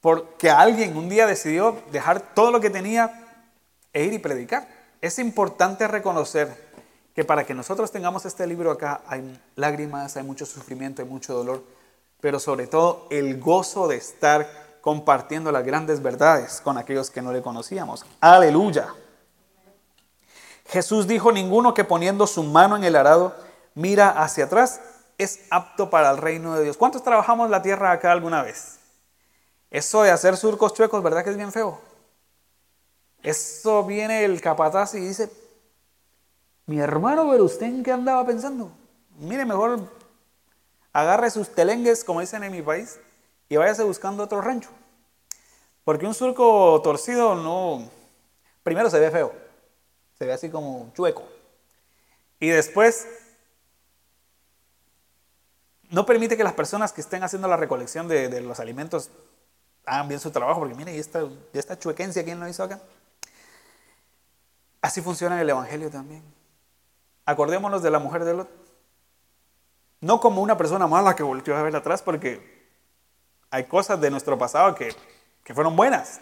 porque 0.00 0.50
alguien 0.50 0.96
un 0.96 1.08
día 1.08 1.26
decidió 1.26 1.80
dejar 1.92 2.34
todo 2.34 2.50
lo 2.50 2.60
que 2.60 2.70
tenía 2.70 3.22
e 3.92 4.04
ir 4.04 4.12
y 4.12 4.18
predicar. 4.18 4.68
Es 5.00 5.18
importante 5.18 5.86
reconocer 5.86 6.72
que 7.14 7.24
para 7.24 7.44
que 7.44 7.54
nosotros 7.54 7.90
tengamos 7.92 8.24
este 8.24 8.46
libro 8.46 8.70
acá 8.70 9.02
hay 9.06 9.40
lágrimas, 9.54 10.16
hay 10.16 10.22
mucho 10.22 10.46
sufrimiento, 10.46 11.02
hay 11.02 11.08
mucho 11.08 11.34
dolor, 11.34 11.62
pero 12.20 12.38
sobre 12.38 12.66
todo 12.66 13.06
el 13.10 13.38
gozo 13.38 13.86
de 13.86 13.96
estar 13.96 14.78
compartiendo 14.80 15.52
las 15.52 15.64
grandes 15.64 16.02
verdades 16.02 16.60
con 16.60 16.78
aquellos 16.78 17.10
que 17.10 17.22
no 17.22 17.32
le 17.32 17.42
conocíamos. 17.42 18.04
Aleluya. 18.20 18.94
Jesús 20.72 21.06
dijo, 21.06 21.32
ninguno 21.32 21.74
que 21.74 21.84
poniendo 21.84 22.26
su 22.26 22.42
mano 22.42 22.76
en 22.76 22.84
el 22.84 22.96
arado 22.96 23.36
mira 23.74 24.08
hacia 24.08 24.46
atrás 24.46 24.80
es 25.18 25.40
apto 25.50 25.90
para 25.90 26.10
el 26.10 26.16
reino 26.16 26.54
de 26.54 26.64
Dios. 26.64 26.78
¿Cuántos 26.78 27.04
trabajamos 27.04 27.50
la 27.50 27.60
tierra 27.60 27.92
acá 27.92 28.10
alguna 28.10 28.42
vez? 28.42 28.78
Eso 29.70 30.02
de 30.02 30.10
hacer 30.10 30.34
surcos 30.38 30.72
chuecos, 30.72 31.02
¿verdad 31.02 31.24
que 31.24 31.28
es 31.28 31.36
bien 31.36 31.52
feo? 31.52 31.78
Eso 33.22 33.84
viene 33.84 34.24
el 34.24 34.40
capataz 34.40 34.94
y 34.94 35.00
dice, 35.00 35.30
mi 36.64 36.80
hermano, 36.80 37.28
pero 37.30 37.44
usted 37.44 37.66
en 37.66 37.82
qué 37.82 37.92
andaba 37.92 38.24
pensando? 38.24 38.72
Mire, 39.18 39.44
mejor 39.44 39.78
agarre 40.90 41.30
sus 41.30 41.50
telengues, 41.54 42.02
como 42.02 42.20
dicen 42.20 42.44
en 42.44 42.52
mi 42.52 42.62
país, 42.62 42.98
y 43.50 43.58
váyase 43.58 43.82
buscando 43.82 44.22
otro 44.22 44.40
rancho. 44.40 44.70
Porque 45.84 46.06
un 46.06 46.14
surco 46.14 46.80
torcido 46.82 47.34
no, 47.34 47.90
primero 48.62 48.88
se 48.88 48.98
ve 48.98 49.10
feo, 49.10 49.41
se 50.22 50.26
ve 50.26 50.34
así 50.34 50.50
como 50.50 50.92
chueco. 50.94 51.24
Y 52.38 52.50
después 52.50 53.08
no 55.90 56.06
permite 56.06 56.36
que 56.36 56.44
las 56.44 56.52
personas 56.52 56.92
que 56.92 57.00
estén 57.00 57.24
haciendo 57.24 57.48
la 57.48 57.56
recolección 57.56 58.06
de, 58.06 58.40
los 58.40 58.60
alimentos 58.60 59.10
hagan 59.84 60.06
bien 60.06 60.20
su 60.20 60.30
trabajo, 60.30 60.60
porque 60.60 60.76
mire, 60.76 60.94
¿y 60.94 61.00
esta, 61.00 61.28
esta 61.52 61.76
chuequencia 61.76 62.22
quién 62.22 62.38
lo 62.38 62.46
hizo 62.46 62.62
acá? 62.62 62.80
Así 64.80 65.00
funciona 65.00 65.40
el 65.40 65.50
Evangelio 65.50 65.90
también. 65.90 66.22
Acordémonos 67.26 67.82
de 67.82 67.90
la 67.90 67.98
mujer 67.98 68.24
de 68.24 68.34
Lot. 68.34 68.50
No 70.00 70.20
como 70.20 70.40
una 70.40 70.56
persona 70.56 70.86
mala 70.86 71.16
que 71.16 71.24
volvió 71.24 71.56
a 71.56 71.62
ver 71.64 71.74
atrás, 71.74 72.00
porque 72.00 72.70
hay 73.50 73.64
cosas 73.64 74.00
de 74.00 74.08
nuestro 74.08 74.38
pasado 74.38 74.76
que, 74.76 74.94
fueron 75.52 75.74
buenas. 75.74 76.20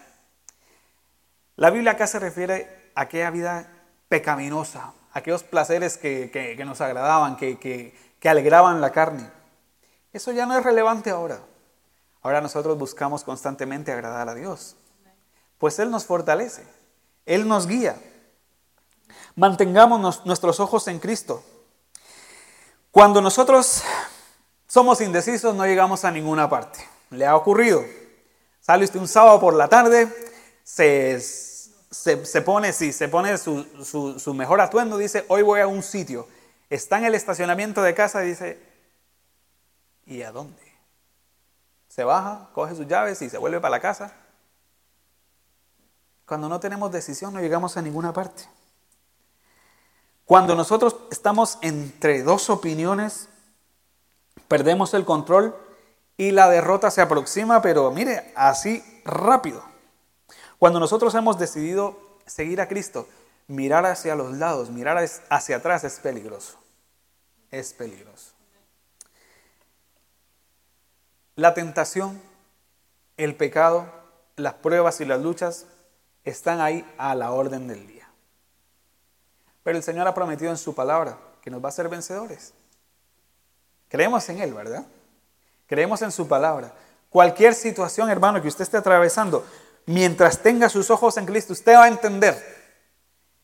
La 1.55 1.69
Biblia 1.69 1.91
acá 1.91 2.07
se 2.07 2.17
refiere 2.17 2.91
a 2.95 3.01
aquella 3.01 3.29
vida 3.29 3.70
pecaminosa, 4.11 4.91
aquellos 5.13 5.41
placeres 5.41 5.97
que, 5.97 6.61
nos 6.65 6.81
agradaban, 6.81 7.37
que, 7.37 7.95
alegraban 8.25 8.81
la 8.81 8.91
carne. 8.91 9.31
Eso 10.11 10.33
ya 10.33 10.45
no 10.45 10.57
es 10.57 10.65
relevante 10.65 11.09
ahora. 11.11 11.39
Ahora 12.21 12.41
nosotros 12.41 12.77
buscamos 12.77 13.23
constantemente 13.23 13.93
agradar 13.93 14.27
a 14.27 14.35
Dios. 14.35 14.75
Pues 15.57 15.79
Él 15.79 15.89
nos 15.89 16.03
fortalece, 16.03 16.67
Él 17.25 17.47
nos 17.47 17.67
guía. 17.67 17.95
Mantengamos 19.37 20.25
nuestros 20.25 20.59
ojos 20.59 20.89
en 20.89 20.99
Cristo. 20.99 21.41
Cuando 22.91 23.21
nosotros 23.21 23.81
somos 24.67 24.99
indecisos 24.99 25.55
no 25.55 25.65
llegamos 25.65 26.03
a 26.03 26.11
ninguna 26.11 26.49
parte. 26.49 26.85
¿Le 27.11 27.25
ha 27.25 27.37
ocurrido? 27.37 27.81
Sale 28.59 28.83
usted 28.83 28.99
un 28.99 29.07
sábado 29.07 29.39
por 29.39 29.53
la 29.53 29.69
tarde, 29.69 30.13
se, 30.65 31.17
se, 31.91 32.41
pone, 32.41 32.71
sí, 32.71 32.93
se 32.93 33.09
pone 33.09 33.37
su, 33.37 34.17
su, 34.17 34.33
mejor 34.33 34.61
atuendo, 34.61 34.97
dice, 34.97 35.25
hoy 35.27 35.41
voy 35.41 35.59
a 35.59 35.67
un 35.67 35.83
sitio. 35.83 36.27
Está 36.69 36.97
en 36.97 37.05
el 37.05 37.15
estacionamiento 37.15 37.83
de 37.83 37.93
casa 37.93 38.21
dice, 38.21 38.57
¿Y 40.05 40.23
a 40.23 40.31
dónde? 40.31 40.61
Se 41.89 42.03
baja, 42.03 42.49
coge 42.53 42.75
sus 42.75 42.87
llaves 42.87 43.21
y 43.21 43.29
se 43.29 43.37
vuelve 43.37 43.59
para 43.59 43.71
la 43.71 43.79
casa. 43.81 44.13
Cuando 46.25 46.47
no 46.47 46.59
tenemos 46.59 46.91
decisión 46.91 47.33
no 47.33 47.41
llegamos 47.41 47.75
a 47.75 47.81
ninguna 47.81 48.13
parte. 48.13 48.43
Cuando 50.25 50.55
nosotros 50.55 50.95
estamos 51.11 51.57
entre 51.61 52.23
dos 52.23 52.49
opiniones, 52.49 53.27
perdemos 54.47 54.93
el 54.93 55.03
control 55.03 55.55
y 56.15 56.31
la 56.31 56.49
derrota 56.49 56.89
se 56.89 57.01
aproxima, 57.01 57.61
pero 57.61 57.91
mire, 57.91 58.31
así 58.35 58.81
rápido. 59.03 59.70
Cuando 60.61 60.79
nosotros 60.79 61.15
hemos 61.15 61.39
decidido 61.39 61.97
seguir 62.27 62.61
a 62.61 62.67
Cristo, 62.67 63.07
mirar 63.47 63.83
hacia 63.87 64.13
los 64.13 64.37
lados, 64.37 64.69
mirar 64.69 65.03
hacia 65.31 65.55
atrás 65.55 65.83
es 65.83 65.97
peligroso. 65.97 66.59
Es 67.49 67.73
peligroso. 67.73 68.33
La 71.35 71.55
tentación, 71.55 72.21
el 73.17 73.35
pecado, 73.35 73.91
las 74.35 74.53
pruebas 74.53 75.01
y 75.01 75.05
las 75.05 75.19
luchas 75.19 75.65
están 76.25 76.61
ahí 76.61 76.85
a 76.99 77.15
la 77.15 77.31
orden 77.31 77.67
del 77.67 77.87
día. 77.87 78.07
Pero 79.63 79.79
el 79.79 79.83
Señor 79.83 80.07
ha 80.07 80.13
prometido 80.13 80.51
en 80.51 80.57
su 80.57 80.75
palabra 80.75 81.17
que 81.41 81.49
nos 81.49 81.59
va 81.59 81.69
a 81.69 81.69
hacer 81.69 81.89
vencedores. 81.89 82.53
Creemos 83.87 84.29
en 84.29 84.39
Él, 84.41 84.53
¿verdad? 84.53 84.85
Creemos 85.65 86.03
en 86.03 86.11
su 86.11 86.27
palabra. 86.27 86.71
Cualquier 87.09 87.55
situación, 87.55 88.11
hermano, 88.11 88.39
que 88.43 88.47
usted 88.47 88.61
esté 88.61 88.77
atravesando, 88.77 89.43
mientras 89.85 90.41
tenga 90.41 90.69
sus 90.69 90.89
ojos 90.89 91.17
en 91.17 91.25
Cristo, 91.25 91.53
usted 91.53 91.75
va 91.75 91.85
a 91.85 91.87
entender 91.87 92.35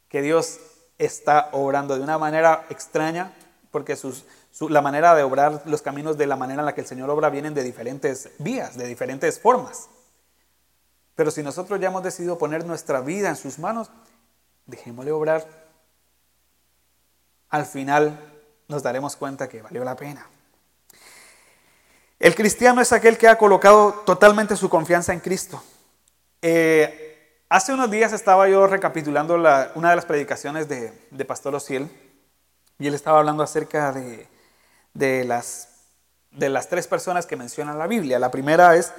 que 0.09 0.21
Dios 0.21 0.59
está 0.97 1.49
obrando 1.51 1.95
de 1.95 2.03
una 2.03 2.17
manera 2.17 2.65
extraña, 2.69 3.33
porque 3.71 3.97
la 4.69 4.81
manera 4.81 5.13
de 5.15 5.23
obrar 5.23 5.61
los 5.65 5.81
caminos 5.81 6.17
de 6.17 6.25
la 6.25 6.35
manera 6.35 6.61
en 6.61 6.65
la 6.65 6.73
que 6.73 6.81
el 6.81 6.87
Señor 6.87 7.09
obra 7.09 7.29
vienen 7.29 7.53
de 7.53 7.63
diferentes 7.63 8.29
vías, 8.39 8.77
de 8.77 8.87
diferentes 8.87 9.39
formas. 9.39 9.89
Pero 11.15 11.31
si 11.31 11.43
nosotros 11.43 11.79
ya 11.79 11.87
hemos 11.87 12.03
decidido 12.03 12.37
poner 12.37 12.65
nuestra 12.65 13.01
vida 13.01 13.29
en 13.29 13.35
sus 13.35 13.59
manos, 13.59 13.89
dejémosle 14.65 15.11
obrar. 15.11 15.47
Al 17.49 17.65
final 17.65 18.19
nos 18.67 18.83
daremos 18.83 19.15
cuenta 19.15 19.47
que 19.47 19.61
valió 19.61 19.83
la 19.83 19.95
pena. 19.95 20.27
El 22.19 22.35
cristiano 22.35 22.81
es 22.81 22.91
aquel 22.91 23.17
que 23.17 23.27
ha 23.27 23.37
colocado 23.37 23.93
totalmente 24.05 24.55
su 24.55 24.69
confianza 24.69 25.13
en 25.13 25.19
Cristo. 25.19 25.61
Eh, 26.49 27.43
hace 27.49 27.73
unos 27.73 27.91
días 27.91 28.13
estaba 28.13 28.47
yo 28.47 28.67
recapitulando 28.67 29.35
una 29.35 29.89
de 29.89 29.95
las 29.97 30.05
predicaciones 30.05 30.69
de, 30.69 31.25
Pastor 31.25 31.53
Ociel 31.53 31.91
y 32.79 32.87
él 32.87 32.93
estaba 32.93 33.19
hablando 33.19 33.43
acerca 33.43 33.91
de, 33.91 34.29
de 34.93 35.25
las, 35.25 35.67
de 36.31 36.47
las 36.47 36.69
tres 36.69 36.87
personas 36.87 37.25
que 37.25 37.35
menciona 37.35 37.75
la 37.75 37.85
Biblia. 37.85 38.17
La 38.17 38.31
primera 38.31 38.77
es 38.77 38.93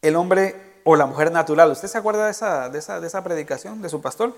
el 0.00 0.16
hombre 0.16 0.80
o 0.84 0.96
la 0.96 1.04
mujer 1.04 1.30
natural. 1.30 1.70
¿Usted 1.70 1.88
se 1.88 1.98
acuerda 1.98 2.24
de 2.24 2.30
esa, 2.30 2.70
de 2.70 3.06
esa, 3.06 3.22
predicación 3.22 3.82
de 3.82 3.90
su 3.90 4.00
pastor? 4.00 4.34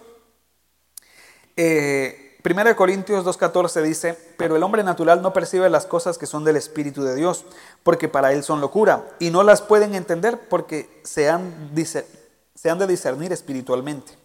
Eh, 1.56 2.31
Primera 2.42 2.70
de 2.70 2.76
Corintios 2.76 3.24
2.14 3.24 3.82
dice, 3.82 4.18
pero 4.36 4.56
el 4.56 4.64
hombre 4.64 4.82
natural 4.82 5.22
no 5.22 5.32
percibe 5.32 5.70
las 5.70 5.86
cosas 5.86 6.18
que 6.18 6.26
son 6.26 6.44
del 6.44 6.56
Espíritu 6.56 7.04
de 7.04 7.14
Dios, 7.14 7.44
porque 7.84 8.08
para 8.08 8.32
él 8.32 8.42
son 8.42 8.60
locura, 8.60 9.04
y 9.20 9.30
no 9.30 9.44
las 9.44 9.62
pueden 9.62 9.94
entender 9.94 10.40
porque 10.48 11.00
se 11.04 11.30
han, 11.30 11.70
se 11.76 12.68
han 12.68 12.78
de 12.80 12.88
discernir 12.88 13.32
espiritualmente. 13.32 14.18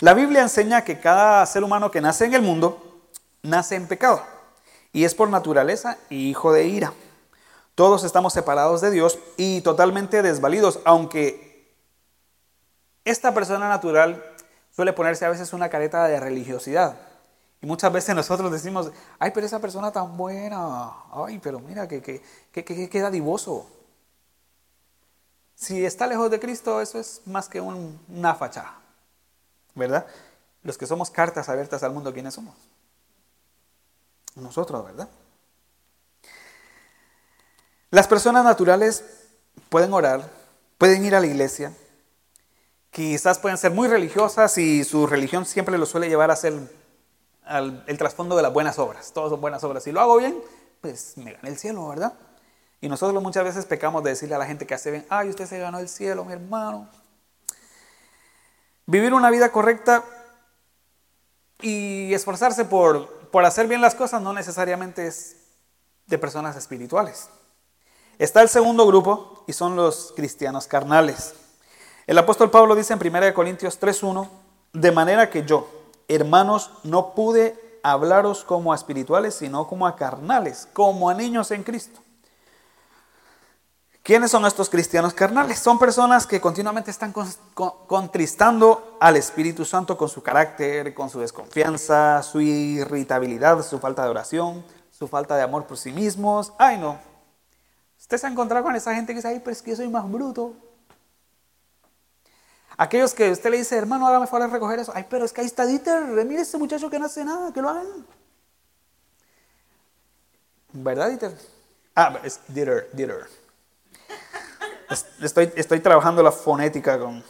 La 0.00 0.14
Biblia 0.14 0.40
enseña 0.40 0.82
que 0.82 0.98
cada 0.98 1.44
ser 1.44 1.62
humano 1.62 1.90
que 1.90 2.00
nace 2.00 2.24
en 2.24 2.32
el 2.32 2.40
mundo 2.40 3.02
nace 3.42 3.74
en 3.74 3.86
pecado 3.86 4.22
y 4.92 5.04
es 5.04 5.14
por 5.14 5.28
naturaleza 5.28 5.98
hijo 6.08 6.52
de 6.52 6.66
ira. 6.66 6.94
Todos 7.74 8.02
estamos 8.02 8.32
separados 8.32 8.80
de 8.80 8.90
Dios 8.90 9.18
y 9.36 9.60
totalmente 9.60 10.22
desvalidos, 10.22 10.80
aunque 10.84 11.74
esta 13.04 13.34
persona 13.34 13.68
natural 13.68 14.24
suele 14.74 14.92
ponerse 14.92 15.24
a 15.24 15.30
veces 15.30 15.52
una 15.52 15.68
careta 15.68 16.08
de 16.08 16.18
religiosidad. 16.18 17.07
Y 17.60 17.66
muchas 17.66 17.92
veces 17.92 18.14
nosotros 18.14 18.52
decimos, 18.52 18.90
ay, 19.18 19.32
pero 19.34 19.46
esa 19.46 19.58
persona 19.58 19.90
tan 19.90 20.16
buena, 20.16 20.92
ay, 21.12 21.40
pero 21.42 21.58
mira, 21.58 21.88
que, 21.88 22.00
que, 22.00 22.22
que, 22.64 23.00
dadivoso. 23.00 23.68
Si 25.56 25.84
está 25.84 26.06
lejos 26.06 26.30
de 26.30 26.38
Cristo, 26.38 26.80
eso 26.80 27.00
es 27.00 27.20
más 27.26 27.48
que 27.48 27.60
un, 27.60 28.00
una 28.08 28.34
fachada, 28.36 28.78
¿verdad? 29.74 30.06
Los 30.62 30.78
que 30.78 30.86
somos 30.86 31.10
cartas 31.10 31.48
abiertas 31.48 31.82
al 31.82 31.92
mundo, 31.92 32.12
¿quiénes 32.12 32.34
somos? 32.34 32.54
Nosotros, 34.36 34.84
¿verdad? 34.84 35.08
Las 37.90 38.06
personas 38.06 38.44
naturales 38.44 39.04
pueden 39.68 39.92
orar, 39.92 40.30
pueden 40.76 41.04
ir 41.04 41.16
a 41.16 41.20
la 41.20 41.26
iglesia, 41.26 41.74
quizás 42.92 43.40
pueden 43.40 43.58
ser 43.58 43.72
muy 43.72 43.88
religiosas 43.88 44.58
y 44.58 44.84
su 44.84 45.08
religión 45.08 45.44
siempre 45.44 45.76
lo 45.76 45.86
suele 45.86 46.08
llevar 46.08 46.30
a 46.30 46.36
ser 46.36 46.77
el 47.48 47.98
trasfondo 47.98 48.36
de 48.36 48.42
las 48.42 48.52
buenas 48.52 48.78
obras. 48.78 49.12
Todos 49.12 49.30
son 49.30 49.40
buenas 49.40 49.64
obras. 49.64 49.84
Si 49.84 49.92
lo 49.92 50.00
hago 50.00 50.16
bien, 50.18 50.40
pues 50.80 51.16
me 51.16 51.32
gané 51.32 51.48
el 51.48 51.58
cielo, 51.58 51.88
¿verdad? 51.88 52.12
Y 52.80 52.88
nosotros 52.88 53.20
muchas 53.22 53.44
veces 53.44 53.64
pecamos 53.66 54.04
de 54.04 54.10
decirle 54.10 54.36
a 54.36 54.38
la 54.38 54.46
gente 54.46 54.66
que 54.66 54.74
hace 54.74 54.90
bien, 54.90 55.06
ay, 55.08 55.30
usted 55.30 55.46
se 55.46 55.58
ganó 55.58 55.78
el 55.78 55.88
cielo, 55.88 56.24
mi 56.24 56.32
hermano. 56.32 56.88
Vivir 58.86 59.12
una 59.12 59.30
vida 59.30 59.50
correcta 59.50 60.04
y 61.60 62.14
esforzarse 62.14 62.64
por, 62.64 63.28
por 63.30 63.44
hacer 63.44 63.66
bien 63.66 63.80
las 63.80 63.94
cosas 63.94 64.22
no 64.22 64.32
necesariamente 64.32 65.06
es 65.06 65.36
de 66.06 66.18
personas 66.18 66.56
espirituales. 66.56 67.28
Está 68.18 68.42
el 68.42 68.48
segundo 68.48 68.86
grupo 68.86 69.44
y 69.46 69.52
son 69.52 69.76
los 69.76 70.12
cristianos 70.16 70.66
carnales. 70.66 71.34
El 72.06 72.16
apóstol 72.16 72.50
Pablo 72.50 72.74
dice 72.74 72.94
en 72.94 73.14
1 73.14 73.34
Corintios 73.34 73.80
3.1, 73.80 74.28
de 74.72 74.92
manera 74.92 75.30
que 75.30 75.44
yo, 75.44 75.68
hermanos, 76.08 76.70
no 76.84 77.14
pude 77.14 77.80
hablaros 77.82 78.44
como 78.44 78.72
a 78.72 78.76
espirituales, 78.76 79.34
sino 79.34 79.68
como 79.68 79.86
a 79.86 79.96
carnales, 79.96 80.68
como 80.72 81.08
a 81.08 81.14
niños 81.14 81.50
en 81.50 81.62
Cristo. 81.62 82.00
¿Quiénes 84.02 84.30
son 84.30 84.46
estos 84.46 84.70
cristianos 84.70 85.12
carnales? 85.12 85.58
Son 85.58 85.78
personas 85.78 86.26
que 86.26 86.40
continuamente 86.40 86.90
están 86.90 87.12
contristando 87.54 88.96
al 89.00 89.16
Espíritu 89.16 89.66
Santo 89.66 89.98
con 89.98 90.08
su 90.08 90.22
carácter, 90.22 90.94
con 90.94 91.10
su 91.10 91.20
desconfianza, 91.20 92.22
su 92.22 92.40
irritabilidad, 92.40 93.62
su 93.62 93.78
falta 93.78 94.04
de 94.04 94.08
oración, 94.08 94.64
su 94.90 95.08
falta 95.08 95.36
de 95.36 95.42
amor 95.42 95.66
por 95.66 95.76
sí 95.76 95.92
mismos. 95.92 96.54
Ay, 96.58 96.78
no, 96.78 96.98
Usted 98.08 98.16
se 98.16 98.26
ha 98.26 98.30
encontrado 98.30 98.64
con 98.64 98.74
esa 98.76 98.94
gente 98.94 99.12
que 99.12 99.16
dice, 99.16 99.28
ay, 99.28 99.40
pero 99.40 99.50
es 99.50 99.60
que 99.60 99.72
yo 99.72 99.76
soy 99.76 99.88
más 99.88 100.10
bruto. 100.10 100.54
Aquellos 102.80 103.12
que 103.12 103.28
usted 103.32 103.50
le 103.50 103.56
dice, 103.58 103.76
hermano, 103.76 104.06
hágame 104.06 104.28
favor 104.28 104.46
de 104.46 104.52
recoger 104.52 104.78
eso. 104.78 104.92
Ay, 104.94 105.04
pero 105.10 105.24
es 105.24 105.32
que 105.32 105.40
ahí 105.40 105.48
está 105.48 105.66
Dieter, 105.66 106.00
mire 106.04 106.42
ese 106.42 106.56
muchacho 106.58 106.88
que 106.88 106.96
no 107.00 107.06
hace 107.06 107.24
nada, 107.24 107.52
que 107.52 107.60
lo 107.60 107.68
hagan. 107.68 108.06
¿Verdad, 110.72 111.08
Dieter? 111.08 111.36
Ah, 111.96 112.20
es 112.22 112.38
Dieter, 112.46 112.88
Dieter. 112.92 113.26
Estoy, 115.20 115.52
estoy 115.56 115.80
trabajando 115.80 116.22
la 116.22 116.30
fonética 116.30 116.96
con, 117.00 117.24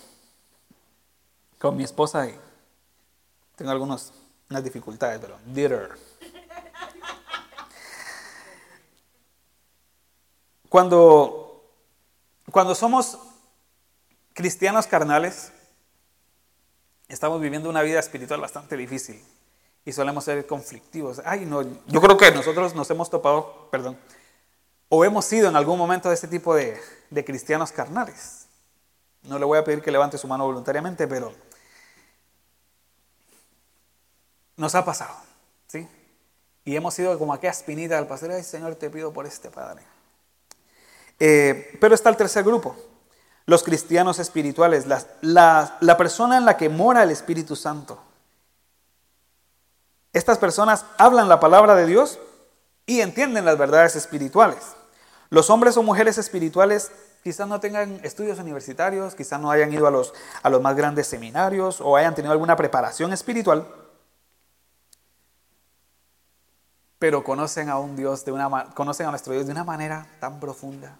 con 1.58 1.74
mi 1.74 1.84
esposa 1.84 2.26
y 2.26 2.38
tengo 3.56 3.70
algunas 3.70 4.12
dificultades, 4.62 5.18
pero 5.18 5.38
Dieter. 5.46 5.88
Cuando, 10.68 11.64
cuando 12.50 12.74
somos 12.74 13.18
cristianos 14.38 14.86
carnales, 14.86 15.50
estamos 17.08 17.40
viviendo 17.40 17.68
una 17.68 17.82
vida 17.82 17.98
espiritual 17.98 18.40
bastante 18.40 18.76
difícil 18.76 19.20
y 19.84 19.90
solemos 19.90 20.22
ser 20.22 20.46
conflictivos. 20.46 21.20
Ay, 21.24 21.44
no, 21.44 21.62
yo 21.88 22.00
creo 22.00 22.16
que 22.16 22.30
nosotros 22.30 22.72
nos 22.72 22.88
hemos 22.88 23.10
topado, 23.10 23.68
perdón, 23.72 23.98
o 24.88 25.04
hemos 25.04 25.24
sido 25.24 25.48
en 25.48 25.56
algún 25.56 25.76
momento 25.76 26.08
de 26.08 26.14
este 26.14 26.28
tipo 26.28 26.54
de, 26.54 26.80
de 27.10 27.24
cristianos 27.24 27.72
carnales. 27.72 28.46
No 29.24 29.40
le 29.40 29.44
voy 29.44 29.58
a 29.58 29.64
pedir 29.64 29.82
que 29.82 29.90
levante 29.90 30.16
su 30.16 30.28
mano 30.28 30.46
voluntariamente, 30.46 31.08
pero 31.08 31.34
nos 34.56 34.72
ha 34.76 34.84
pasado, 34.84 35.16
¿sí? 35.66 35.88
Y 36.64 36.76
hemos 36.76 36.94
sido 36.94 37.18
como 37.18 37.34
aquella 37.34 37.50
espinita 37.50 37.96
del 37.96 38.06
pastor, 38.06 38.30
ay 38.30 38.44
Señor, 38.44 38.76
te 38.76 38.88
pido 38.88 39.12
por 39.12 39.26
este 39.26 39.50
Padre. 39.50 39.82
Eh, 41.18 41.76
pero 41.80 41.96
está 41.96 42.08
el 42.10 42.16
tercer 42.16 42.44
grupo, 42.44 42.76
los 43.48 43.62
cristianos 43.62 44.18
espirituales, 44.18 44.84
la, 45.22 45.96
persona 45.96 46.36
en 46.36 46.44
la 46.44 46.58
que 46.58 46.68
mora 46.68 47.02
el 47.02 47.10
Espíritu 47.10 47.56
Santo. 47.56 47.98
Estas 50.12 50.36
personas 50.36 50.84
hablan 50.98 51.30
la 51.30 51.40
palabra 51.40 51.74
de 51.74 51.86
Dios 51.86 52.18
y 52.84 53.00
entienden 53.00 53.46
las 53.46 53.56
verdades 53.56 53.96
espirituales. 53.96 54.58
Los 55.30 55.48
hombres 55.48 55.78
o 55.78 55.82
mujeres 55.82 56.18
espirituales 56.18 56.92
quizás 57.24 57.48
no 57.48 57.58
tengan 57.58 58.00
estudios 58.02 58.38
universitarios, 58.38 59.14
quizás 59.14 59.40
no 59.40 59.50
hayan 59.50 59.72
ido 59.72 59.86
a 59.86 59.90
los, 59.90 60.12
a 60.42 60.50
los 60.50 60.60
más 60.60 60.76
grandes 60.76 61.06
seminarios 61.06 61.80
o 61.80 61.96
hayan 61.96 62.14
tenido 62.14 62.32
alguna 62.32 62.54
preparación 62.54 63.14
espiritual, 63.14 63.66
pero 66.98 67.24
conocen 67.24 67.70
a 67.70 67.78
un 67.78 67.96
Dios 67.96 68.26
de 68.26 68.32
una 68.32 68.74
conocen 68.74 69.06
a 69.06 69.10
nuestro 69.10 69.32
Dios 69.32 69.46
de 69.46 69.52
una 69.52 69.64
manera 69.64 70.06
tan 70.20 70.38
profunda 70.38 70.98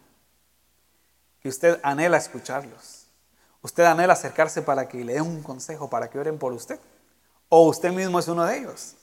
que 1.40 1.48
usted 1.48 1.80
anhela 1.82 2.16
escucharlos. 2.16 3.06
Usted 3.62 3.84
anhela 3.84 4.12
acercarse 4.12 4.62
para 4.62 4.88
que 4.88 5.04
le 5.04 5.14
den 5.14 5.22
un 5.22 5.42
consejo, 5.42 5.90
para 5.90 6.08
que 6.08 6.18
oren 6.18 6.38
por 6.38 6.52
usted. 6.52 6.78
O 7.48 7.68
usted 7.68 7.92
mismo 7.92 8.18
es 8.18 8.28
uno 8.28 8.44
de 8.44 8.58
ellos. 8.58 8.94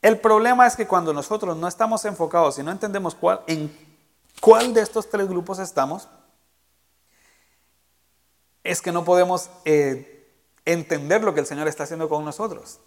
El 0.00 0.18
problema 0.18 0.66
es 0.66 0.74
que 0.74 0.86
cuando 0.86 1.12
nosotros 1.12 1.56
no 1.56 1.68
estamos 1.68 2.04
enfocados 2.04 2.58
y 2.58 2.62
no 2.62 2.72
entendemos 2.72 3.14
cuál, 3.14 3.42
en 3.46 3.72
cuál 4.40 4.74
de 4.74 4.80
estos 4.80 5.08
tres 5.08 5.28
grupos 5.28 5.60
estamos, 5.60 6.08
es 8.64 8.82
que 8.82 8.90
no 8.90 9.04
podemos 9.04 9.48
eh, 9.64 10.28
entender 10.64 11.22
lo 11.22 11.34
que 11.34 11.40
el 11.40 11.46
Señor 11.46 11.68
está 11.68 11.84
haciendo 11.84 12.08
con 12.08 12.24
nosotros. 12.24 12.80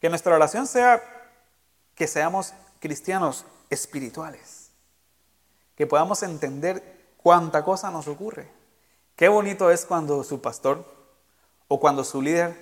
Que 0.00 0.08
nuestra 0.08 0.34
oración 0.34 0.66
sea 0.66 1.02
que 1.94 2.06
seamos 2.06 2.54
cristianos 2.80 3.44
espirituales. 3.70 4.70
Que 5.76 5.86
podamos 5.86 6.22
entender 6.22 6.93
cuánta 7.24 7.64
cosa 7.64 7.90
nos 7.90 8.06
ocurre. 8.06 8.46
Qué 9.16 9.28
bonito 9.28 9.70
es 9.70 9.86
cuando 9.86 10.22
su 10.24 10.42
pastor 10.42 10.84
o 11.68 11.80
cuando 11.80 12.04
su 12.04 12.20
líder 12.20 12.54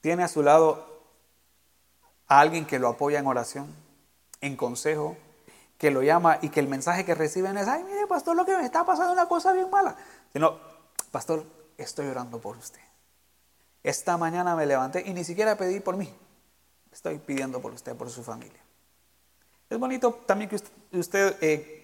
tiene 0.00 0.24
a 0.24 0.28
su 0.28 0.42
lado 0.42 0.84
a 2.26 2.40
alguien 2.40 2.66
que 2.66 2.80
lo 2.80 2.88
apoya 2.88 3.20
en 3.20 3.28
oración, 3.28 3.72
en 4.40 4.56
consejo, 4.56 5.16
que 5.78 5.92
lo 5.92 6.02
llama 6.02 6.40
y 6.42 6.48
que 6.48 6.58
el 6.58 6.66
mensaje 6.66 7.04
que 7.04 7.14
reciben 7.14 7.56
es, 7.56 7.68
ay, 7.68 7.84
mire, 7.84 8.08
pastor, 8.08 8.34
lo 8.34 8.44
que 8.44 8.56
me 8.56 8.64
está 8.64 8.84
pasando 8.84 9.12
es 9.12 9.16
una 9.16 9.28
cosa 9.28 9.52
bien 9.52 9.70
mala. 9.70 9.96
Sino, 10.32 10.58
pastor, 11.12 11.44
estoy 11.78 12.08
orando 12.08 12.40
por 12.40 12.56
usted. 12.56 12.80
Esta 13.84 14.16
mañana 14.16 14.56
me 14.56 14.66
levanté 14.66 15.04
y 15.06 15.14
ni 15.14 15.22
siquiera 15.22 15.56
pedí 15.56 15.78
por 15.78 15.96
mí. 15.96 16.12
Estoy 16.90 17.18
pidiendo 17.18 17.62
por 17.62 17.72
usted, 17.72 17.94
por 17.94 18.10
su 18.10 18.24
familia. 18.24 18.60
Es 19.70 19.78
bonito 19.78 20.12
también 20.26 20.50
que 20.50 20.56
usted, 20.98 21.36
eh, 21.40 21.79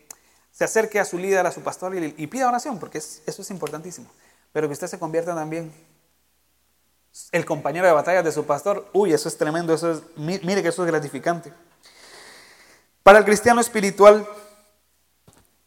se 0.57 0.65
acerque 0.65 0.99
a 0.99 1.05
su 1.05 1.19
líder, 1.19 1.47
a 1.47 1.53
su 1.53 1.61
pastor 1.61 1.95
y, 1.95 2.27
pida 2.29 2.49
oración, 2.49 2.79
porque 2.79 2.97
eso 2.97 3.21
es 3.27 3.51
importantísimo. 3.51 4.11
Pero 4.55 4.67
que 4.69 4.73
usted 4.73 4.87
se 4.87 4.99
convierta 4.99 5.35
también 5.35 5.71
el 7.31 7.45
compañero 7.45 7.87
de 7.87 7.93
batalla 7.93 8.23
de 8.23 8.33
su 8.33 8.47
pastor. 8.47 8.89
Uy, 8.95 9.13
eso 9.13 9.29
es 9.29 9.37
tremendo, 9.37 9.75
eso 9.75 9.93
es, 9.93 10.03
mire 10.17 10.63
que 10.63 10.69
eso 10.69 10.83
es 10.83 10.91
gratificante. 10.91 11.53
Para 13.03 13.19
el 13.19 13.27
cristiano 13.27 13.61
espiritual, 13.61 14.27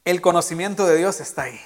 el 0.05 0.21
conocimiento 0.21 0.87
de 0.87 0.95
Dios 0.95 1.19
está 1.19 1.43
ahí. 1.43 1.61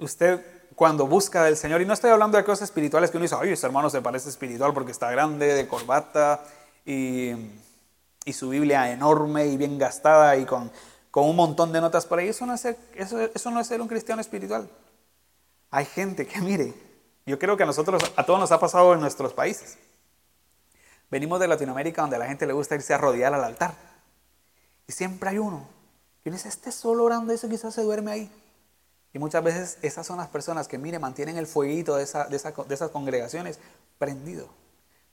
Usted 0.00 0.44
cuando 0.74 1.06
busca 1.06 1.44
del 1.44 1.56
Señor, 1.56 1.82
y 1.82 1.86
no 1.86 1.92
estoy 1.92 2.10
hablando 2.10 2.36
de 2.36 2.42
cosas 2.42 2.68
espirituales 2.68 3.12
que 3.12 3.16
uno 3.16 3.22
dice, 3.22 3.36
oye, 3.36 3.52
ese 3.52 3.66
hermano 3.66 3.90
se 3.90 4.02
parece 4.02 4.28
espiritual 4.28 4.74
porque 4.74 4.90
está 4.90 5.08
grande, 5.08 5.54
de 5.54 5.68
corbata 5.68 6.42
y, 6.84 7.30
y 8.24 8.32
su 8.32 8.48
Biblia 8.48 8.90
enorme 8.90 9.46
y 9.46 9.56
bien 9.56 9.78
gastada 9.78 10.36
y 10.36 10.44
con 10.44 10.72
con 11.14 11.28
un 11.28 11.36
montón 11.36 11.70
de 11.70 11.80
notas 11.80 12.06
por 12.06 12.18
ahí, 12.18 12.26
eso 12.26 12.44
no, 12.44 12.54
es 12.54 12.60
ser, 12.60 12.76
eso, 12.96 13.50
no 13.52 13.60
es 13.60 13.68
ser 13.68 13.80
un 13.80 13.86
cristiano 13.86 14.20
espiritual. 14.20 14.68
Hay 15.70 15.84
gente 15.84 16.26
que, 16.26 16.40
mire, 16.40 16.74
yo 17.24 17.38
creo 17.38 17.56
que 17.56 17.62
a 17.62 17.66
nosotros, 17.66 18.02
a 18.16 18.26
todos 18.26 18.40
nos 18.40 18.50
ha 18.50 18.58
pasado 18.58 18.92
en 18.94 19.00
nuestros 19.00 19.32
países. 19.32 19.78
Venimos 21.12 21.38
de 21.38 21.46
Latinoamérica 21.46 22.02
donde 22.02 22.16
a 22.16 22.18
la 22.18 22.26
gente 22.26 22.48
le 22.48 22.52
gusta 22.52 22.74
irse 22.74 22.94
a 22.94 22.98
rodear 22.98 23.32
al 23.32 23.44
altar. 23.44 23.76
Y 24.88 24.92
siempre 24.92 25.30
hay 25.30 25.38
uno 25.38 25.68
que 26.24 26.32
dice, 26.32 26.48
este 26.48 26.72
solo 26.72 27.04
orando 27.04 27.32
eso 27.32 27.48
quizás 27.48 27.72
se 27.72 27.82
duerme 27.82 28.10
ahí. 28.10 28.32
Y 29.12 29.20
muchas 29.20 29.44
veces 29.44 29.78
esas 29.82 30.04
son 30.04 30.16
las 30.16 30.26
personas 30.26 30.66
que, 30.66 30.78
mire, 30.78 30.98
mantienen 30.98 31.36
el 31.36 31.46
fueguito 31.46 31.94
de, 31.94 32.06
de, 32.06 32.64
de 32.66 32.74
esas 32.74 32.90
congregaciones 32.90 33.60
prendido. 33.98 34.48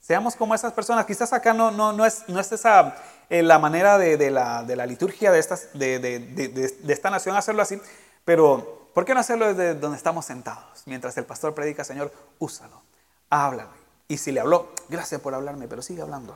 Seamos 0.01 0.35
como 0.35 0.55
esas 0.55 0.73
personas. 0.73 1.05
Quizás 1.05 1.31
acá 1.31 1.53
no, 1.53 1.69
no, 1.69 1.93
no, 1.93 2.05
es, 2.05 2.23
no 2.27 2.39
es 2.39 2.51
esa 2.51 2.95
eh, 3.29 3.43
la 3.43 3.59
manera 3.59 3.99
de, 3.99 4.31
la, 4.31 4.63
de, 4.63 4.75
la, 4.75 4.87
liturgia 4.87 5.31
de, 5.31 5.39
estas, 5.39 5.69
de, 5.73 5.99
de, 5.99 6.75
esta 6.89 7.11
nación 7.11 7.35
hacerlo 7.35 7.61
así, 7.61 7.79
pero 8.25 8.89
¿por 8.95 9.05
qué 9.05 9.13
no 9.13 9.19
hacerlo 9.19 9.53
desde 9.53 9.75
donde 9.75 9.97
estamos 9.97 10.25
sentados? 10.25 10.81
Mientras 10.87 11.15
el 11.17 11.25
pastor 11.25 11.53
predica, 11.53 11.83
Señor, 11.83 12.11
úsalo, 12.39 12.81
háblame. 13.29 13.79
Y 14.07 14.17
si 14.17 14.31
le 14.31 14.39
habló, 14.39 14.73
gracias 14.89 15.21
por 15.21 15.35
hablarme, 15.35 15.67
pero 15.67 15.83
sigue 15.83 16.01
hablando. 16.01 16.35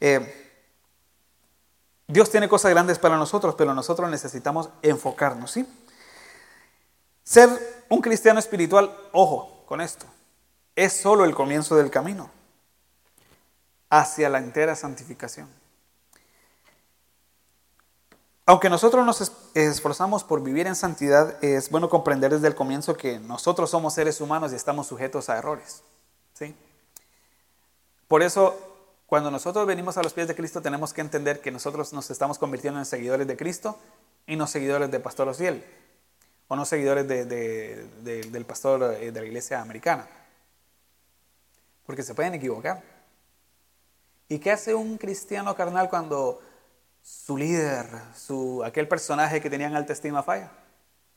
Eh, 0.00 0.64
Dios 2.08 2.28
tiene 2.28 2.48
cosas 2.48 2.72
grandes 2.72 2.98
para 2.98 3.16
nosotros, 3.16 3.54
pero 3.56 3.72
nosotros 3.72 4.10
necesitamos 4.10 4.68
enfocarnos, 4.82 5.52
¿sí? 5.52 5.66
Ser 7.22 7.48
un 7.88 8.00
cristiano 8.00 8.40
espiritual, 8.40 8.94
ojo 9.12 9.64
con 9.66 9.80
esto, 9.80 10.06
es 10.74 10.92
solo 10.92 11.24
el 11.24 11.34
comienzo 11.34 11.76
del 11.76 11.90
camino 11.90 12.35
hacia 13.90 14.28
la 14.28 14.38
entera 14.38 14.74
santificación. 14.74 15.48
Aunque 18.48 18.70
nosotros 18.70 19.04
nos 19.04 19.32
esforzamos 19.54 20.22
por 20.22 20.40
vivir 20.40 20.68
en 20.68 20.76
santidad, 20.76 21.42
es 21.42 21.68
bueno 21.68 21.88
comprender 21.88 22.32
desde 22.32 22.46
el 22.46 22.54
comienzo 22.54 22.96
que 22.96 23.18
nosotros 23.18 23.70
somos 23.70 23.94
seres 23.94 24.20
humanos 24.20 24.52
y 24.52 24.54
estamos 24.54 24.86
sujetos 24.86 25.28
a 25.28 25.36
errores. 25.36 25.82
¿sí? 26.32 26.54
Por 28.06 28.22
eso, 28.22 28.56
cuando 29.06 29.32
nosotros 29.32 29.66
venimos 29.66 29.96
a 29.96 30.02
los 30.04 30.12
pies 30.12 30.28
de 30.28 30.36
Cristo, 30.36 30.62
tenemos 30.62 30.92
que 30.92 31.00
entender 31.00 31.40
que 31.40 31.50
nosotros 31.50 31.92
nos 31.92 32.08
estamos 32.12 32.38
convirtiendo 32.38 32.78
en 32.78 32.86
seguidores 32.86 33.26
de 33.26 33.36
Cristo 33.36 33.80
y 34.28 34.36
no 34.36 34.46
seguidores 34.46 34.92
de 34.92 35.00
Pastor 35.00 35.26
Ociel, 35.28 35.64
o 36.46 36.54
no 36.54 36.64
seguidores 36.64 37.08
del 37.08 38.44
pastor 38.46 38.94
eh, 39.00 39.10
de 39.10 39.20
la 39.20 39.26
iglesia 39.26 39.60
americana. 39.60 40.06
Porque 41.84 42.04
se 42.04 42.14
pueden 42.14 42.34
equivocar. 42.34 42.95
¿Y 44.28 44.38
qué 44.38 44.52
hace 44.52 44.74
un 44.74 44.98
cristiano 44.98 45.54
carnal 45.54 45.88
cuando 45.88 46.40
su 47.02 47.36
líder, 47.36 47.86
su, 48.16 48.62
aquel 48.64 48.88
personaje 48.88 49.40
que 49.40 49.48
tenían 49.48 49.76
alta 49.76 49.92
estima 49.92 50.22
falla? 50.22 50.50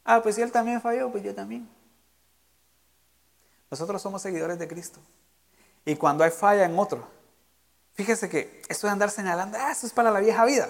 Ah, 0.03 0.21
pues 0.21 0.35
si 0.35 0.41
él 0.41 0.51
también 0.51 0.81
falló, 0.81 1.11
pues 1.11 1.23
yo 1.23 1.33
también. 1.33 1.67
Nosotros 3.71 4.01
somos 4.01 4.21
seguidores 4.21 4.59
de 4.59 4.67
Cristo. 4.67 4.99
Y 5.85 5.95
cuando 5.95 6.23
hay 6.23 6.31
falla 6.31 6.65
en 6.65 6.77
otro, 6.77 7.07
fíjese 7.93 8.29
que 8.29 8.61
esto 8.67 8.87
de 8.87 8.93
andar 8.93 9.09
señalando, 9.09 9.57
ah, 9.59 9.71
eso 9.71 9.87
es 9.87 9.93
para 9.93 10.11
la 10.11 10.19
vieja 10.19 10.45
vida. 10.45 10.69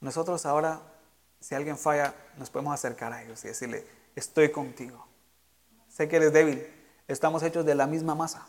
Nosotros 0.00 0.46
ahora, 0.46 0.80
si 1.40 1.54
alguien 1.54 1.78
falla, 1.78 2.14
nos 2.36 2.50
podemos 2.50 2.74
acercar 2.74 3.12
a 3.12 3.22
ellos 3.22 3.44
y 3.44 3.48
decirle, 3.48 3.84
estoy 4.14 4.50
contigo. 4.50 5.06
Sé 5.88 6.08
que 6.08 6.16
eres 6.16 6.32
débil, 6.32 6.66
estamos 7.08 7.42
hechos 7.42 7.64
de 7.64 7.74
la 7.74 7.86
misma 7.86 8.14
masa, 8.14 8.46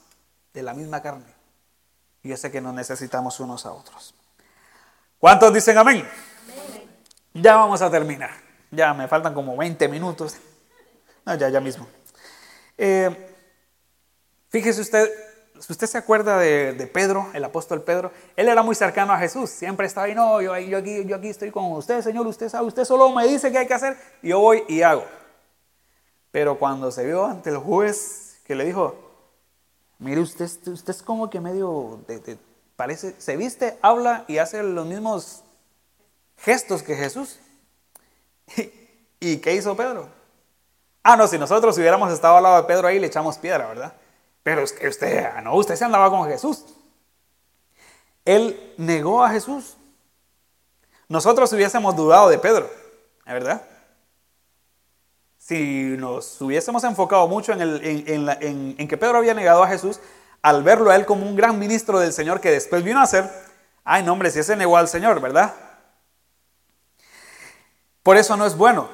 de 0.53 0.61
la 0.61 0.73
misma 0.73 1.01
carne. 1.01 1.37
Y 2.27 2.31
yo 2.31 2.35
sé 2.35 2.51
que 2.51 2.59
nos 2.59 2.73
necesitamos 2.73 3.39
unos 3.39 3.65
a 3.65 3.71
otros. 3.71 4.13
¿Cuántos 5.17 5.53
dicen 5.53 5.77
amén? 5.77 6.05
Ya 7.33 7.55
vamos 7.55 7.81
a 7.81 7.89
terminar. 7.89 8.31
Ya 8.69 8.93
me 8.93 9.07
faltan 9.07 9.33
como 9.33 9.55
20 9.55 9.87
minutos. 9.87 10.35
No, 11.25 11.35
ya, 11.35 11.47
ya 11.47 11.61
mismo. 11.61 11.87
Eh, 12.77 13.33
fíjese 14.49 14.81
usted, 14.81 15.09
si 15.57 15.71
usted 15.71 15.87
se 15.87 15.97
acuerda 15.97 16.37
de, 16.37 16.91
Pedro, 16.93 17.29
el 17.33 17.45
apóstol 17.45 17.81
Pedro, 17.83 18.11
él 18.35 18.49
era 18.49 18.61
muy 18.61 18.75
cercano 18.75 19.13
a 19.13 19.19
Jesús. 19.19 19.49
Siempre 19.49 19.87
estaba 19.87 20.07
ahí, 20.07 20.13
no, 20.13 20.41
yo, 20.41 20.57
yo, 20.57 20.79
aquí, 20.79 21.05
yo 21.05 21.15
aquí 21.15 21.29
estoy 21.29 21.49
con 21.49 21.71
usted, 21.71 22.01
Señor, 22.01 22.27
usted 22.27 22.49
sabe, 22.49 22.67
usted 22.67 22.83
solo 22.83 23.09
me 23.09 23.25
dice 23.25 23.53
qué 23.53 23.59
hay 23.59 23.67
que 23.67 23.73
hacer, 23.73 23.95
y 24.21 24.29
yo 24.29 24.39
voy 24.39 24.65
y 24.67 24.81
hago. 24.81 25.05
Pero 26.31 26.59
cuando 26.59 26.91
se 26.91 27.05
vio 27.05 27.25
ante 27.25 27.51
el 27.51 27.57
juez 27.57 28.41
que 28.43 28.53
le 28.53 28.65
dijo, 28.65 29.07
Mire, 29.99 30.21
usted, 30.21 30.45
usted 30.67 30.91
es 30.91 31.01
como 31.01 31.29
que 31.29 31.39
medio, 31.39 31.99
parece, 32.75 33.15
se 33.19 33.36
viste, 33.36 33.77
habla 33.81 34.25
y 34.27 34.38
hace 34.38 34.62
los 34.62 34.86
mismos 34.86 35.43
gestos 36.38 36.83
que 36.83 36.95
Jesús. 36.95 37.39
¿Y 39.19 39.38
qué 39.38 39.55
hizo 39.55 39.75
Pedro? 39.75 40.10
Ah, 41.03 41.15
no, 41.15 41.27
si 41.27 41.38
nosotros 41.38 41.77
hubiéramos 41.77 42.12
estado 42.12 42.38
al 42.38 42.43
lado 42.43 42.57
de 42.57 42.63
Pedro 42.63 42.88
ahí 42.88 42.99
le 42.99 43.07
echamos 43.07 43.38
piedra, 43.38 43.67
¿verdad? 43.67 43.93
Pero 44.43 44.63
usted, 44.63 45.25
ah, 45.25 45.41
no, 45.41 45.55
usted 45.55 45.75
se 45.75 45.86
andaba 45.86 46.10
con 46.10 46.27
Jesús. 46.27 46.65
Él 48.23 48.73
negó 48.77 49.23
a 49.23 49.29
Jesús. 49.29 49.77
Nosotros 51.07 51.51
hubiésemos 51.53 51.95
dudado 51.95 52.29
de 52.29 52.38
Pedro, 52.38 52.69
¿verdad? 53.25 53.62
Si 55.47 55.95
nos 55.97 56.41
hubiésemos 56.41 56.83
enfocado 56.83 57.25
mucho 57.29 57.53
en, 57.53 58.88
que 58.89 58.97
Pedro 58.97 59.17
había 59.19 59.33
negado 59.33 59.63
a 59.63 59.67
Jesús, 59.69 60.01
al 60.41 60.62
verlo 60.62 60.91
a 60.91 60.95
él 60.97 61.05
como 61.05 61.25
un 61.25 61.38
gran 61.38 61.57
ministro 61.57 61.99
del 61.99 62.12
Señor 62.12 62.41
que 62.41 62.51
después 62.51 62.83
vino 62.83 62.99
a 62.99 63.07
ser, 63.07 63.31
ay 63.86 64.03
no 64.03 64.12
hombre, 64.12 64.29
si 64.29 64.39
ese 64.39 64.57
negó 64.57 64.75
al 64.75 64.89
Señor, 64.89 65.21
¿verdad? 65.21 65.53
Por 68.03 68.17
eso 68.17 68.36
no 68.36 68.45
es 68.45 68.57
bueno 68.57 68.89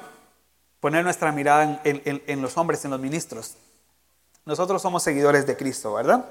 poner 0.78 1.02
nuestra 1.02 1.32
mirada 1.32 1.80
en 1.82 2.40
los 2.40 2.56
hombres, 2.56 2.84
en 2.84 2.92
los 2.92 3.00
ministros. 3.00 3.56
Nosotros 4.44 4.80
somos 4.80 5.02
seguidores 5.02 5.48
de 5.48 5.56
Cristo, 5.56 5.94
¿verdad? 5.94 6.24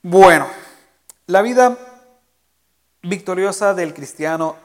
Bueno, 0.00 0.46
la 1.26 1.42
vida 1.42 1.76
victoriosa 3.02 3.74
del 3.74 3.92
cristiano 3.92 4.56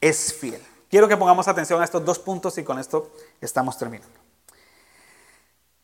es 0.00 0.34
fiel. 0.34 0.71
Quiero 0.92 1.08
que 1.08 1.16
pongamos 1.16 1.48
atención 1.48 1.80
a 1.80 1.86
estos 1.86 2.04
dos 2.04 2.18
puntos 2.18 2.58
y 2.58 2.64
con 2.64 2.78
esto 2.78 3.10
estamos 3.40 3.78
terminando. 3.78 4.14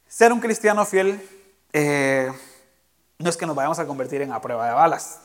Ser 0.06 0.34
un 0.34 0.38
cristiano 0.38 0.84
fiel 0.84 1.26
eh, 1.72 2.30
no 3.18 3.30
es 3.30 3.38
que 3.38 3.46
nos 3.46 3.56
vayamos 3.56 3.78
a 3.78 3.86
convertir 3.86 4.20
en 4.20 4.32
a 4.32 4.42
prueba 4.42 4.66
de 4.66 4.74
balas, 4.74 5.20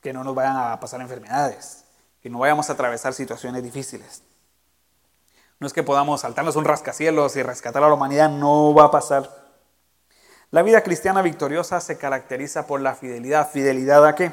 que 0.00 0.12
no 0.12 0.24
nos 0.24 0.34
vayan 0.34 0.56
a 0.56 0.80
pasar 0.80 1.00
enfermedades, 1.00 1.84
que 2.20 2.30
no 2.30 2.40
vayamos 2.40 2.68
a 2.68 2.72
atravesar 2.72 3.14
situaciones 3.14 3.62
difíciles. 3.62 4.24
No 5.60 5.68
es 5.68 5.72
que 5.72 5.84
podamos 5.84 6.22
saltarnos 6.22 6.56
un 6.56 6.64
rascacielos 6.64 7.36
y 7.36 7.44
rescatar 7.44 7.84
a 7.84 7.86
la 7.86 7.94
humanidad, 7.94 8.28
no 8.28 8.74
va 8.74 8.86
a 8.86 8.90
pasar. 8.90 9.30
La 10.50 10.62
vida 10.62 10.82
cristiana 10.82 11.22
victoriosa 11.22 11.80
se 11.80 11.96
caracteriza 11.96 12.66
por 12.66 12.80
la 12.80 12.96
fidelidad. 12.96 13.48
¿Fidelidad 13.48 14.04
a 14.04 14.16
qué? 14.16 14.32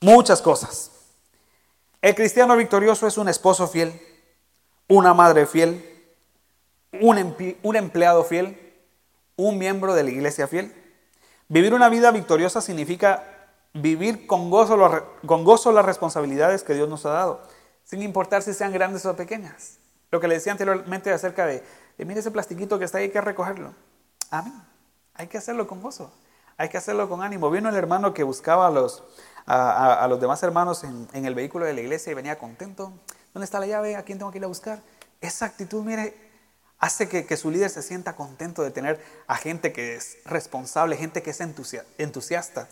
Muchas 0.00 0.40
cosas. 0.40 0.92
El 2.06 2.14
cristiano 2.14 2.56
victorioso 2.56 3.08
es 3.08 3.18
un 3.18 3.28
esposo 3.28 3.66
fiel, 3.66 4.00
una 4.86 5.12
madre 5.12 5.44
fiel, 5.44 5.84
un, 7.00 7.18
empleado 7.74 8.22
fiel, 8.22 8.76
un 9.34 9.58
miembro 9.58 9.92
de 9.92 10.04
la 10.04 10.10
iglesia 10.10 10.46
fiel. 10.46 10.72
Vivir 11.48 11.74
una 11.74 11.88
vida 11.88 12.12
victoriosa 12.12 12.60
significa 12.60 13.24
vivir 13.72 14.28
con 14.28 14.50
gozo, 14.50 14.78
con 15.26 15.42
gozo 15.42 15.72
las 15.72 15.84
responsabilidades 15.84 16.62
que 16.62 16.74
Dios 16.74 16.88
nos 16.88 17.04
ha 17.06 17.10
dado, 17.10 17.42
sin 17.82 18.02
importar 18.02 18.40
si 18.44 18.54
sean 18.54 18.70
grandes 18.70 19.04
o 19.04 19.16
pequeñas. 19.16 19.78
Lo 20.12 20.20
que 20.20 20.28
le 20.28 20.36
decía 20.36 20.52
anteriormente 20.52 21.12
acerca 21.12 21.44
de, 21.44 21.64
de 21.98 22.04
mire 22.04 22.20
ese 22.20 22.30
plastiquito 22.30 22.78
que 22.78 22.84
está 22.84 22.98
ahí, 22.98 23.06
hay 23.06 23.10
que 23.10 23.20
recogerlo. 23.20 23.74
Amén. 24.30 24.54
Hay 25.14 25.26
que 25.26 25.38
hacerlo 25.38 25.66
con 25.66 25.82
gozo. 25.82 26.12
Hay 26.56 26.68
que 26.68 26.78
hacerlo 26.78 27.08
con 27.08 27.20
ánimo. 27.20 27.50
Vino 27.50 27.68
el 27.68 27.74
hermano 27.74 28.14
que 28.14 28.22
buscaba 28.22 28.70
los, 28.70 29.02
a, 29.46 30.06
los 30.08 30.20
demás 30.20 30.42
hermanos 30.42 30.84
en, 30.84 31.24
el 31.24 31.34
vehículo 31.34 31.64
de 31.64 31.72
la 31.72 31.80
iglesia 31.80 32.10
y 32.10 32.14
venía 32.14 32.38
contento. 32.38 32.92
¿Dónde 33.32 33.44
está 33.44 33.60
la 33.60 33.66
llave? 33.66 33.96
¿A 33.96 34.02
quién 34.02 34.18
tengo 34.18 34.30
que 34.32 34.38
ir 34.38 34.44
a 34.44 34.48
buscar? 34.48 34.80
Esa 35.20 35.46
actitud, 35.46 35.84
mire, 35.84 36.14
hace 36.78 37.08
que, 37.08 37.36
su 37.36 37.50
líder 37.50 37.70
se 37.70 37.82
sienta 37.82 38.16
contento 38.16 38.62
de 38.62 38.70
tener 38.70 39.02
a 39.26 39.36
gente 39.36 39.72
que 39.72 39.96
es 39.96 40.18
responsable, 40.24 40.96
gente 40.96 41.22
que 41.22 41.30
es 41.30 41.40
entusiasta. 41.40 42.68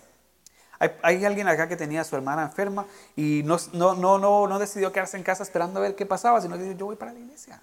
Hay, 1.02 1.24
alguien 1.24 1.46
acá 1.48 1.68
que 1.68 1.76
tenía 1.76 2.00
a 2.00 2.04
su 2.04 2.16
hermana 2.16 2.42
enferma 2.42 2.86
y 3.16 3.42
no, 3.44 3.56
no, 3.72 3.94
no, 3.94 4.18
no, 4.18 4.46
no 4.48 4.58
decidió 4.58 4.92
quedarse 4.92 5.16
en 5.16 5.22
casa 5.22 5.42
esperando 5.42 5.78
a 5.78 5.82
ver 5.82 5.94
qué 5.94 6.04
pasaba, 6.04 6.40
sino 6.40 6.56
que 6.56 6.64
dijo, 6.64 6.76
yo 6.76 6.86
voy 6.86 6.96
para 6.96 7.12
la 7.12 7.20
iglesia. 7.20 7.62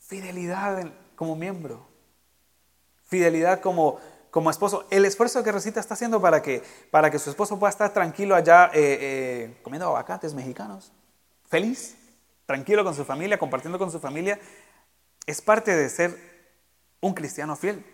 Fidelidad 0.00 0.90
como 1.14 1.36
miembro. 1.36 1.86
Fidelidad 3.04 3.60
como, 3.60 4.00
como 4.30 4.50
esposo, 4.50 4.86
el 4.90 5.04
esfuerzo 5.04 5.42
que 5.42 5.52
Rosita 5.52 5.80
está 5.80 5.94
haciendo 5.94 6.20
para 6.20 6.42
que, 6.42 6.62
para 6.90 7.10
que 7.10 7.18
su 7.18 7.30
esposo 7.30 7.58
pueda 7.58 7.70
estar 7.70 7.92
tranquilo 7.92 8.34
allá 8.34 8.66
eh, 8.74 8.98
eh, 9.00 9.60
comiendo 9.62 9.86
aguacates 9.86 10.34
mexicanos, 10.34 10.92
feliz, 11.48 11.96
tranquilo 12.46 12.84
con 12.84 12.94
su 12.94 13.04
familia, 13.04 13.38
compartiendo 13.38 13.78
con 13.78 13.90
su 13.90 14.00
familia, 14.00 14.38
es 15.26 15.40
parte 15.40 15.74
de 15.74 15.88
ser 15.88 16.18
un 17.00 17.14
cristiano 17.14 17.56
fiel. 17.56 17.84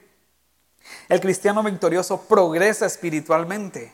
El 1.09 1.21
cristiano 1.21 1.63
victorioso 1.63 2.23
progresa 2.23 2.87
espiritualmente. 2.87 3.93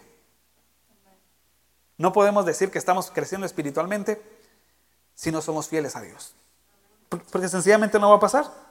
No 1.96 2.12
podemos 2.12 2.46
decir 2.46 2.70
que 2.70 2.78
estamos 2.78 3.10
creciendo 3.10 3.46
espiritualmente 3.46 4.20
si 5.14 5.30
no 5.30 5.42
somos 5.42 5.68
fieles 5.68 5.96
a 5.96 6.00
Dios. 6.00 6.34
Porque 7.30 7.48
sencillamente 7.48 7.98
no 7.98 8.10
va 8.10 8.16
a 8.16 8.20
pasar. 8.20 8.69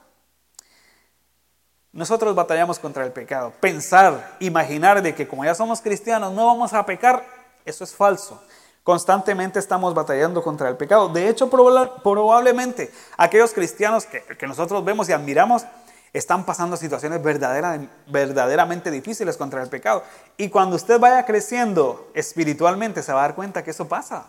Nosotros 1.92 2.34
batallamos 2.34 2.78
contra 2.78 3.04
el 3.04 3.12
pecado. 3.12 3.52
Pensar, 3.60 4.36
imaginar 4.38 5.02
de 5.02 5.14
que 5.14 5.26
como 5.26 5.44
ya 5.44 5.54
somos 5.54 5.80
cristianos 5.80 6.32
no 6.32 6.46
vamos 6.46 6.72
a 6.72 6.86
pecar, 6.86 7.24
eso 7.64 7.82
es 7.82 7.94
falso. 7.94 8.40
Constantemente 8.84 9.58
estamos 9.58 9.92
batallando 9.92 10.42
contra 10.42 10.68
el 10.68 10.76
pecado. 10.76 11.08
De 11.08 11.28
hecho, 11.28 11.50
probablemente 11.50 12.92
aquellos 13.16 13.52
cristianos 13.52 14.06
que, 14.06 14.46
nosotros 14.46 14.84
vemos 14.84 15.08
y 15.08 15.12
admiramos, 15.12 15.66
Están 16.12 16.44
pasando 16.44 16.76
situaciones 16.76 17.22
verdaderamente 17.22 18.90
difíciles 18.90 19.36
contra 19.36 19.62
el 19.62 19.68
pecado. 19.68 20.02
Y 20.36 20.48
cuando 20.48 20.74
usted 20.74 20.98
vaya 20.98 21.24
creciendo 21.24 22.10
espiritualmente, 22.14 23.04
se 23.04 23.12
va 23.12 23.20
a 23.20 23.22
dar 23.28 23.36
cuenta 23.36 23.62
que 23.62 23.70
eso 23.70 23.86
pasa. 23.86 24.26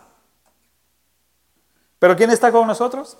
Pero 1.98 2.16
¿quién 2.16 2.30
está 2.30 2.52
con 2.52 2.68
nosotros? 2.68 3.18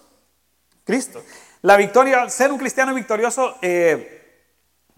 Cristo. 0.84 1.20
La 1.62 1.76
victoria, 1.76 2.30
ser 2.30 2.53
un 2.53 2.59
cristiano 2.59 2.95
victorioso 2.95 3.57
eh, 3.62 4.21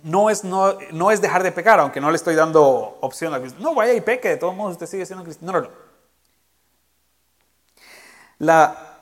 no, 0.04 0.28
es, 0.28 0.44
no, 0.44 0.78
no, 0.92 1.10
es 1.10 1.22
dejar 1.22 1.42
de 1.42 1.50
pecar, 1.50 1.80
aunque 1.80 2.00
no 2.00 2.10
le 2.10 2.16
estoy 2.16 2.34
dando 2.34 2.98
opción 3.00 3.32
a 3.32 3.40
Cristo. 3.40 3.58
No, 3.60 3.74
vaya 3.74 3.94
y 3.94 4.02
peque, 4.02 4.28
de 4.28 4.36
todos 4.36 4.54
modos 4.54 4.72
usted 4.72 4.86
sigue 4.86 5.06
siendo 5.06 5.24
cristiano. 5.24 5.52
No, 5.52 5.60
no, 5.60 5.68
no. 5.68 5.74
La, 8.38 9.00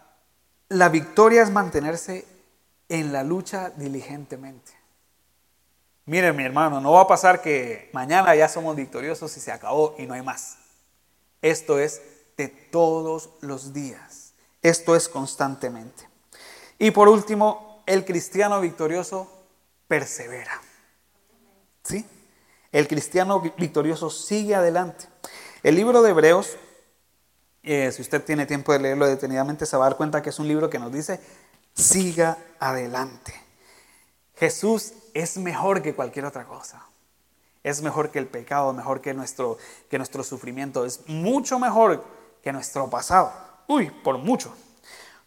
la 0.68 0.88
victoria 0.88 1.42
es 1.42 1.50
mantenerse 1.50 2.24
en 2.88 3.12
la 3.12 3.24
lucha 3.24 3.70
diligentemente. 3.70 4.72
Miren, 6.06 6.36
mi 6.36 6.44
hermano, 6.44 6.80
no 6.80 6.92
va 6.92 7.02
a 7.02 7.06
pasar 7.08 7.42
que 7.42 7.90
mañana 7.92 8.34
ya 8.36 8.48
somos 8.48 8.76
victoriosos 8.76 9.36
y 9.36 9.40
se 9.40 9.50
acabó 9.50 9.96
y 9.98 10.06
no 10.06 10.14
hay 10.14 10.22
más. 10.22 10.58
Esto 11.40 11.80
es 11.80 12.00
de 12.36 12.46
todos 12.46 13.30
los 13.40 13.72
días. 13.72 14.34
Esto 14.62 14.94
es 14.94 15.08
constantemente. 15.08 16.08
Y 16.78 16.92
por 16.92 17.08
último, 17.08 17.82
el 17.86 18.04
cristiano 18.04 18.60
victorioso 18.60 19.28
persevera. 19.88 20.61
¿Sí? 21.82 22.06
El 22.70 22.88
cristiano 22.88 23.40
victorioso 23.40 24.10
sigue 24.10 24.54
adelante. 24.54 25.06
El 25.62 25.76
libro 25.76 26.02
de 26.02 26.10
Hebreos, 26.10 26.56
eh, 27.62 27.92
si 27.92 28.02
usted 28.02 28.24
tiene 28.24 28.46
tiempo 28.46 28.72
de 28.72 28.78
leerlo 28.78 29.06
detenidamente, 29.06 29.66
se 29.66 29.76
va 29.76 29.86
a 29.86 29.88
dar 29.90 29.96
cuenta 29.96 30.22
que 30.22 30.30
es 30.30 30.38
un 30.38 30.48
libro 30.48 30.70
que 30.70 30.78
nos 30.78 30.92
dice 30.92 31.20
siga 31.74 32.38
adelante. 32.58 33.34
Jesús 34.36 34.92
es 35.14 35.38
mejor 35.38 35.82
que 35.82 35.94
cualquier 35.94 36.24
otra 36.24 36.44
cosa. 36.44 36.86
Es 37.62 37.80
mejor 37.80 38.10
que 38.10 38.18
el 38.18 38.26
pecado, 38.26 38.72
mejor 38.72 39.00
que 39.00 39.14
nuestro, 39.14 39.56
que 39.88 39.98
nuestro 39.98 40.24
sufrimiento. 40.24 40.84
Es 40.84 41.06
mucho 41.06 41.58
mejor 41.58 42.04
que 42.42 42.52
nuestro 42.52 42.90
pasado. 42.90 43.32
Uy, 43.68 43.90
por 43.90 44.18
mucho. 44.18 44.52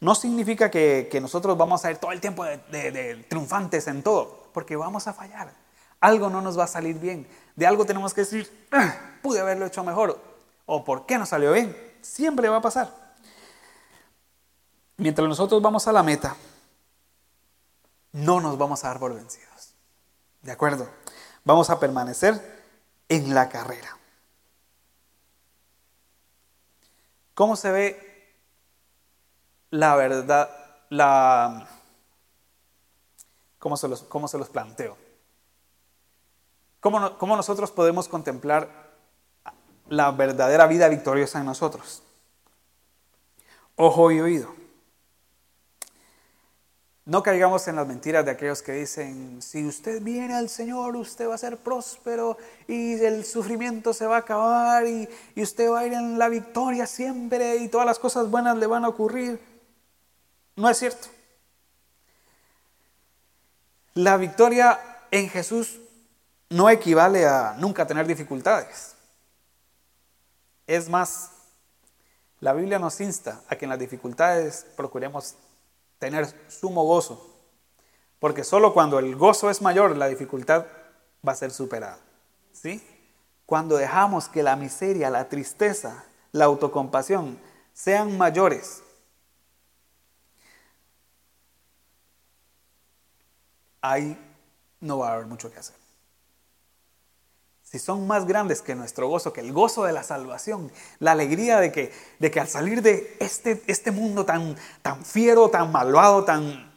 No 0.01 0.13
significa 0.15 0.69
que, 0.69 1.17
nosotros 1.21 1.57
vamos 1.57 1.85
a 1.85 1.91
ir 1.91 1.97
todo 1.97 2.11
el 2.11 2.19
tiempo 2.19 2.45
triunfantes 3.29 3.87
en 3.87 4.03
todo, 4.03 4.49
porque 4.53 4.75
vamos 4.75 5.07
a 5.07 5.13
fallar. 5.13 5.53
Algo 5.99 6.29
no 6.29 6.41
nos 6.41 6.57
va 6.57 6.65
a 6.65 6.67
salir 6.67 6.99
bien. 6.99 7.27
De 7.55 7.65
algo 7.65 7.85
tenemos 7.85 8.13
que 8.13 8.21
decir, 8.21 8.67
ah, 8.71 8.95
pude 9.21 9.39
haberlo 9.39 9.65
hecho 9.65 9.83
mejor. 9.83 10.19
O 10.65 10.83
por 10.83 11.05
qué 11.05 11.17
no 11.17 11.25
salió 11.25 11.51
bien. 11.51 11.75
Siempre 12.01 12.49
va 12.49 12.57
a 12.57 12.61
pasar. 12.61 12.93
Mientras 14.97 15.27
nosotros 15.27 15.61
vamos 15.61 15.87
a 15.87 15.91
la 15.91 16.03
meta, 16.03 16.35
no 18.11 18.39
nos 18.39 18.57
vamos 18.57 18.83
a 18.83 18.89
dar 18.89 18.99
por 18.99 19.13
vencidos. 19.13 19.73
¿De 20.41 20.51
acuerdo? 20.51 20.87
Vamos 21.43 21.69
a 21.69 21.79
permanecer 21.79 22.63
en 23.09 23.33
la 23.33 23.49
carrera. 23.49 23.97
¿Cómo 27.33 27.55
se 27.55 27.71
ve 27.71 28.15
la 29.71 29.95
verdad, 29.95 30.49
la... 30.89 31.67
¿Cómo 33.59 33.75
se 33.75 33.87
los, 33.87 34.03
cómo 34.03 34.27
se 34.27 34.37
los 34.37 34.49
planteo? 34.49 35.04
¿Cómo, 36.85 37.17
¿Cómo 37.17 37.35
nosotros 37.35 37.71
podemos 37.71 38.07
contemplar 38.07 38.69
la 39.89 40.11
verdadera 40.11 40.67
vida 40.67 40.87
victoriosa 40.87 41.39
en 41.39 41.47
nosotros? 41.47 42.03
Ojo 43.75 44.11
y 44.11 44.21
oído. 44.21 44.53
No 47.05 47.23
caigamos 47.23 47.67
en 47.67 47.77
las 47.77 47.87
mentiras 47.87 48.23
de 48.23 48.29
aquellos 48.29 48.61
que 48.61 48.73
dicen, 48.73 49.41
si 49.41 49.65
usted 49.65 49.99
viene 49.99 50.35
al 50.35 50.47
Señor, 50.47 50.95
usted 50.95 51.27
va 51.27 51.33
a 51.33 51.39
ser 51.39 51.57
próspero 51.57 52.37
y 52.67 53.03
el 53.03 53.25
sufrimiento 53.25 53.91
se 53.91 54.05
va 54.05 54.17
a 54.17 54.19
acabar 54.19 54.85
y, 54.85 55.09
usted 55.37 55.67
va 55.71 55.79
a 55.79 55.85
ir 55.87 55.93
en 55.93 56.19
la 56.19 56.29
victoria 56.29 56.85
siempre 56.85 57.55
y 57.55 57.67
todas 57.67 57.87
las 57.87 57.97
cosas 57.97 58.29
buenas 58.29 58.57
le 58.57 58.67
van 58.67 58.85
a 58.85 58.89
ocurrir. 58.89 59.39
No 60.55 60.69
es 60.69 60.77
cierto. 60.77 61.07
La 63.95 64.17
victoria 64.17 64.79
en 65.09 65.29
Jesús 65.29 65.79
no 66.49 66.69
equivale 66.69 67.25
a 67.25 67.55
nunca 67.57 67.85
tener 67.87 68.07
dificultades. 68.07 68.95
Es 70.67 70.89
más, 70.89 71.31
la 72.39 72.53
Biblia 72.53 72.79
nos 72.79 72.99
insta 73.01 73.41
a 73.47 73.55
que 73.55 73.65
en 73.65 73.69
las 73.69 73.79
dificultades 73.79 74.65
procuremos 74.75 75.35
tener 75.99 76.27
sumo 76.49 76.83
gozo. 76.83 77.31
Porque 78.19 78.43
solo 78.43 78.73
cuando 78.73 78.99
el 78.99 79.15
gozo 79.15 79.49
es 79.49 79.61
mayor, 79.61 79.95
la 79.97 80.07
dificultad 80.07 80.65
va 81.27 81.33
a 81.33 81.35
ser 81.35 81.51
superada. 81.51 81.99
¿Sí? 82.51 82.85
Cuando 83.45 83.77
dejamos 83.77 84.27
que 84.27 84.43
la 84.43 84.55
miseria, 84.55 85.09
la 85.09 85.29
tristeza, 85.29 86.05
la 86.31 86.45
autocompasión 86.45 87.39
sean 87.73 88.17
mayores, 88.17 88.81
ahí 93.81 94.17
no 94.79 94.99
va 94.99 95.09
a 95.09 95.13
haber 95.13 95.27
mucho 95.27 95.51
que 95.51 95.59
hacer. 95.59 95.84
Si 97.75 97.79
son 97.79 98.07
más 98.07 98.25
grandes 98.25 98.61
que 98.61 98.73
nuestro 98.73 99.09
gozo, 99.09 99.33
que 99.33 99.41
el 99.41 99.51
gozo 99.51 99.83
de 99.83 99.91
la 99.91 100.01
salvación, 100.01 100.71
la 100.99 101.11
alegría 101.11 101.59
de 101.59 101.73
que, 101.73 101.91
de 102.19 102.31
que 102.31 102.39
al 102.39 102.47
salir 102.47 102.81
de 102.81 103.17
este, 103.19 103.61
este 103.67 103.91
mundo 103.91 104.23
tan, 104.23 104.55
tan 104.81 105.03
fiero, 105.03 105.49
tan 105.49 105.73
malvado, 105.73 106.23
tan, 106.23 106.73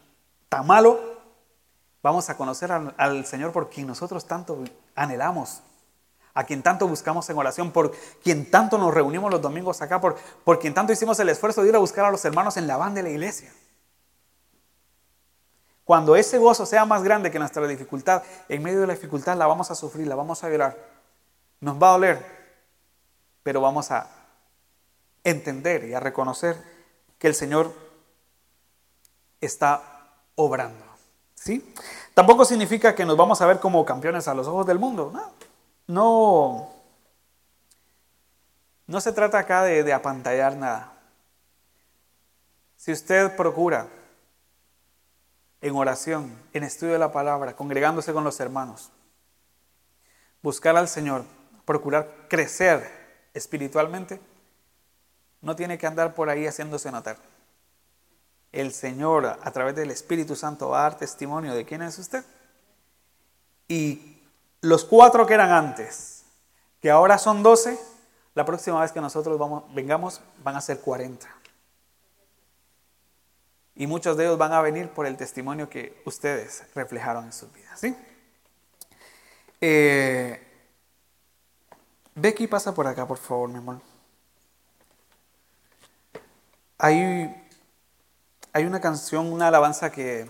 tan 0.49 0.67
malo, 0.67 0.99
vamos 2.03 2.29
a 2.31 2.37
conocer 2.37 2.73
al, 2.73 3.25
Señor 3.27 3.53
por 3.53 3.71
quien 3.71 3.87
nosotros 3.87 4.27
tanto 4.27 4.65
anhelamos, 4.97 5.61
a 6.35 6.43
quien 6.43 6.65
tanto 6.65 6.89
buscamos 6.89 7.31
en 7.31 7.39
oración, 7.39 7.71
por 7.71 7.93
quien 8.21 8.51
tanto 8.51 8.77
nos 8.77 8.93
reunimos 8.93 9.31
los 9.31 9.41
domingos 9.41 9.81
acá, 9.81 10.01
por, 10.01 10.17
por 10.43 10.59
quien 10.59 10.75
tanto 10.75 10.93
hicimos 10.93 11.21
el 11.21 11.29
esfuerzo 11.29 11.63
de 11.63 11.69
ir 11.69 11.77
a 11.77 11.79
buscar 11.79 12.07
a 12.07 12.11
los 12.11 12.25
hermanos 12.25 12.57
en 12.57 12.67
la 12.67 12.77
banda 12.77 12.97
de 12.97 13.03
la 13.05 13.11
iglesia. 13.11 13.53
Cuando 15.89 16.17
ese 16.17 16.37
gozo 16.37 16.67
sea 16.67 16.85
más 16.85 17.03
grande 17.03 17.31
que 17.31 17.39
nuestra 17.39 17.67
dificultad, 17.67 18.23
en 18.51 18.63
medio 18.63 18.83
de 18.83 18.87
la 18.89 18.93
dificultad 18.93 19.39
la 19.39 19.47
vamos 19.47 19.71
a 19.71 19.75
sufrir, 19.75 20.07
la 20.07 20.17
vamos 20.17 20.45
a 20.45 20.51
llorar. 20.51 20.77
Nos 21.61 21.83
va 21.83 21.89
a 21.89 21.93
doler, 21.93 22.27
pero 23.43 23.63
vamos 23.63 23.91
a 23.91 24.07
entender 25.25 25.85
y 25.85 25.95
a 25.95 26.01
reconocer 26.01 26.63
que 27.19 27.27
el 27.27 27.35
Señor 27.35 27.73
está 29.41 29.83
obrando. 30.35 30.85
¿Sí? 31.35 31.75
Tampoco 32.13 32.45
significa 32.45 32.95
que 32.95 33.07
nos 33.07 33.17
vamos 33.17 33.41
a 33.41 33.47
ver 33.47 33.59
como 33.59 33.83
campeones 33.87 34.29
a 34.29 34.35
los 34.35 34.47
ojos 34.47 34.67
del 34.67 34.79
mundo. 34.79 35.11
No, 35.11 35.33
no, 35.87 36.71
no 38.87 39.01
se 39.01 39.13
trata 39.13 39.39
acá 39.39 39.63
de, 39.63 39.83
de 39.83 39.95
apantallar 39.95 40.55
nada. 40.55 40.93
Si 42.77 42.93
usted 42.93 43.35
procura 43.35 43.89
en 45.61 45.75
oración, 45.75 46.37
en 46.53 46.65
estudio 46.65 46.93
de 46.93 46.99
la 46.99 47.13
palabra, 47.13 47.57
congregándose 47.57 48.13
con 48.13 48.25
los 48.25 48.39
hermanos. 48.41 48.91
Buscar 50.43 50.77
al 50.77 50.89
Señor, 50.89 51.25
procurar 51.65 52.27
crecer 52.29 52.89
espiritualmente, 53.35 54.21
no 55.41 55.57
tiene 55.57 55.79
que 55.79 55.87
andar 55.87 56.15
por 56.15 56.29
ahí 56.31 56.47
haciéndose 56.47 56.91
notar. 56.91 57.17
El 58.53 58.73
Señor, 58.73 59.27
a 59.27 59.51
través 59.53 59.75
del 59.77 59.91
Espíritu 59.91 60.35
Santo, 60.35 60.71
va 60.71 60.81
a 60.81 60.83
dar 60.83 60.99
testimonio 60.99 61.55
de 61.55 61.65
quién 61.65 61.83
es 61.83 61.99
usted. 61.99 62.25
Y 63.69 64.23
los 64.61 64.85
cuatro 64.85 65.27
que 65.27 65.35
eran 65.35 65.51
antes, 65.51 66.25
que 66.81 66.91
ahora 66.91 67.19
son 67.19 67.43
doce, 67.43 67.79
la 68.35 68.45
próxima 68.45 68.81
vez 68.81 68.93
que 68.93 69.01
nosotros 69.01 69.39
vamos, 69.39 69.65
vengamos 69.75 70.21
van 70.43 70.57
a 70.57 70.61
ser 70.61 70.81
cuarenta. 70.81 71.29
Y 73.79 73.87
muchos 73.87 74.17
de 74.17 74.25
ellos 74.25 74.37
van 74.37 74.53
a 74.53 74.61
venir 74.61 74.89
por 74.89 75.07
el 75.07 75.17
testimonio 75.17 75.71
que 75.71 76.03
ustedes 76.05 76.65
reflejaron 76.75 77.27
en 77.27 77.33
sus 77.33 77.53
vidas. 77.53 77.79
¿sí? 77.79 77.97
Eh, 79.61 80.45
Becky, 82.17 82.49
pasa 82.49 82.75
por 82.75 82.89
acá, 82.89 83.07
por 83.07 83.19
favor, 83.19 83.49
mi 83.49 83.59
amor. 83.59 83.81
Hay, 86.77 87.49
hay 88.53 88.65
una 88.65 88.81
canción, 88.81 89.33
una 89.33 89.47
alabanza 89.47 89.93
que, 89.93 90.29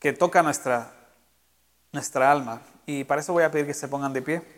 que 0.00 0.12
toca 0.12 0.42
nuestra, 0.42 0.92
nuestra 1.92 2.32
alma. 2.32 2.62
Y 2.84 3.04
para 3.04 3.20
eso 3.20 3.32
voy 3.32 3.44
a 3.44 3.50
pedir 3.52 3.66
que 3.66 3.74
se 3.74 3.86
pongan 3.86 4.12
de 4.12 4.22
pie. 4.22 4.57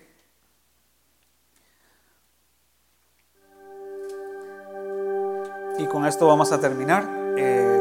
y 5.81 5.87
con 5.87 6.07
esto 6.07 6.27
vamos 6.27 6.53
a 6.53 6.61
terminar. 6.61 7.09
Eh, 7.37 7.81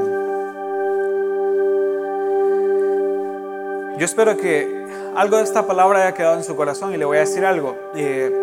yo 3.98 4.06
espero 4.06 4.38
que 4.38 4.88
algo 5.16 5.38
de 5.38 5.44
esta 5.44 5.68
palabra 5.68 6.04
haya 6.04 6.14
quedado 6.14 6.38
en 6.38 6.44
su 6.44 6.56
corazón 6.56 6.94
y 6.94 6.98
le 6.98 7.04
voy 7.04 7.18
a 7.18 7.22
decir 7.22 7.46
algo. 7.46 7.76
Eh, 7.96 8.34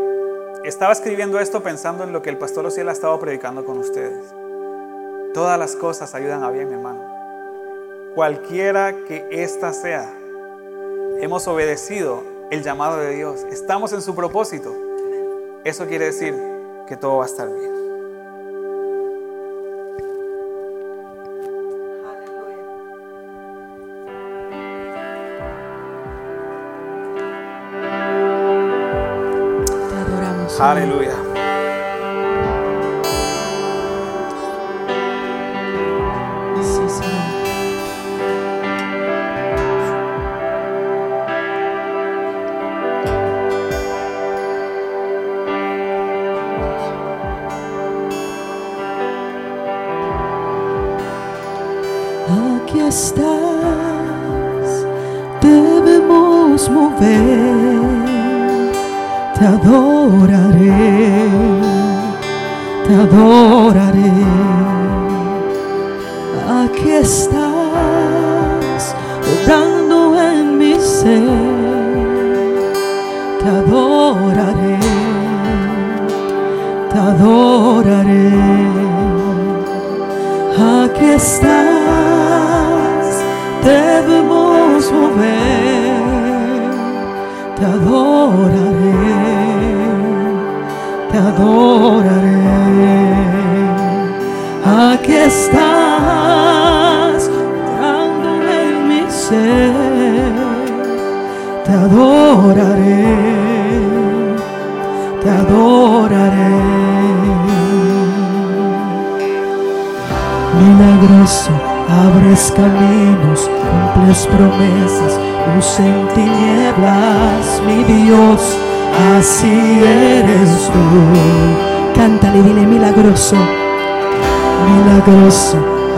estaba 0.64 0.92
escribiendo 0.92 1.40
esto 1.40 1.62
pensando 1.62 2.04
en 2.04 2.12
lo 2.12 2.20
que 2.20 2.28
el 2.28 2.36
pastor 2.36 2.66
Ociel 2.66 2.88
ha 2.90 2.92
estado 2.92 3.18
predicando 3.18 3.64
con 3.64 3.78
ustedes. 3.78 4.34
Todas 5.32 5.58
las 5.58 5.74
cosas 5.74 6.14
ayudan 6.14 6.42
a 6.42 6.50
bien, 6.50 6.68
mi 6.68 6.74
hermano. 6.74 7.00
Cualquiera 8.14 8.94
que 9.08 9.26
ésta 9.30 9.72
sea, 9.72 10.12
hemos 11.20 11.46
obedecido 11.48 12.22
el 12.50 12.62
llamado 12.62 12.98
de 12.98 13.14
Dios, 13.14 13.44
estamos 13.50 13.92
en 13.92 14.02
su 14.02 14.14
propósito. 14.14 14.74
Eso 15.64 15.86
quiere 15.86 16.06
decir 16.06 16.34
que 16.86 16.96
todo 16.96 17.18
va 17.18 17.24
a 17.24 17.26
estar 17.26 17.48
bien. 17.48 17.85
Hallelujah. 30.66 31.25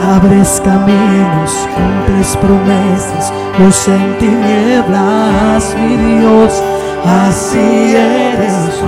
abres 0.03 0.61
caminos, 0.65 1.69
cumples 1.75 2.37
promesas, 2.37 3.33
luz 3.59 3.89
en 3.89 4.19
tinieblas, 4.19 5.75
mi 5.77 5.97
Dios, 5.97 6.63
así 7.05 7.97
eres 7.97 8.79
tú. 8.79 8.87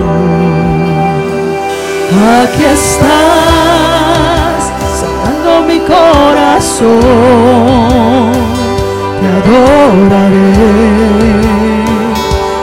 Aquí 2.41 2.63
estás, 2.65 4.61
sanando 4.99 5.51
mi 5.67 5.79
corazón, 5.79 6.91
te 9.19 9.27
adoraré, 9.39 10.53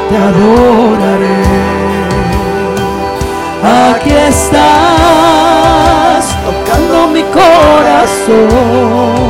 te 0.09 0.16
adoraré. 0.16 1.38
Aquí 3.90 4.12
estás 4.12 4.88
corazón 7.39 9.28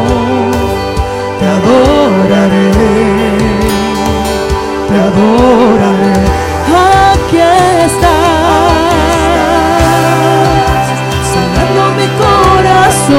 te 1.39 1.47
adoraré, 1.57 2.71
te 4.89 4.97
adoraré. 5.09 6.17
Aquí 7.13 7.41
estás, 7.87 8.09
sanando 11.33 11.85
mi 11.99 12.09
corazón, 12.23 13.19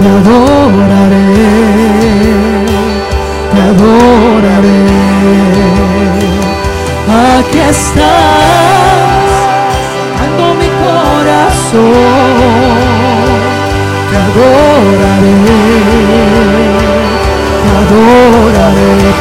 te 0.00 0.08
adoraré, 0.18 1.30
te 3.52 3.60
adoraré. 3.70 4.82
Aquí 7.38 7.60
estás. 7.60 8.47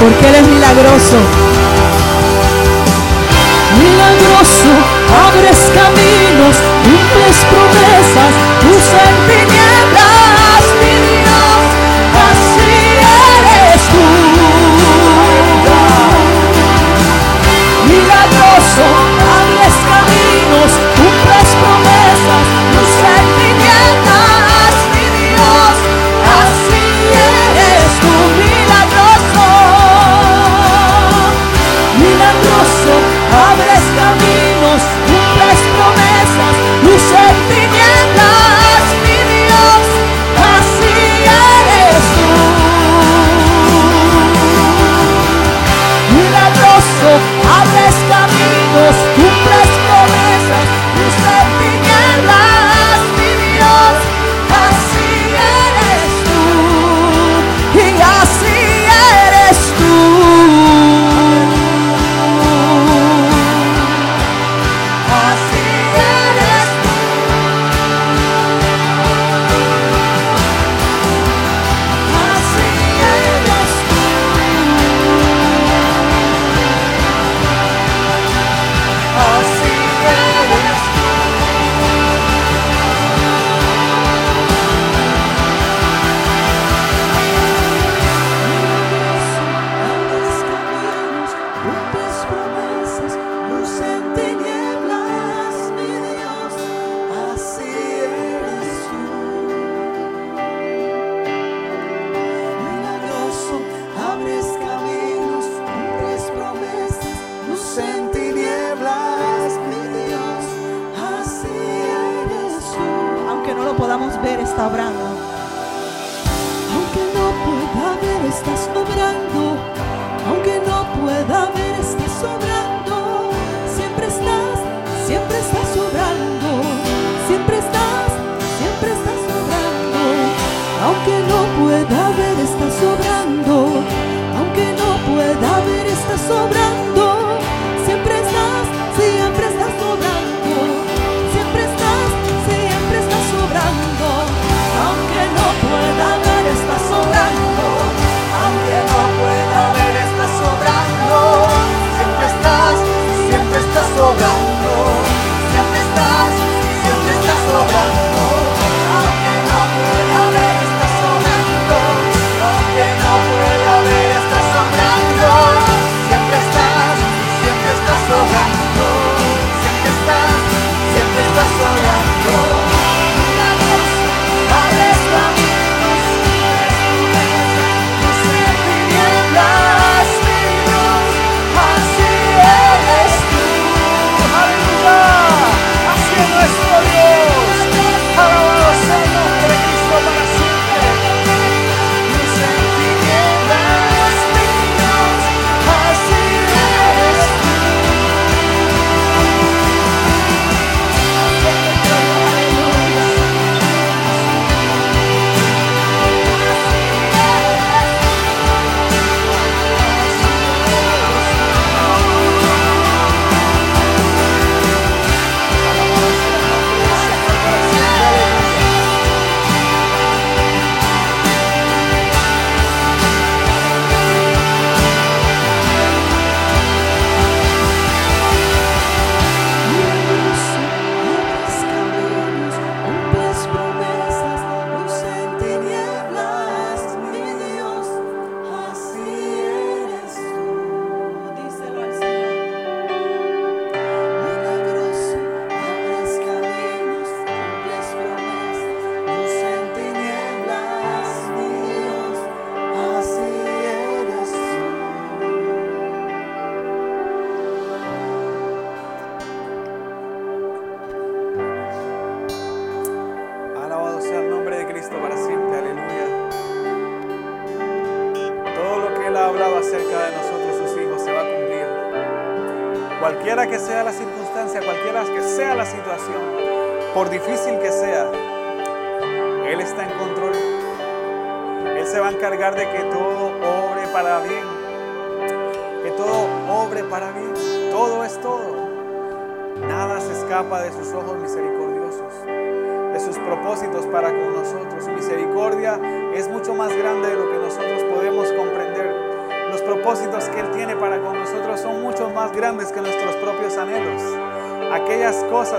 porque 0.08 0.30
Él 0.30 0.36
es 0.36 0.48
milagroso. 0.48 1.47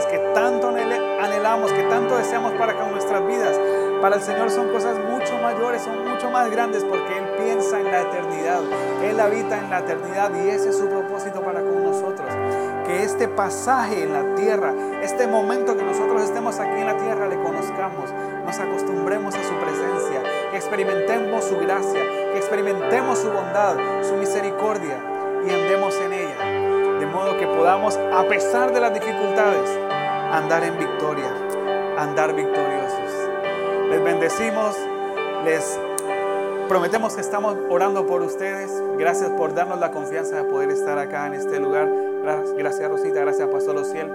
Que 0.07 0.19
tanto 0.35 0.69
anhelamos, 0.69 1.73
que 1.73 1.83
tanto 1.85 2.17
deseamos 2.17 2.53
para 2.53 2.75
con 2.75 2.93
nuestras 2.93 3.27
vidas, 3.27 3.59
para 4.01 4.17
el 4.17 4.23
Señor 4.23 4.49
son 4.51 4.69
cosas 4.69 4.97
mucho 4.99 5.37
mayores, 5.39 5.83
son 5.83 6.09
mucho 6.09 6.31
más 6.31 6.49
grandes 6.51 6.85
porque 6.85 7.19
Él 7.19 7.25
piensa 7.37 7.81
en 7.81 7.91
la 7.91 8.03
eternidad. 8.03 8.61
Él 9.03 9.19
habita 9.19 9.59
en 9.59 9.71
la 9.71 9.81
eternidad 9.81 10.31
y 10.37 10.51
ese 10.51 10.69
es 10.69 10.79
su 10.79 10.89
propósito 10.89 11.41
para 11.41 11.61
con 11.61 11.83
nosotros. 11.83 12.29
Que 12.87 13.03
este 13.03 13.27
pasaje 13.27 14.05
en 14.05 14.13
la 14.13 14.37
tierra, 14.37 14.73
este 15.03 15.27
momento 15.27 15.77
que 15.77 15.83
nosotros 15.83 16.23
estemos 16.23 16.61
aquí 16.61 16.81
en 16.81 16.87
la 16.87 16.97
tierra, 16.97 17.27
le 17.27 17.43
conozcamos, 17.43 18.13
nos 18.47 18.59
acostumbremos 18.59 19.35
a 19.35 19.43
su 19.43 19.55
presencia, 19.55 20.23
que 20.53 20.57
experimentemos 20.57 21.45
su 21.45 21.59
gracia, 21.59 22.01
que 22.01 22.37
experimentemos 22.37 23.19
su 23.19 23.31
bondad, 23.31 23.77
su 24.03 24.15
misericordia 24.15 24.97
y 25.45 25.51
andemos 25.51 25.95
en 25.97 26.13
ella. 26.13 26.99
De 27.01 27.07
modo 27.07 27.37
que 27.37 27.47
podamos, 27.47 27.97
a 27.97 28.23
pesar 28.29 28.73
de 28.73 28.81
las 28.81 28.95
dificultades, 28.95 29.88
andar 30.33 30.63
en 30.65 30.79
victoria, 30.79 31.31
andar 31.99 32.35
victoriosos. 32.35 33.29
Les 33.91 34.03
bendecimos, 34.03 34.77
les 35.45 35.79
prometemos 36.69 37.15
que 37.15 37.21
estamos 37.21 37.57
orando 37.71 38.07
por 38.07 38.23
ustedes. 38.23 38.71
Gracias 38.99 39.31
por 39.31 39.55
darnos 39.55 39.79
la 39.81 39.91
confianza 39.91 40.37
de 40.37 40.45
poder 40.45 40.71
estar 40.71 40.99
acá 40.99 41.27
en 41.27 41.35
este 41.35 41.59
lugar. 41.59 41.89
Gra- 41.89 42.45
Gracias 42.57 42.91
Rosita, 42.91 43.21
gracias 43.21 43.49
Pastor 43.49 43.77
Ociel. 43.77 44.11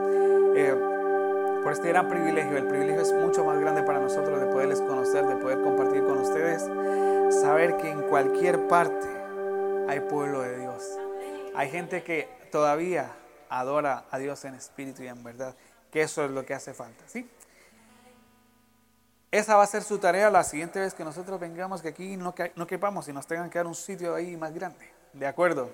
eh, 0.56 0.76
por 1.64 1.72
este 1.72 1.88
gran 1.90 2.10
privilegio. 2.10 2.58
El 2.58 2.68
privilegio 2.68 3.02
es 3.02 3.14
mucho 3.14 3.46
más 3.46 3.58
grande 3.60 3.84
para 3.84 4.00
nosotros 4.00 4.40
de 4.40 4.48
poderles 4.48 4.82
conocer, 4.82 5.26
de 5.26 5.36
poder 5.38 5.62
compartir 5.62 6.04
con 6.04 6.18
ustedes. 6.20 6.70
Saber 7.42 7.78
que 7.78 7.90
en 7.90 8.02
cualquier 8.04 8.68
parte 8.68 9.08
hay 9.88 10.02
pueblo 10.02 10.42
de 10.42 10.60
Dios. 10.60 10.84
Hay 11.56 11.70
gente 11.70 12.04
que 12.04 12.28
todavía 12.52 13.08
adora 13.50 14.04
a 14.12 14.18
Dios 14.18 14.44
en 14.46 14.56
espíritu 14.56 15.04
y 15.04 15.08
en 15.08 15.24
verdad. 15.24 15.56
Que 15.94 16.02
eso 16.02 16.26
es 16.26 16.32
lo 16.32 16.44
que 16.46 16.54
hace 16.56 16.74
falta, 16.74 17.08
¿sí? 17.08 17.30
Esa 19.32 19.56
va 19.56 19.64
a 19.64 19.68
ser 19.68 19.84
su 19.84 19.98
tarea 20.00 20.30
la 20.30 20.44
siguiente 20.44 20.80
vez 20.80 20.94
que 20.94 21.04
nosotros 21.04 21.40
vengamos, 21.40 21.82
que 21.82 21.88
aquí 21.90 22.18
no, 22.18 22.36
ca- 22.36 22.52
no 22.56 22.68
quepamos 22.68 23.08
y 23.08 23.14
nos 23.14 23.26
tengan 23.28 23.50
que 23.50 23.60
dar 23.60 23.68
un 23.68 23.76
sitio 23.76 24.14
ahí 24.14 24.36
más 24.36 24.54
grande. 24.54 24.90
¿De 25.14 25.26
acuerdo? 25.26 25.72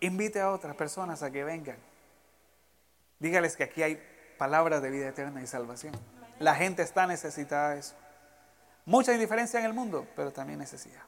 Invite 0.00 0.40
a 0.40 0.50
otras 0.50 0.76
personas 0.76 1.22
a 1.22 1.30
que 1.30 1.42
vengan. 1.42 1.76
Dígales 3.18 3.56
que 3.56 3.64
aquí 3.64 3.82
hay 3.82 4.00
palabras 4.38 4.82
de 4.82 4.90
vida 4.90 5.08
eterna 5.08 5.42
y 5.42 5.46
salvación. 5.46 5.94
La 6.38 6.54
gente 6.54 6.82
está 6.82 7.06
necesitada 7.06 7.70
de 7.70 7.78
eso. 7.80 7.94
Mucha 8.84 9.12
indiferencia 9.14 9.58
en 9.58 9.66
el 9.66 9.72
mundo, 9.72 10.06
pero 10.14 10.32
también 10.32 10.58
necesidad. 10.58 11.02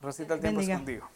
Rosita, 0.00 0.34
el 0.34 0.40
tiempo 0.40 0.60
es 0.60 0.66
Bendiga. 0.68 0.78
contigo. 1.04 1.15